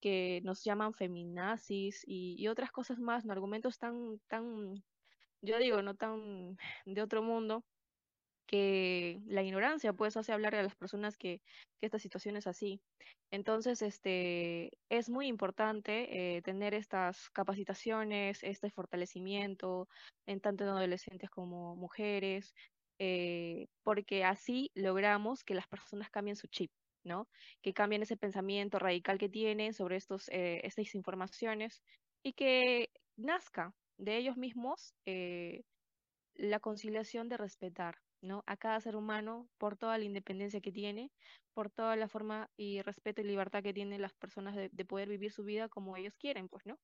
que 0.00 0.40
nos 0.44 0.62
llaman 0.64 0.92
feminazis 0.94 2.04
y, 2.06 2.36
y 2.38 2.48
otras 2.48 2.70
cosas 2.70 2.98
más, 2.98 3.24
¿no? 3.24 3.32
Argumentos 3.32 3.78
tan, 3.78 4.20
tan, 4.28 4.82
yo 5.42 5.58
digo, 5.58 5.82
no 5.82 5.94
tan 5.94 6.56
de 6.84 7.02
otro 7.02 7.22
mundo, 7.22 7.64
que 8.46 9.20
la 9.26 9.42
ignorancia 9.42 9.92
pues 9.92 10.16
hace 10.16 10.32
hablar 10.32 10.54
a 10.54 10.62
las 10.62 10.76
personas 10.76 11.16
que, 11.16 11.40
que 11.80 11.86
esta 11.86 11.98
situación 11.98 12.36
es 12.36 12.46
así. 12.46 12.80
Entonces, 13.30 13.82
este, 13.82 14.70
es 14.88 15.10
muy 15.10 15.26
importante 15.26 16.36
eh, 16.36 16.42
tener 16.42 16.74
estas 16.74 17.30
capacitaciones, 17.30 18.42
este 18.42 18.70
fortalecimiento 18.70 19.88
en 20.26 20.40
tanto 20.40 20.64
en 20.64 20.70
adolescentes 20.70 21.30
como 21.30 21.74
mujeres, 21.74 22.54
eh, 22.98 23.66
porque 23.82 24.24
así 24.24 24.70
logramos 24.74 25.44
que 25.44 25.54
las 25.54 25.68
personas 25.68 26.10
cambien 26.10 26.36
su 26.36 26.48
chip, 26.48 26.72
¿no? 27.04 27.28
Que 27.62 27.74
cambien 27.74 28.02
ese 28.02 28.16
pensamiento 28.16 28.78
radical 28.78 29.18
que 29.18 29.28
tienen 29.28 29.74
sobre 29.74 29.96
estos, 29.96 30.28
eh, 30.30 30.60
estas 30.64 30.94
informaciones 30.94 31.82
y 32.22 32.34
que 32.34 32.90
nazca 33.16 33.72
de 33.98 34.16
ellos 34.16 34.36
mismos 34.36 34.94
la 36.34 36.60
conciliación 36.60 37.28
de 37.28 37.36
respetar, 37.36 37.96
¿no? 38.20 38.42
A 38.46 38.56
cada 38.56 38.80
ser 38.80 38.96
humano 38.96 39.48
por 39.58 39.76
toda 39.76 39.98
la 39.98 40.04
independencia 40.04 40.60
que 40.60 40.72
tiene, 40.72 41.12
por 41.54 41.70
toda 41.70 41.96
la 41.96 42.08
forma 42.08 42.50
y 42.56 42.82
respeto 42.82 43.20
y 43.20 43.24
libertad 43.24 43.62
que 43.62 43.72
tienen 43.74 44.00
las 44.02 44.14
personas 44.14 44.54
de, 44.56 44.68
de 44.72 44.84
poder 44.84 45.08
vivir 45.08 45.32
su 45.32 45.44
vida 45.44 45.68
como 45.68 45.96
ellos 45.96 46.14
quieren, 46.18 46.48
pues, 46.48 46.66
¿no? 46.66 46.76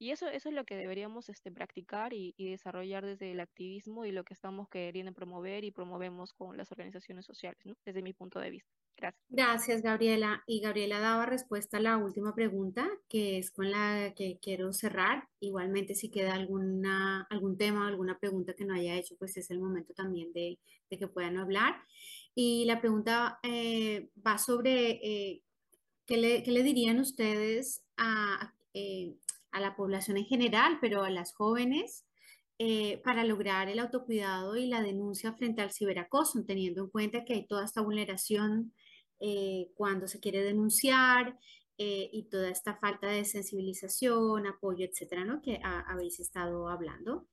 Y 0.00 0.12
eso, 0.12 0.28
eso 0.28 0.48
es 0.48 0.54
lo 0.54 0.64
que 0.64 0.76
deberíamos 0.76 1.28
este, 1.28 1.52
practicar 1.52 2.14
y, 2.14 2.34
y, 2.38 2.50
desarrollar 2.50 3.04
desde 3.04 3.32
el 3.32 3.40
activismo 3.40 4.06
y 4.06 4.12
lo 4.12 4.24
que 4.24 4.32
estamos 4.32 4.66
queriendo 4.70 5.12
promover 5.12 5.62
y 5.62 5.72
promovemos 5.72 6.32
con 6.32 6.56
las 6.56 6.72
organizaciones 6.72 7.26
sociales, 7.26 7.60
¿no? 7.66 7.76
Desde 7.84 8.00
mi 8.00 8.14
punto 8.14 8.40
de 8.40 8.48
vista. 8.48 8.70
Gracias. 8.96 9.22
Gracias, 9.28 9.82
Gabriela. 9.82 10.42
Y 10.46 10.60
Gabriela 10.62 11.00
daba 11.00 11.26
respuesta 11.26 11.76
a 11.76 11.80
la 11.80 11.98
última 11.98 12.34
pregunta, 12.34 12.88
que 13.10 13.36
es 13.36 13.50
con 13.50 13.70
la 13.70 14.14
que 14.16 14.38
quiero 14.40 14.72
cerrar. 14.72 15.28
Igualmente, 15.38 15.94
si 15.94 16.10
queda 16.10 16.32
alguna, 16.32 17.26
algún 17.28 17.58
tema, 17.58 17.86
alguna 17.86 18.18
pregunta 18.18 18.54
que 18.54 18.64
no 18.64 18.72
haya 18.72 18.96
hecho, 18.96 19.16
pues 19.18 19.36
es 19.36 19.50
el 19.50 19.60
momento 19.60 19.92
también 19.92 20.32
de, 20.32 20.58
de 20.88 20.98
que 20.98 21.08
puedan 21.08 21.36
hablar. 21.36 21.76
Y 22.34 22.64
la 22.64 22.80
pregunta 22.80 23.38
eh, 23.42 24.08
va 24.26 24.38
sobre 24.38 24.92
eh, 25.02 25.42
¿qué, 26.06 26.16
le, 26.16 26.42
¿qué, 26.42 26.52
le, 26.52 26.62
dirían 26.62 27.00
ustedes 27.00 27.82
a, 27.96 28.54
eh, 28.74 29.14
a 29.52 29.60
la 29.60 29.76
población 29.76 30.16
en 30.16 30.24
general, 30.24 30.78
pero 30.80 31.02
a 31.02 31.10
las 31.10 31.34
jóvenes, 31.34 32.06
eh, 32.58 33.00
para 33.04 33.24
lograr 33.24 33.68
el 33.68 33.78
autocuidado 33.78 34.56
y 34.56 34.66
la 34.66 34.82
denuncia 34.82 35.32
frente 35.32 35.62
al 35.62 35.72
ciberacoso, 35.72 36.44
teniendo 36.44 36.82
en 36.82 36.90
cuenta 36.90 37.24
que 37.24 37.34
hay 37.34 37.46
toda 37.46 37.64
esta 37.64 37.80
vulneración 37.80 38.74
eh, 39.18 39.70
cuando 39.74 40.08
se 40.08 40.20
quiere 40.20 40.42
denunciar 40.42 41.38
eh, 41.78 42.10
y 42.12 42.24
toda 42.24 42.50
esta 42.50 42.76
falta 42.76 43.08
de 43.08 43.24
sensibilización, 43.24 44.46
apoyo, 44.46 44.84
etcétera, 44.84 45.24
¿no? 45.24 45.40
Que 45.40 45.58
ha, 45.64 45.80
habéis 45.90 46.20
estado 46.20 46.68
hablando. 46.68 47.26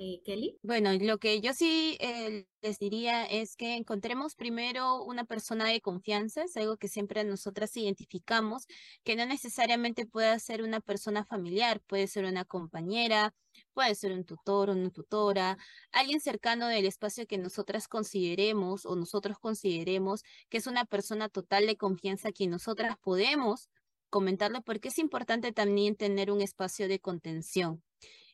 Eh, 0.00 0.22
Kelly. 0.24 0.56
Bueno, 0.62 0.92
lo 0.92 1.18
que 1.18 1.40
yo 1.40 1.52
sí 1.52 1.96
eh, 1.98 2.46
les 2.62 2.78
diría 2.78 3.24
es 3.24 3.56
que 3.56 3.74
encontremos 3.74 4.36
primero 4.36 5.02
una 5.02 5.24
persona 5.24 5.66
de 5.66 5.80
confianza, 5.80 6.44
es 6.44 6.56
algo 6.56 6.76
que 6.76 6.86
siempre 6.86 7.24
nosotras 7.24 7.76
identificamos, 7.76 8.66
que 9.02 9.16
no 9.16 9.26
necesariamente 9.26 10.06
puede 10.06 10.38
ser 10.38 10.62
una 10.62 10.80
persona 10.80 11.24
familiar, 11.24 11.80
puede 11.80 12.06
ser 12.06 12.26
una 12.26 12.44
compañera, 12.44 13.34
puede 13.74 13.96
ser 13.96 14.12
un 14.12 14.24
tutor 14.24 14.70
o 14.70 14.74
una 14.74 14.90
tutora, 14.90 15.58
alguien 15.90 16.20
cercano 16.20 16.68
del 16.68 16.86
espacio 16.86 17.26
que 17.26 17.36
nosotras 17.36 17.88
consideremos 17.88 18.86
o 18.86 18.94
nosotros 18.94 19.36
consideremos 19.40 20.22
que 20.48 20.58
es 20.58 20.68
una 20.68 20.84
persona 20.84 21.28
total 21.28 21.66
de 21.66 21.76
confianza 21.76 22.28
a 22.28 22.32
quien 22.32 22.50
nosotras 22.50 22.96
podemos 23.02 23.68
comentarle, 24.10 24.60
porque 24.60 24.88
es 24.90 24.98
importante 24.98 25.50
también 25.52 25.96
tener 25.96 26.30
un 26.30 26.40
espacio 26.40 26.86
de 26.86 27.00
contención. 27.00 27.82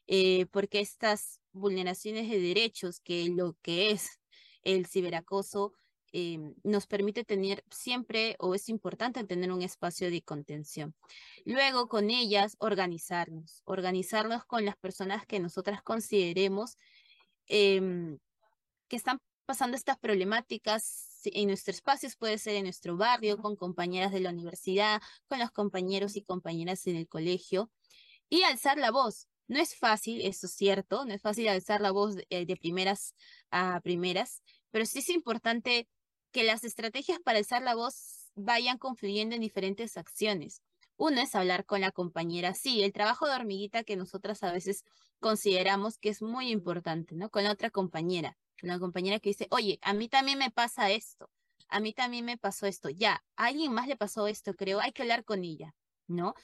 Eh, 0.07 0.45
porque 0.53 0.81
estas 0.81 1.41
vulneraciones 1.55 2.29
de 2.29 2.39
derechos, 2.41 3.01
que 3.01 3.29
lo 3.31 3.57
que 3.63 3.91
es 3.91 4.21
el 4.63 4.87
ciberacoso, 4.87 5.73
eh, 6.13 6.39
nos 6.63 6.87
permite 6.87 7.25
tener 7.25 7.65
siempre, 7.71 8.37
o 8.39 8.55
es 8.55 8.69
importante 8.69 9.25
tener 9.25 9.51
un 9.51 9.63
espacio 9.63 10.11
de 10.11 10.23
contención. 10.23 10.95
Luego, 11.45 11.89
con 11.89 12.11
ellas, 12.11 12.57
organizarnos, 12.61 13.63
organizarnos 13.65 14.45
con 14.45 14.65
las 14.65 14.77
personas 14.77 15.27
que 15.27 15.41
nosotras 15.41 15.83
consideremos 15.83 16.77
eh, 17.49 18.17
que 18.89 18.97
están 18.97 19.19
pasando 19.45 19.77
estas 19.77 19.99
problemáticas 19.99 21.21
en 21.25 21.49
nuestros 21.49 21.77
espacios, 21.77 22.17
puede 22.17 22.39
ser 22.39 22.57
en 22.57 22.65
nuestro 22.65 22.97
barrio, 22.97 23.39
con 23.39 23.57
compañeras 23.57 24.13
de 24.13 24.21
la 24.21 24.31
universidad, 24.31 25.01
con 25.27 25.39
los 25.39 25.51
compañeros 25.51 26.17
y 26.17 26.23
compañeras 26.23 26.87
en 26.87 26.97
el 26.97 27.09
colegio, 27.09 27.71
y 28.29 28.43
alzar 28.43 28.79
la 28.79 28.91
voz, 28.91 29.29
no 29.49 29.61
es 29.61 29.77
fácil, 29.77 30.21
eso 30.23 30.47
es 30.47 30.55
cierto, 30.55 31.05
no 31.05 31.15
es 31.15 31.23
fácil 31.23 31.49
alzar 31.49 31.81
la 31.81 31.91
voz 31.91 32.17
de, 32.17 32.27
eh, 32.31 32.47
de 32.47 32.57
primeras 32.57 33.15
a 33.51 33.81
primeras, 33.81 34.43
pero 34.71 34.87
sí 34.87 35.01
es 35.01 35.09
importante 35.11 35.89
que 36.33 36.45
las 36.45 36.65
estrategias 36.65 37.21
para 37.21 37.39
alzar 37.39 37.63
la 37.63 37.75
voz 37.75 38.31
vayan 38.35 38.79
confluyendo 38.79 39.35
en 39.35 39.41
diferentes 39.41 39.97
acciones. 39.97 40.63
Uno 40.97 41.21
es 41.21 41.35
hablar 41.35 41.65
con 41.67 41.81
la 41.81 41.93
compañera, 41.93 42.55
sí, 42.55 42.83
el 42.83 42.93
trabajo 42.93 43.27
de 43.27 43.35
hormiguita 43.35 43.85
que 43.85 43.97
nosotras 43.97 44.43
a 44.43 44.53
veces 44.53 44.85
consideramos 45.21 45.99
que 45.99 46.09
es 46.09 46.23
muy 46.23 46.51
importante, 46.51 47.15
¿no? 47.17 47.31
Con 47.31 47.45
la 47.45 47.53
otra 47.53 47.71
compañera, 47.71 48.37
con 48.61 48.69
la 48.69 48.79
compañera 48.79 49.19
que 49.21 49.31
dice, 49.31 49.49
oye, 49.51 49.79
a 49.83 49.93
mí 49.93 50.09
también 50.09 50.39
me 50.39 50.51
pasa 50.51 50.91
esto, 50.91 51.31
a 51.69 51.81
mí 51.81 51.93
también 51.93 52.25
me 52.25 52.39
pasó 52.39 52.67
esto, 52.67 52.91
ya, 52.91 53.25
a 53.37 53.47
alguien 53.47 53.73
más 53.73 53.89
le 53.89 53.97
pasó 53.97 54.29
esto, 54.29 54.55
creo, 54.55 54.81
hay 54.81 54.93
que 54.93 55.03
hablar 55.03 55.25
con 55.25 55.45
ella. 55.45 55.75
¿No? 56.07 56.35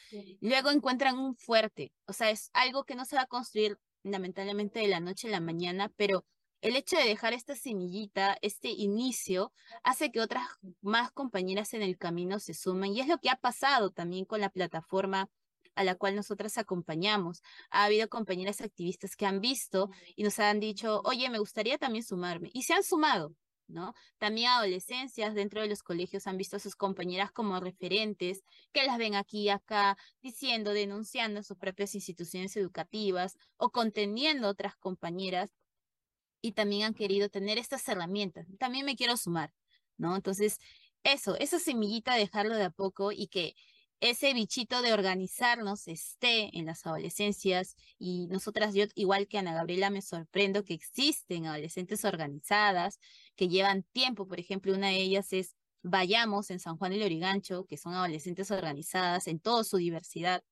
Luego 0.40 0.70
encuentran 0.70 1.18
un 1.18 1.36
fuerte, 1.36 1.92
o 2.06 2.12
sea, 2.12 2.30
es 2.30 2.50
algo 2.52 2.84
que 2.84 2.94
no 2.94 3.04
se 3.04 3.16
va 3.16 3.22
a 3.22 3.26
construir 3.26 3.78
lamentablemente 4.02 4.80
de 4.80 4.88
la 4.88 5.00
noche 5.00 5.28
a 5.28 5.32
la 5.32 5.40
mañana, 5.40 5.92
pero 5.96 6.24
el 6.62 6.76
hecho 6.76 6.96
de 6.96 7.04
dejar 7.04 7.32
esta 7.32 7.54
semillita, 7.54 8.36
este 8.42 8.68
inicio, 8.70 9.52
hace 9.82 10.10
que 10.12 10.20
otras 10.20 10.46
más 10.82 11.10
compañeras 11.10 11.72
en 11.74 11.82
el 11.82 11.96
camino 11.96 12.38
se 12.38 12.54
sumen 12.54 12.92
y 12.94 13.00
es 13.00 13.08
lo 13.08 13.18
que 13.18 13.30
ha 13.30 13.36
pasado 13.36 13.90
también 13.90 14.24
con 14.26 14.40
la 14.40 14.50
plataforma 14.50 15.30
a 15.74 15.84
la 15.84 15.94
cual 15.94 16.16
nosotras 16.16 16.58
acompañamos. 16.58 17.42
Ha 17.70 17.84
habido 17.84 18.08
compañeras 18.08 18.60
activistas 18.60 19.16
que 19.16 19.26
han 19.26 19.40
visto 19.40 19.90
y 20.16 20.22
nos 20.22 20.38
han 20.38 20.60
dicho, 20.60 21.00
oye, 21.04 21.30
me 21.30 21.38
gustaría 21.38 21.78
también 21.78 22.04
sumarme 22.04 22.50
y 22.52 22.62
se 22.64 22.74
han 22.74 22.82
sumado. 22.82 23.34
¿No? 23.70 23.94
También 24.18 24.50
adolescencias 24.50 25.34
dentro 25.34 25.62
de 25.62 25.68
los 25.68 25.82
colegios 25.82 26.26
han 26.26 26.36
visto 26.36 26.56
a 26.56 26.60
sus 26.60 26.76
compañeras 26.76 27.32
como 27.32 27.60
referentes, 27.60 28.42
que 28.72 28.84
las 28.84 28.98
ven 28.98 29.14
aquí 29.14 29.42
y 29.42 29.48
acá, 29.48 29.96
diciendo, 30.22 30.72
denunciando 30.72 31.42
sus 31.42 31.56
propias 31.56 31.94
instituciones 31.94 32.56
educativas 32.56 33.36
o 33.56 33.70
conteniendo 33.70 34.48
otras 34.48 34.76
compañeras 34.76 35.50
y 36.42 36.52
también 36.52 36.84
han 36.84 36.94
querido 36.94 37.28
tener 37.28 37.58
estas 37.58 37.86
herramientas. 37.88 38.46
También 38.58 38.86
me 38.86 38.96
quiero 38.96 39.16
sumar, 39.16 39.52
¿no? 39.96 40.16
Entonces, 40.16 40.58
eso, 41.02 41.36
esa 41.38 41.58
semillita, 41.58 42.14
dejarlo 42.14 42.56
de 42.56 42.64
a 42.64 42.70
poco 42.70 43.12
y 43.12 43.28
que 43.28 43.54
ese 44.00 44.32
bichito 44.34 44.82
de 44.82 44.92
organizarnos 44.92 45.86
esté 45.88 46.56
en 46.58 46.66
las 46.66 46.86
adolescencias 46.86 47.76
y 47.98 48.26
nosotras, 48.28 48.74
yo 48.74 48.86
igual 48.94 49.28
que 49.28 49.38
Ana 49.38 49.54
Gabriela, 49.54 49.90
me 49.90 50.02
sorprendo 50.02 50.64
que 50.64 50.74
existen 50.74 51.46
adolescentes 51.46 52.04
organizadas 52.04 52.98
que 53.36 53.48
llevan 53.48 53.84
tiempo, 53.92 54.26
por 54.26 54.40
ejemplo, 54.40 54.74
una 54.74 54.88
de 54.88 54.96
ellas 54.96 55.32
es 55.32 55.54
Vayamos 55.82 56.50
en 56.50 56.60
San 56.60 56.76
Juan 56.76 56.92
del 56.92 57.02
Origancho, 57.02 57.64
que 57.64 57.78
son 57.78 57.94
adolescentes 57.94 58.50
organizadas 58.50 59.26
en 59.26 59.40
toda 59.40 59.64
su 59.64 59.78
diversidad, 59.78 60.44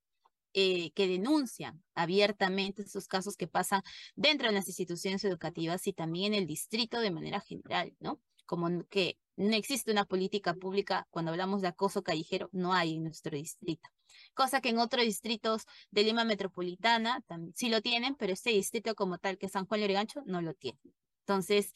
eh, 0.55 0.91
que 0.93 1.07
denuncian 1.07 1.85
abiertamente 1.95 2.83
esos 2.83 3.07
casos 3.09 3.37
que 3.37 3.47
pasan 3.47 3.83
dentro 4.17 4.49
de 4.49 4.55
las 4.55 4.69
instituciones 4.69 5.23
educativas 5.25 5.87
y 5.87 5.93
también 5.93 6.33
en 6.33 6.41
el 6.41 6.47
distrito 6.47 7.01
de 7.01 7.11
manera 7.11 7.41
general, 7.41 7.95
¿no? 8.01 8.21
Como 8.49 8.85
que 8.89 9.19
no 9.37 9.55
existe 9.55 9.93
una 9.93 10.07
política 10.07 10.55
pública 10.55 11.07
cuando 11.11 11.31
hablamos 11.31 11.61
de 11.61 11.69
acoso 11.69 12.03
callejero, 12.03 12.49
no 12.53 12.73
hay 12.73 12.95
en 12.97 13.05
nuestro 13.05 13.37
distrito. 13.37 13.89
Cosa 14.35 14.63
que 14.63 14.71
en 14.71 14.79
otros 14.79 15.05
distritos 15.05 15.67
de 15.91 16.03
Lima 16.03 16.25
Metropolitana 16.25 17.21
también, 17.29 17.55
sí 17.55 17.69
lo 17.69 17.83
tienen, 17.83 18.15
pero 18.17 18.33
este 18.33 18.51
distrito 18.51 18.95
como 18.95 19.19
tal, 19.19 19.37
que 19.37 19.47
es 19.47 19.53
San 19.53 19.67
Juan 19.67 19.81
de 19.81 19.85
Origancho, 19.85 20.23
no 20.25 20.41
lo 20.41 20.55
tiene. 20.55 20.81
Entonces, 21.21 21.73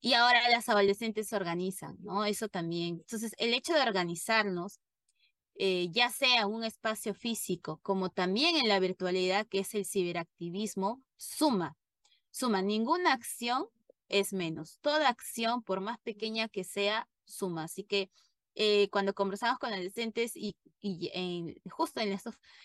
y 0.00 0.14
ahora 0.14 0.48
las 0.48 0.68
adolescentes 0.70 1.28
se 1.28 1.36
organizan, 1.36 1.96
¿no? 2.00 2.24
Eso 2.24 2.48
también. 2.48 2.96
Entonces, 3.00 3.34
el 3.38 3.52
hecho 3.52 3.74
de 3.74 3.82
organizarnos, 3.82 4.80
eh, 5.54 5.88
ya 5.90 6.10
sea 6.10 6.46
un 6.46 6.64
espacio 6.64 7.14
físico, 7.14 7.78
como 7.82 8.08
también 8.08 8.56
en 8.56 8.68
la 8.68 8.80
virtualidad, 8.80 9.46
que 9.46 9.60
es 9.60 9.74
el 9.74 9.84
ciberactivismo, 9.84 11.02
suma, 11.16 11.76
suma. 12.30 12.62
Ninguna 12.62 13.12
acción 13.12 13.68
es 14.08 14.32
menos. 14.32 14.78
Toda 14.80 15.08
acción, 15.08 15.62
por 15.62 15.80
más 15.80 15.98
pequeña 16.00 16.48
que 16.48 16.64
sea, 16.64 17.08
suma. 17.24 17.64
Así 17.64 17.84
que 17.84 18.10
eh, 18.54 18.88
cuando 18.90 19.14
conversamos 19.14 19.58
con 19.58 19.72
adolescentes 19.72 20.36
y, 20.36 20.56
y 20.80 21.10
en, 21.12 21.54
justo 21.70 22.00
en 22.00 22.18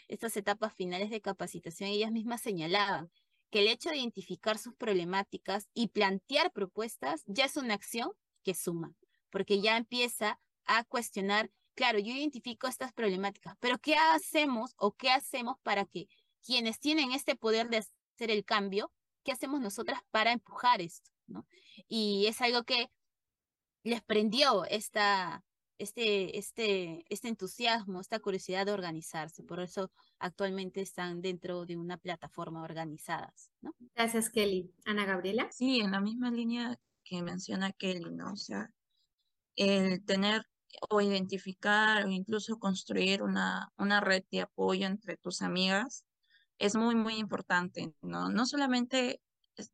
estas 0.07 0.37
etapas 0.37 0.73
finales 0.73 1.09
de 1.09 1.21
capacitación, 1.21 1.89
ellas 1.89 2.11
mismas 2.11 2.41
señalaban 2.41 3.11
que 3.49 3.59
el 3.59 3.67
hecho 3.67 3.89
de 3.89 3.97
identificar 3.97 4.57
sus 4.57 4.73
problemáticas 4.75 5.67
y 5.73 5.89
plantear 5.89 6.51
propuestas 6.51 7.23
ya 7.27 7.45
es 7.45 7.57
una 7.57 7.73
acción 7.73 8.11
que 8.43 8.55
suma, 8.55 8.95
porque 9.29 9.61
ya 9.61 9.77
empieza 9.77 10.39
a 10.65 10.85
cuestionar, 10.85 11.51
claro, 11.75 11.99
yo 11.99 12.13
identifico 12.13 12.67
estas 12.67 12.93
problemáticas, 12.93 13.55
pero 13.59 13.77
¿qué 13.77 13.95
hacemos 13.95 14.73
o 14.77 14.93
qué 14.93 15.09
hacemos 15.09 15.57
para 15.63 15.85
que 15.85 16.07
quienes 16.41 16.79
tienen 16.79 17.11
este 17.11 17.35
poder 17.35 17.69
de 17.69 17.77
hacer 17.77 18.31
el 18.31 18.45
cambio, 18.45 18.91
qué 19.23 19.33
hacemos 19.33 19.59
nosotras 19.59 19.99
para 20.11 20.31
empujar 20.31 20.81
esto? 20.81 21.11
¿No? 21.32 21.47
Y 21.88 22.25
es 22.27 22.41
algo 22.41 22.63
que 22.63 22.88
les 23.84 24.01
prendió 24.03 24.65
esta, 24.65 25.43
este, 25.77 26.38
este, 26.38 27.03
este 27.09 27.27
entusiasmo, 27.27 27.99
esta 27.99 28.19
curiosidad 28.19 28.65
de 28.65 28.73
organizarse. 28.73 29.43
Por 29.43 29.59
eso 29.59 29.91
actualmente 30.19 30.82
están 30.82 31.21
dentro 31.21 31.65
de 31.65 31.77
una 31.77 31.97
plataforma 31.97 32.63
organizadas, 32.63 33.51
¿no? 33.61 33.73
Gracias, 33.95 34.29
Kelly. 34.29 34.71
Ana 34.86 35.05
Gabriela. 35.05 35.49
Sí, 35.51 35.79
en 35.79 35.91
la 35.91 35.99
misma 35.99 36.29
línea 36.29 36.77
que 37.03 37.23
menciona 37.23 37.71
Kelly, 37.71 38.11
¿no? 38.11 38.34
O 38.34 38.38
sea, 38.38 38.69
el 39.55 40.05
tener 40.05 40.45
o 40.89 41.01
identificar 41.01 42.05
o 42.05 42.09
incluso 42.09 42.59
construir 42.59 43.23
una, 43.23 43.71
una 43.77 43.99
red 43.99 44.23
de 44.32 44.41
apoyo 44.41 44.88
entre 44.88 45.17
tus 45.17 45.41
amigas 45.41 46.05
es 46.57 46.75
muy, 46.75 46.95
muy 46.95 47.15
importante, 47.15 47.93
¿no? 48.01 48.29
No 48.29 48.45
solamente, 48.45 49.19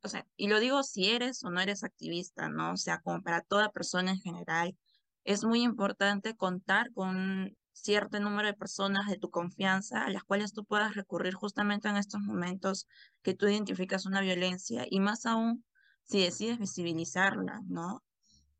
o 0.04 0.08
sea, 0.10 0.26
y 0.36 0.48
lo 0.48 0.60
digo 0.60 0.84
si 0.84 1.10
eres 1.12 1.44
o 1.44 1.50
no 1.50 1.60
eres 1.62 1.84
activista, 1.84 2.50
¿no? 2.50 2.74
O 2.74 2.78
sea, 2.78 3.00
como 3.02 3.22
para 3.22 3.42
toda 3.42 3.72
persona 3.72 4.12
en 4.12 4.20
general, 4.20 4.78
es 5.24 5.44
muy 5.44 5.62
importante 5.64 6.36
contar 6.36 6.92
con 6.94 7.56
cierto 7.74 8.20
número 8.20 8.48
de 8.48 8.54
personas 8.54 9.08
de 9.08 9.18
tu 9.18 9.30
confianza 9.30 10.04
a 10.06 10.10
las 10.10 10.24
cuales 10.24 10.54
tú 10.54 10.66
puedas 10.66 10.96
recurrir 10.96 11.34
justamente 11.34 11.88
en 11.90 11.98
estos 11.98 12.22
momentos 12.22 12.88
que 13.22 13.34
tú 13.36 13.48
identificas 13.48 14.06
una 14.06 14.22
violencia 14.22 14.86
y 14.90 15.00
más 15.00 15.26
aún 15.26 15.64
si 16.04 16.22
decides 16.22 16.60
visibilizarla, 16.60 17.62
¿no? 17.68 18.04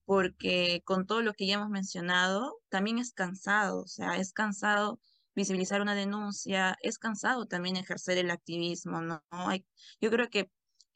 Porque 0.06 0.82
con 0.86 1.06
todo 1.06 1.22
lo 1.22 1.34
que 1.34 1.48
ya 1.48 1.56
hemos 1.56 1.70
mencionado, 1.70 2.60
también 2.70 3.00
es 3.00 3.14
cansado, 3.14 3.82
o 3.82 3.88
sea, 3.88 4.18
es 4.18 4.34
cansado 4.34 5.00
visibilizar 5.36 5.82
una 5.82 5.96
denuncia, 5.96 6.78
es 6.82 6.98
cansado 6.98 7.46
también 7.46 7.78
ejercer 7.78 8.18
el 8.18 8.32
activismo, 8.32 9.02
¿no? 9.02 9.24
Hay, 9.30 9.66
yo 10.02 10.10
creo 10.10 10.30
que 10.30 10.50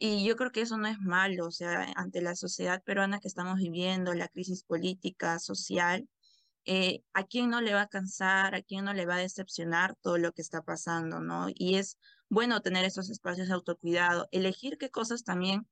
y 0.04 0.26
yo 0.26 0.36
creo 0.36 0.52
que 0.52 0.62
eso 0.62 0.78
no 0.78 0.88
es 0.88 1.00
malo, 1.00 1.46
o 1.46 1.52
sea, 1.52 1.94
ante 1.96 2.22
la 2.24 2.36
sociedad 2.36 2.82
peruana 2.84 3.20
que 3.20 3.28
estamos 3.28 3.60
viviendo, 3.60 4.16
la 4.16 4.30
crisis 4.30 4.64
política, 4.64 5.38
social, 5.38 6.10
eh, 6.66 7.04
¿a 7.14 7.26
quién 7.26 7.52
no 7.52 7.62
le 7.62 7.76
va 7.76 7.82
a 7.84 7.88
cansar, 7.88 8.56
a 8.56 8.64
quién 8.64 8.84
no 8.84 8.94
le 8.96 9.06
va 9.06 9.16
a 9.16 9.20
decepcionar 9.20 9.96
todo 10.02 10.18
lo 10.18 10.32
que 10.32 10.42
está 10.42 10.64
pasando, 10.64 11.20
¿no? 11.22 11.50
Y 11.54 11.76
es 11.76 12.00
bueno 12.30 12.62
tener 12.62 12.84
esos 12.84 13.12
espacios 13.12 13.48
de 13.50 13.54
autocuidado, 13.54 14.28
elegir 14.32 14.80
qué 14.80 14.90
cosas 14.90 15.24
también 15.24 15.68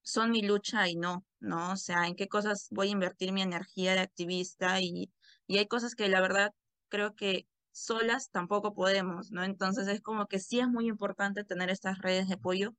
son 0.00 0.30
mi 0.30 0.40
lucha 0.40 0.88
y 0.88 0.96
no, 0.96 1.26
¿no? 1.38 1.72
O 1.72 1.76
sea, 1.76 2.06
en 2.06 2.16
qué 2.16 2.28
cosas 2.28 2.68
voy 2.70 2.88
a 2.88 2.92
invertir 2.92 3.32
mi 3.32 3.42
energía 3.42 3.92
de 3.92 4.00
activista 4.00 4.80
y, 4.80 5.12
y 5.46 5.58
hay 5.58 5.66
cosas 5.66 5.94
que 5.94 6.08
la 6.08 6.22
verdad 6.22 6.52
creo 6.88 7.14
que 7.14 7.46
solas 7.70 8.30
tampoco 8.30 8.72
podemos, 8.74 9.30
¿no? 9.30 9.44
Entonces 9.44 9.88
es 9.88 10.00
como 10.00 10.26
que 10.26 10.38
sí 10.38 10.60
es 10.60 10.68
muy 10.68 10.86
importante 10.88 11.44
tener 11.44 11.68
estas 11.68 11.98
redes 11.98 12.28
de 12.28 12.34
apoyo 12.34 12.74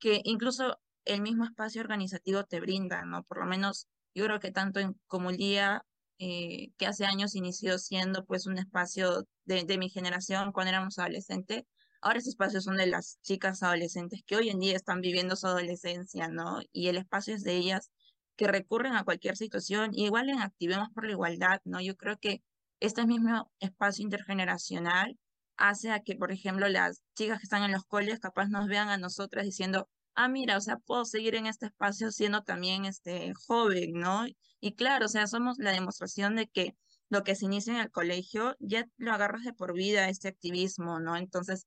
que 0.00 0.20
incluso 0.24 0.80
el 1.04 1.22
mismo 1.22 1.44
espacio 1.44 1.82
organizativo 1.82 2.44
te 2.44 2.60
brinda, 2.60 3.04
¿no? 3.04 3.24
Por 3.24 3.38
lo 3.40 3.46
menos 3.46 3.88
yo 4.14 4.24
creo 4.24 4.40
que 4.40 4.50
tanto 4.52 4.80
en 4.80 4.94
Comulía, 5.06 5.84
eh, 6.18 6.70
que 6.76 6.86
hace 6.86 7.06
años 7.06 7.34
inició 7.34 7.78
siendo 7.78 8.24
pues 8.26 8.46
un 8.46 8.58
espacio 8.58 9.26
de, 9.44 9.64
de 9.64 9.78
mi 9.78 9.88
generación 9.88 10.52
cuando 10.52 10.70
éramos 10.70 10.98
adolescentes, 10.98 11.64
ahora 12.02 12.18
esos 12.18 12.30
espacios 12.30 12.64
son 12.64 12.76
de 12.76 12.86
las 12.86 13.18
chicas 13.22 13.62
adolescentes 13.62 14.22
que 14.26 14.36
hoy 14.36 14.50
en 14.50 14.60
día 14.60 14.76
están 14.76 15.00
viviendo 15.00 15.36
su 15.36 15.46
adolescencia, 15.46 16.28
¿no? 16.28 16.60
Y 16.72 16.88
el 16.88 16.98
espacio 16.98 17.34
es 17.34 17.44
de 17.44 17.56
ellas 17.56 17.90
que 18.36 18.46
recurren 18.48 18.94
a 18.94 19.04
cualquier 19.04 19.36
situación, 19.36 19.90
igual 19.94 20.30
en 20.30 20.40
Activemos 20.40 20.88
por 20.94 21.04
la 21.04 21.12
Igualdad, 21.12 21.60
¿no? 21.64 21.80
Yo 21.80 21.96
creo 21.96 22.18
que 22.18 22.42
este 22.80 23.06
mismo 23.06 23.50
espacio 23.60 24.02
intergeneracional 24.02 25.18
hace 25.60 25.90
a 25.92 26.00
que, 26.00 26.16
por 26.16 26.32
ejemplo, 26.32 26.68
las 26.68 27.02
chicas 27.14 27.38
que 27.38 27.44
están 27.44 27.62
en 27.62 27.72
los 27.72 27.84
colegios 27.84 28.18
capaz 28.18 28.48
nos 28.48 28.66
vean 28.66 28.88
a 28.88 28.98
nosotras 28.98 29.44
diciendo, 29.44 29.88
ah, 30.14 30.28
mira, 30.28 30.56
o 30.56 30.60
sea, 30.60 30.78
puedo 30.78 31.04
seguir 31.04 31.34
en 31.36 31.46
este 31.46 31.66
espacio 31.66 32.10
siendo 32.10 32.42
también 32.42 32.84
este, 32.86 33.32
joven, 33.46 33.92
¿no? 33.94 34.26
Y 34.60 34.74
claro, 34.74 35.06
o 35.06 35.08
sea, 35.08 35.26
somos 35.26 35.58
la 35.58 35.72
demostración 35.72 36.36
de 36.36 36.48
que 36.48 36.76
lo 37.10 37.24
que 37.24 37.34
se 37.34 37.44
inicia 37.44 37.74
en 37.74 37.80
el 37.80 37.90
colegio 37.90 38.56
ya 38.58 38.86
lo 38.96 39.12
agarras 39.12 39.44
de 39.44 39.52
por 39.52 39.74
vida, 39.74 40.08
este 40.08 40.28
activismo, 40.28 41.00
¿no? 41.00 41.16
Entonces, 41.16 41.66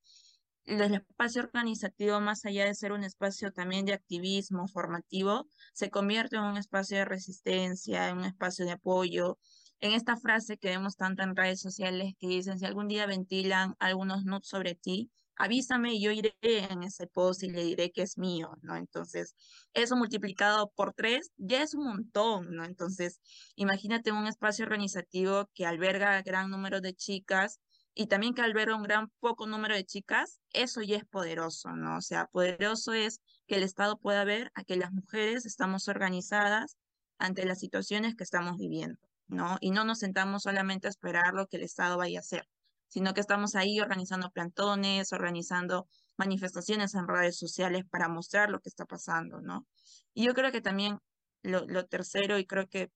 el 0.65 0.93
espacio 0.95 1.43
organizativo, 1.43 2.21
más 2.21 2.45
allá 2.45 2.65
de 2.65 2.75
ser 2.75 2.93
un 2.93 3.03
espacio 3.03 3.51
también 3.51 3.85
de 3.85 3.93
activismo 3.93 4.67
formativo, 4.67 5.47
se 5.73 5.89
convierte 5.89 6.37
en 6.37 6.43
un 6.43 6.57
espacio 6.57 6.97
de 6.97 7.05
resistencia, 7.05 8.09
en 8.09 8.19
un 8.19 8.25
espacio 8.25 8.65
de 8.65 8.71
apoyo, 8.71 9.37
en 9.79 9.91
esta 9.93 10.15
frase 10.17 10.57
que 10.57 10.69
vemos 10.69 10.95
tanto 10.95 11.23
en 11.23 11.35
redes 11.35 11.59
sociales 11.61 12.13
que 12.19 12.27
dicen, 12.27 12.59
si 12.59 12.65
algún 12.65 12.87
día 12.87 13.05
ventilan 13.05 13.75
algunos 13.79 14.23
nudes 14.25 14.47
sobre 14.47 14.75
ti, 14.75 15.11
avísame 15.35 15.93
y 15.93 16.01
yo 16.01 16.11
iré 16.11 16.35
en 16.41 16.83
ese 16.83 17.07
post 17.07 17.43
y 17.43 17.49
le 17.49 17.63
diré 17.63 17.91
que 17.91 18.03
es 18.03 18.17
mío, 18.17 18.51
¿no? 18.61 18.75
Entonces, 18.75 19.35
eso 19.73 19.95
multiplicado 19.95 20.71
por 20.75 20.93
tres 20.93 21.31
ya 21.37 21.61
es 21.63 21.73
un 21.73 21.85
montón, 21.85 22.55
¿no? 22.55 22.65
Entonces, 22.65 23.19
imagínate 23.55 24.11
un 24.11 24.27
espacio 24.27 24.65
organizativo 24.65 25.49
que 25.53 25.65
alberga 25.65 26.21
gran 26.21 26.49
número 26.49 26.81
de 26.81 26.93
chicas 26.93 27.59
y 27.95 28.07
también 28.07 28.33
que 28.33 28.41
alberga 28.41 28.75
un 28.75 28.83
gran 28.83 29.09
poco 29.19 29.45
número 29.47 29.75
de 29.75 29.85
chicas, 29.85 30.39
eso 30.51 30.81
ya 30.81 30.97
es 30.97 31.05
poderoso, 31.05 31.75
¿no? 31.75 31.97
O 31.97 32.01
sea, 32.01 32.27
poderoso 32.27 32.93
es 32.93 33.21
que 33.47 33.55
el 33.55 33.63
Estado 33.63 33.97
pueda 33.97 34.23
ver 34.23 34.51
a 34.55 34.63
que 34.63 34.77
las 34.77 34.91
mujeres 34.91 35.45
estamos 35.45 35.87
organizadas 35.87 36.77
ante 37.19 37.45
las 37.45 37.59
situaciones 37.59 38.15
que 38.15 38.23
estamos 38.23 38.57
viviendo. 38.57 38.99
¿No? 39.33 39.57
Y 39.61 39.71
no 39.71 39.83
nos 39.83 39.99
sentamos 39.99 40.43
solamente 40.43 40.87
a 40.87 40.89
esperar 40.89 41.33
lo 41.33 41.47
que 41.47 41.57
el 41.57 41.63
Estado 41.63 41.97
vaya 41.97 42.19
a 42.19 42.21
hacer, 42.21 42.47
sino 42.87 43.13
que 43.13 43.21
estamos 43.21 43.55
ahí 43.55 43.79
organizando 43.79 44.29
plantones, 44.31 45.11
organizando 45.13 45.87
manifestaciones 46.17 46.93
en 46.95 47.07
redes 47.07 47.37
sociales 47.37 47.83
para 47.89 48.07
mostrar 48.07 48.49
lo 48.49 48.59
que 48.59 48.69
está 48.69 48.85
pasando, 48.85 49.41
¿no? 49.41 49.65
Y 50.13 50.25
yo 50.25 50.33
creo 50.33 50.51
que 50.51 50.61
también 50.61 50.99
lo, 51.41 51.65
lo 51.67 51.85
tercero, 51.85 52.37
y 52.37 52.45
creo 52.45 52.67
que 52.67 52.91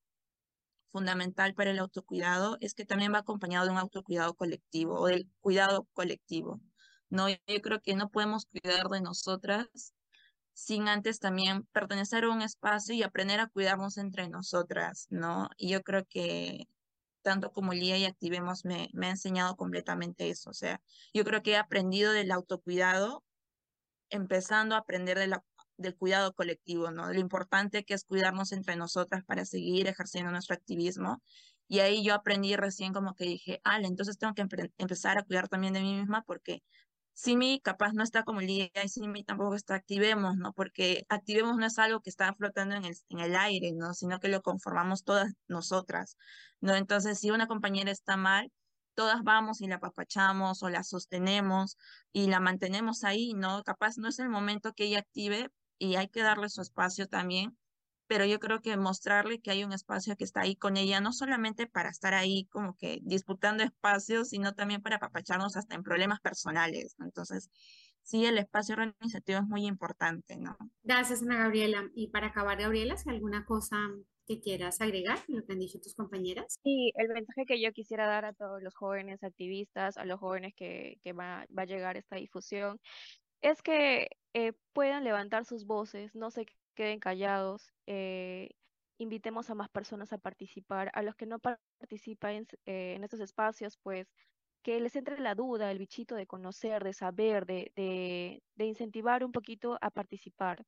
fundamental 0.91 1.53
para 1.53 1.71
el 1.71 1.79
autocuidado, 1.79 2.57
es 2.61 2.73
que 2.73 2.85
también 2.85 3.13
va 3.13 3.19
acompañado 3.19 3.65
de 3.65 3.71
un 3.71 3.77
autocuidado 3.77 4.33
colectivo 4.35 4.95
o 4.99 5.07
del 5.07 5.29
cuidado 5.41 5.87
colectivo, 5.93 6.61
¿no? 7.09 7.29
Yo 7.29 7.61
creo 7.61 7.81
que 7.81 7.95
no 7.95 8.09
podemos 8.09 8.45
cuidar 8.45 8.87
de 8.89 9.01
nosotras 9.01 9.93
sin 10.57 10.87
antes 10.87 11.19
también 11.19 11.65
pertenecer 11.71 12.23
a 12.23 12.31
un 12.31 12.41
espacio 12.41 12.95
y 12.95 13.03
aprender 13.03 13.39
a 13.39 13.47
cuidarnos 13.47 13.99
entre 13.99 14.27
nosotras, 14.27 15.05
¿no? 15.11 15.49
Y 15.55 15.69
yo 15.69 15.83
creo 15.83 16.03
que 16.09 16.67
tanto 17.21 17.51
como 17.51 17.73
Lía 17.73 17.97
y 17.97 18.05
Activemos 18.05 18.65
me, 18.65 18.89
me 18.93 19.05
ha 19.05 19.11
enseñado 19.11 19.55
completamente 19.55 20.31
eso, 20.31 20.49
o 20.49 20.53
sea, 20.53 20.81
yo 21.13 21.23
creo 21.25 21.43
que 21.43 21.51
he 21.51 21.57
aprendido 21.57 22.11
del 22.11 22.31
autocuidado 22.31 23.23
empezando 24.09 24.73
a 24.73 24.79
aprender 24.79 25.19
de 25.19 25.39
del 25.77 25.95
cuidado 25.95 26.33
colectivo, 26.33 26.89
¿no? 26.89 27.13
Lo 27.13 27.19
importante 27.19 27.85
que 27.85 27.93
es 27.93 28.03
cuidarnos 28.03 28.51
entre 28.51 28.75
nosotras 28.77 29.23
para 29.25 29.45
seguir 29.45 29.87
ejerciendo 29.87 30.31
nuestro 30.31 30.55
activismo. 30.55 31.21
Y 31.67 31.81
ahí 31.81 32.03
yo 32.03 32.15
aprendí 32.15 32.55
recién 32.55 32.93
como 32.93 33.13
que 33.13 33.25
dije, 33.25 33.61
ah, 33.63 33.79
entonces 33.79 34.17
tengo 34.17 34.33
que 34.33 34.43
empezar 34.79 35.19
a 35.19 35.23
cuidar 35.23 35.49
también 35.49 35.73
de 35.73 35.81
mí 35.81 35.99
misma 35.99 36.23
porque 36.25 36.63
Simi 37.17 37.59
capaz 37.61 37.93
no 37.93 38.03
está 38.03 38.23
como 38.23 38.41
Lía 38.41 38.69
y 38.83 38.89
Simi 38.89 39.23
tampoco 39.23 39.55
está 39.55 39.73
Activemos, 39.73 40.37
¿no? 40.37 40.53
Porque 40.53 41.03
Activemos 41.09 41.57
no 41.57 41.65
es 41.65 41.79
algo 41.79 41.99
que 42.01 42.11
está 42.11 42.31
flotando 42.35 42.75
en 42.75 42.85
el, 42.85 42.95
en 43.09 43.19
el 43.19 43.35
aire, 43.35 43.71
¿no? 43.73 43.95
Sino 43.95 44.19
que 44.19 44.27
lo 44.27 44.43
conformamos 44.43 45.03
todas 45.03 45.33
nosotras, 45.47 46.15
¿no? 46.61 46.75
Entonces, 46.75 47.19
si 47.19 47.31
una 47.31 47.47
compañera 47.47 47.89
está 47.89 48.17
mal, 48.17 48.51
todas 48.93 49.23
vamos 49.23 49.61
y 49.61 49.67
la 49.67 49.77
apapachamos 49.77 50.61
o 50.61 50.69
la 50.69 50.83
sostenemos 50.83 51.77
y 52.13 52.27
la 52.27 52.39
mantenemos 52.39 53.03
ahí, 53.03 53.33
¿no? 53.33 53.63
Capaz 53.63 53.97
no 53.97 54.09
es 54.09 54.19
el 54.19 54.29
momento 54.29 54.73
que 54.73 54.83
ella 54.85 54.99
active 54.99 55.49
y 55.79 55.95
hay 55.95 56.09
que 56.09 56.21
darle 56.21 56.49
su 56.49 56.61
espacio 56.61 57.07
también 57.07 57.57
pero 58.07 58.25
yo 58.25 58.39
creo 58.39 58.61
que 58.61 58.75
mostrarle 58.77 59.39
que 59.39 59.51
hay 59.51 59.63
un 59.63 59.73
espacio 59.73 60.15
que 60.15 60.23
está 60.23 60.41
ahí 60.41 60.55
con 60.55 60.77
ella, 60.77 61.01
no 61.01 61.13
solamente 61.13 61.67
para 61.67 61.89
estar 61.89 62.13
ahí 62.13 62.45
como 62.45 62.75
que 62.75 62.99
disputando 63.03 63.63
espacios, 63.63 64.29
sino 64.29 64.53
también 64.53 64.81
para 64.81 64.95
apapacharnos 64.95 65.57
hasta 65.57 65.75
en 65.75 65.83
problemas 65.83 66.19
personales. 66.21 66.95
Entonces, 66.99 67.49
sí, 68.01 68.25
el 68.25 68.37
espacio 68.37 68.75
organizativo 68.75 69.39
es 69.39 69.45
muy 69.47 69.65
importante, 69.65 70.37
¿no? 70.37 70.57
Gracias, 70.83 71.21
Ana 71.21 71.37
Gabriela. 71.37 71.89
Y 71.93 72.07
para 72.07 72.27
acabar, 72.27 72.57
Gabriela, 72.57 72.97
si 72.97 73.09
alguna 73.09 73.45
cosa 73.45 73.77
que 74.25 74.39
quieras 74.39 74.81
agregar, 74.81 75.19
lo 75.27 75.45
que 75.45 75.53
han 75.53 75.59
dicho 75.59 75.79
tus 75.79 75.95
compañeras. 75.95 76.59
Sí, 76.63 76.91
el 76.95 77.07
mensaje 77.09 77.45
que 77.45 77.61
yo 77.61 77.71
quisiera 77.71 78.07
dar 78.07 78.25
a 78.25 78.33
todos 78.33 78.61
los 78.61 78.75
jóvenes 78.75 79.23
activistas, 79.23 79.97
a 79.97 80.05
los 80.05 80.19
jóvenes 80.19 80.53
que, 80.55 80.99
que 81.03 81.13
va, 81.13 81.45
va 81.57 81.63
a 81.63 81.65
llegar 81.65 81.95
esta 81.95 82.17
difusión, 82.17 82.79
es 83.41 83.61
que 83.61 84.09
eh, 84.33 84.53
puedan 84.73 85.03
levantar 85.03 85.45
sus 85.45 85.65
voces, 85.65 86.13
no 86.15 86.31
se 86.31 86.45
queden 86.77 87.01
callados, 87.01 87.73
eh, 87.87 88.51
invitemos 88.99 89.49
a 89.51 89.55
más 89.55 89.69
personas 89.69 90.13
a 90.13 90.19
participar, 90.19 90.91
a 90.93 91.03
los 91.03 91.15
que 91.17 91.27
no 91.27 91.39
participan 91.39 92.47
eh, 92.67 92.95
en 92.95 93.03
estos 93.05 93.21
espacios, 93.21 93.77
pues 93.83 94.13
que 94.63 94.79
les 94.81 94.95
entre 94.97 95.19
la 95.19 95.35
duda, 95.35 95.71
el 95.71 95.79
bichito 95.79 96.15
de 96.15 96.27
conocer, 96.27 96.83
de 96.83 96.93
saber, 96.93 97.45
de, 97.47 97.71
de, 97.75 98.43
de 98.55 98.65
incentivar 98.65 99.23
un 99.25 99.31
poquito 99.33 99.77
a 99.81 99.91
participar. 99.91 100.63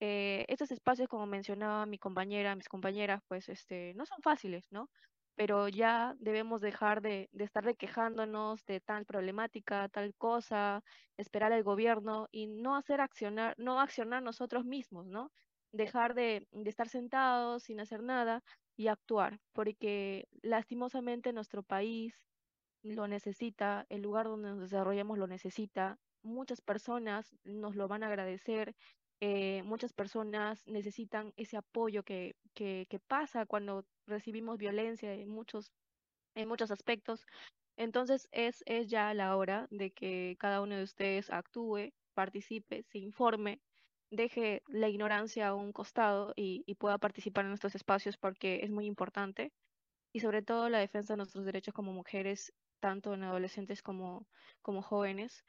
Eh, 0.00 0.44
estos 0.48 0.72
espacios, 0.72 1.08
como 1.08 1.26
mencionaba 1.26 1.86
mi 1.86 1.98
compañera, 1.98 2.56
mis 2.56 2.68
compañeras, 2.68 3.20
pues 3.28 3.48
este, 3.48 3.94
no 3.94 4.06
son 4.06 4.18
fáciles, 4.22 4.66
¿no? 4.70 4.90
Pero 5.36 5.68
ya 5.68 6.14
debemos 6.18 6.60
dejar 6.60 7.02
de, 7.02 7.28
de 7.32 7.44
estar 7.44 7.76
quejándonos 7.76 8.64
de 8.66 8.80
tal 8.80 9.06
problemática, 9.06 9.88
tal 9.88 10.14
cosa, 10.16 10.82
esperar 11.16 11.52
al 11.52 11.62
gobierno 11.62 12.28
y 12.32 12.48
no 12.48 12.76
hacer 12.76 13.00
accionar, 13.00 13.54
no 13.58 13.80
accionar 13.80 14.22
nosotros 14.22 14.64
mismos, 14.64 15.06
¿no? 15.06 15.30
Dejar 15.72 16.14
de, 16.14 16.46
de 16.52 16.70
estar 16.70 16.88
sentados 16.88 17.64
sin 17.64 17.80
hacer 17.80 18.02
nada 18.02 18.42
y 18.76 18.88
actuar, 18.88 19.40
porque 19.52 20.28
lastimosamente 20.42 21.32
nuestro 21.32 21.62
país 21.62 22.14
lo 22.82 23.06
necesita, 23.08 23.86
el 23.88 24.02
lugar 24.02 24.26
donde 24.26 24.50
nos 24.50 24.60
desarrollamos 24.60 25.18
lo 25.18 25.26
necesita, 25.26 25.98
muchas 26.22 26.60
personas 26.60 27.34
nos 27.44 27.76
lo 27.76 27.88
van 27.88 28.02
a 28.02 28.08
agradecer, 28.08 28.74
eh, 29.20 29.62
muchas 29.62 29.92
personas 29.92 30.66
necesitan 30.66 31.32
ese 31.36 31.56
apoyo 31.56 32.02
que, 32.02 32.34
que, 32.54 32.86
que 32.90 32.98
pasa 32.98 33.46
cuando 33.46 33.84
recibimos 34.06 34.58
violencia 34.58 35.12
en 35.14 35.28
muchos, 35.28 35.70
en 36.34 36.48
muchos 36.48 36.70
aspectos. 36.70 37.24
Entonces 37.76 38.28
es, 38.32 38.62
es 38.66 38.88
ya 38.88 39.14
la 39.14 39.36
hora 39.36 39.68
de 39.70 39.92
que 39.92 40.36
cada 40.38 40.60
uno 40.60 40.76
de 40.76 40.82
ustedes 40.82 41.30
actúe, 41.30 41.92
participe, 42.14 42.82
se 42.82 42.98
informe, 42.98 43.60
deje 44.12 44.62
la 44.68 44.88
ignorancia 44.88 45.48
a 45.48 45.54
un 45.54 45.72
costado 45.72 46.32
y, 46.36 46.74
pueda 46.76 46.98
participar 46.98 47.46
en 47.46 47.52
estos 47.52 47.74
espacios 47.74 48.16
porque 48.16 48.60
es 48.62 48.70
muy 48.70 48.86
importante. 48.86 49.52
Y 50.12 50.20
sobre 50.20 50.42
todo 50.42 50.68
la 50.68 50.78
defensa 50.78 51.14
de 51.14 51.18
nuestros 51.18 51.44
derechos 51.44 51.74
como 51.74 51.92
mujeres, 51.92 52.52
tanto 52.80 53.14
en 53.14 53.24
adolescentes 53.24 53.82
como, 53.82 54.26
como 54.60 54.82
jóvenes. 54.82 55.44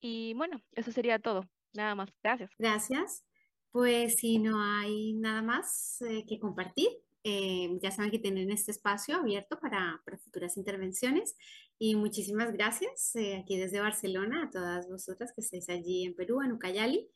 Y 0.00 0.34
bueno, 0.34 0.60
eso 0.72 0.92
sería 0.92 1.18
todo. 1.18 1.48
Nada 1.72 1.94
más. 1.94 2.10
Gracias. 2.22 2.50
Gracias. 2.58 3.24
Pues 3.70 4.16
si 4.16 4.38
no 4.38 4.62
hay 4.62 5.14
nada 5.14 5.40
más 5.40 6.02
eh, 6.02 6.26
que 6.28 6.38
compartir, 6.38 6.88
eh, 7.24 7.78
ya 7.80 7.90
saben 7.90 8.10
que 8.10 8.18
tienen 8.18 8.50
este 8.50 8.72
espacio 8.72 9.16
abierto 9.16 9.58
para, 9.58 10.02
para 10.04 10.18
futuras 10.18 10.56
intervenciones 10.56 11.36
y 11.78 11.94
muchísimas 11.94 12.52
gracias 12.52 13.14
eh, 13.16 13.36
aquí 13.36 13.56
desde 13.56 13.80
Barcelona 13.80 14.44
a 14.44 14.50
todas 14.50 14.88
vosotras 14.88 15.32
que 15.32 15.40
estáis 15.40 15.68
allí 15.68 16.04
en 16.04 16.14
Perú, 16.14 16.42
en 16.42 16.52
Ucayali, 16.52 17.08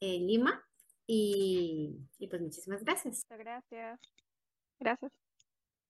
en 0.00 0.26
Lima 0.26 0.64
y, 1.06 1.96
y 2.18 2.26
pues 2.28 2.42
muchísimas 2.42 2.84
gracias. 2.84 3.24
Muchas 3.30 3.38
gracias. 3.38 4.00
Gracias. 4.78 5.12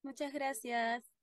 Muchas 0.03 0.33
gracias. 0.33 1.18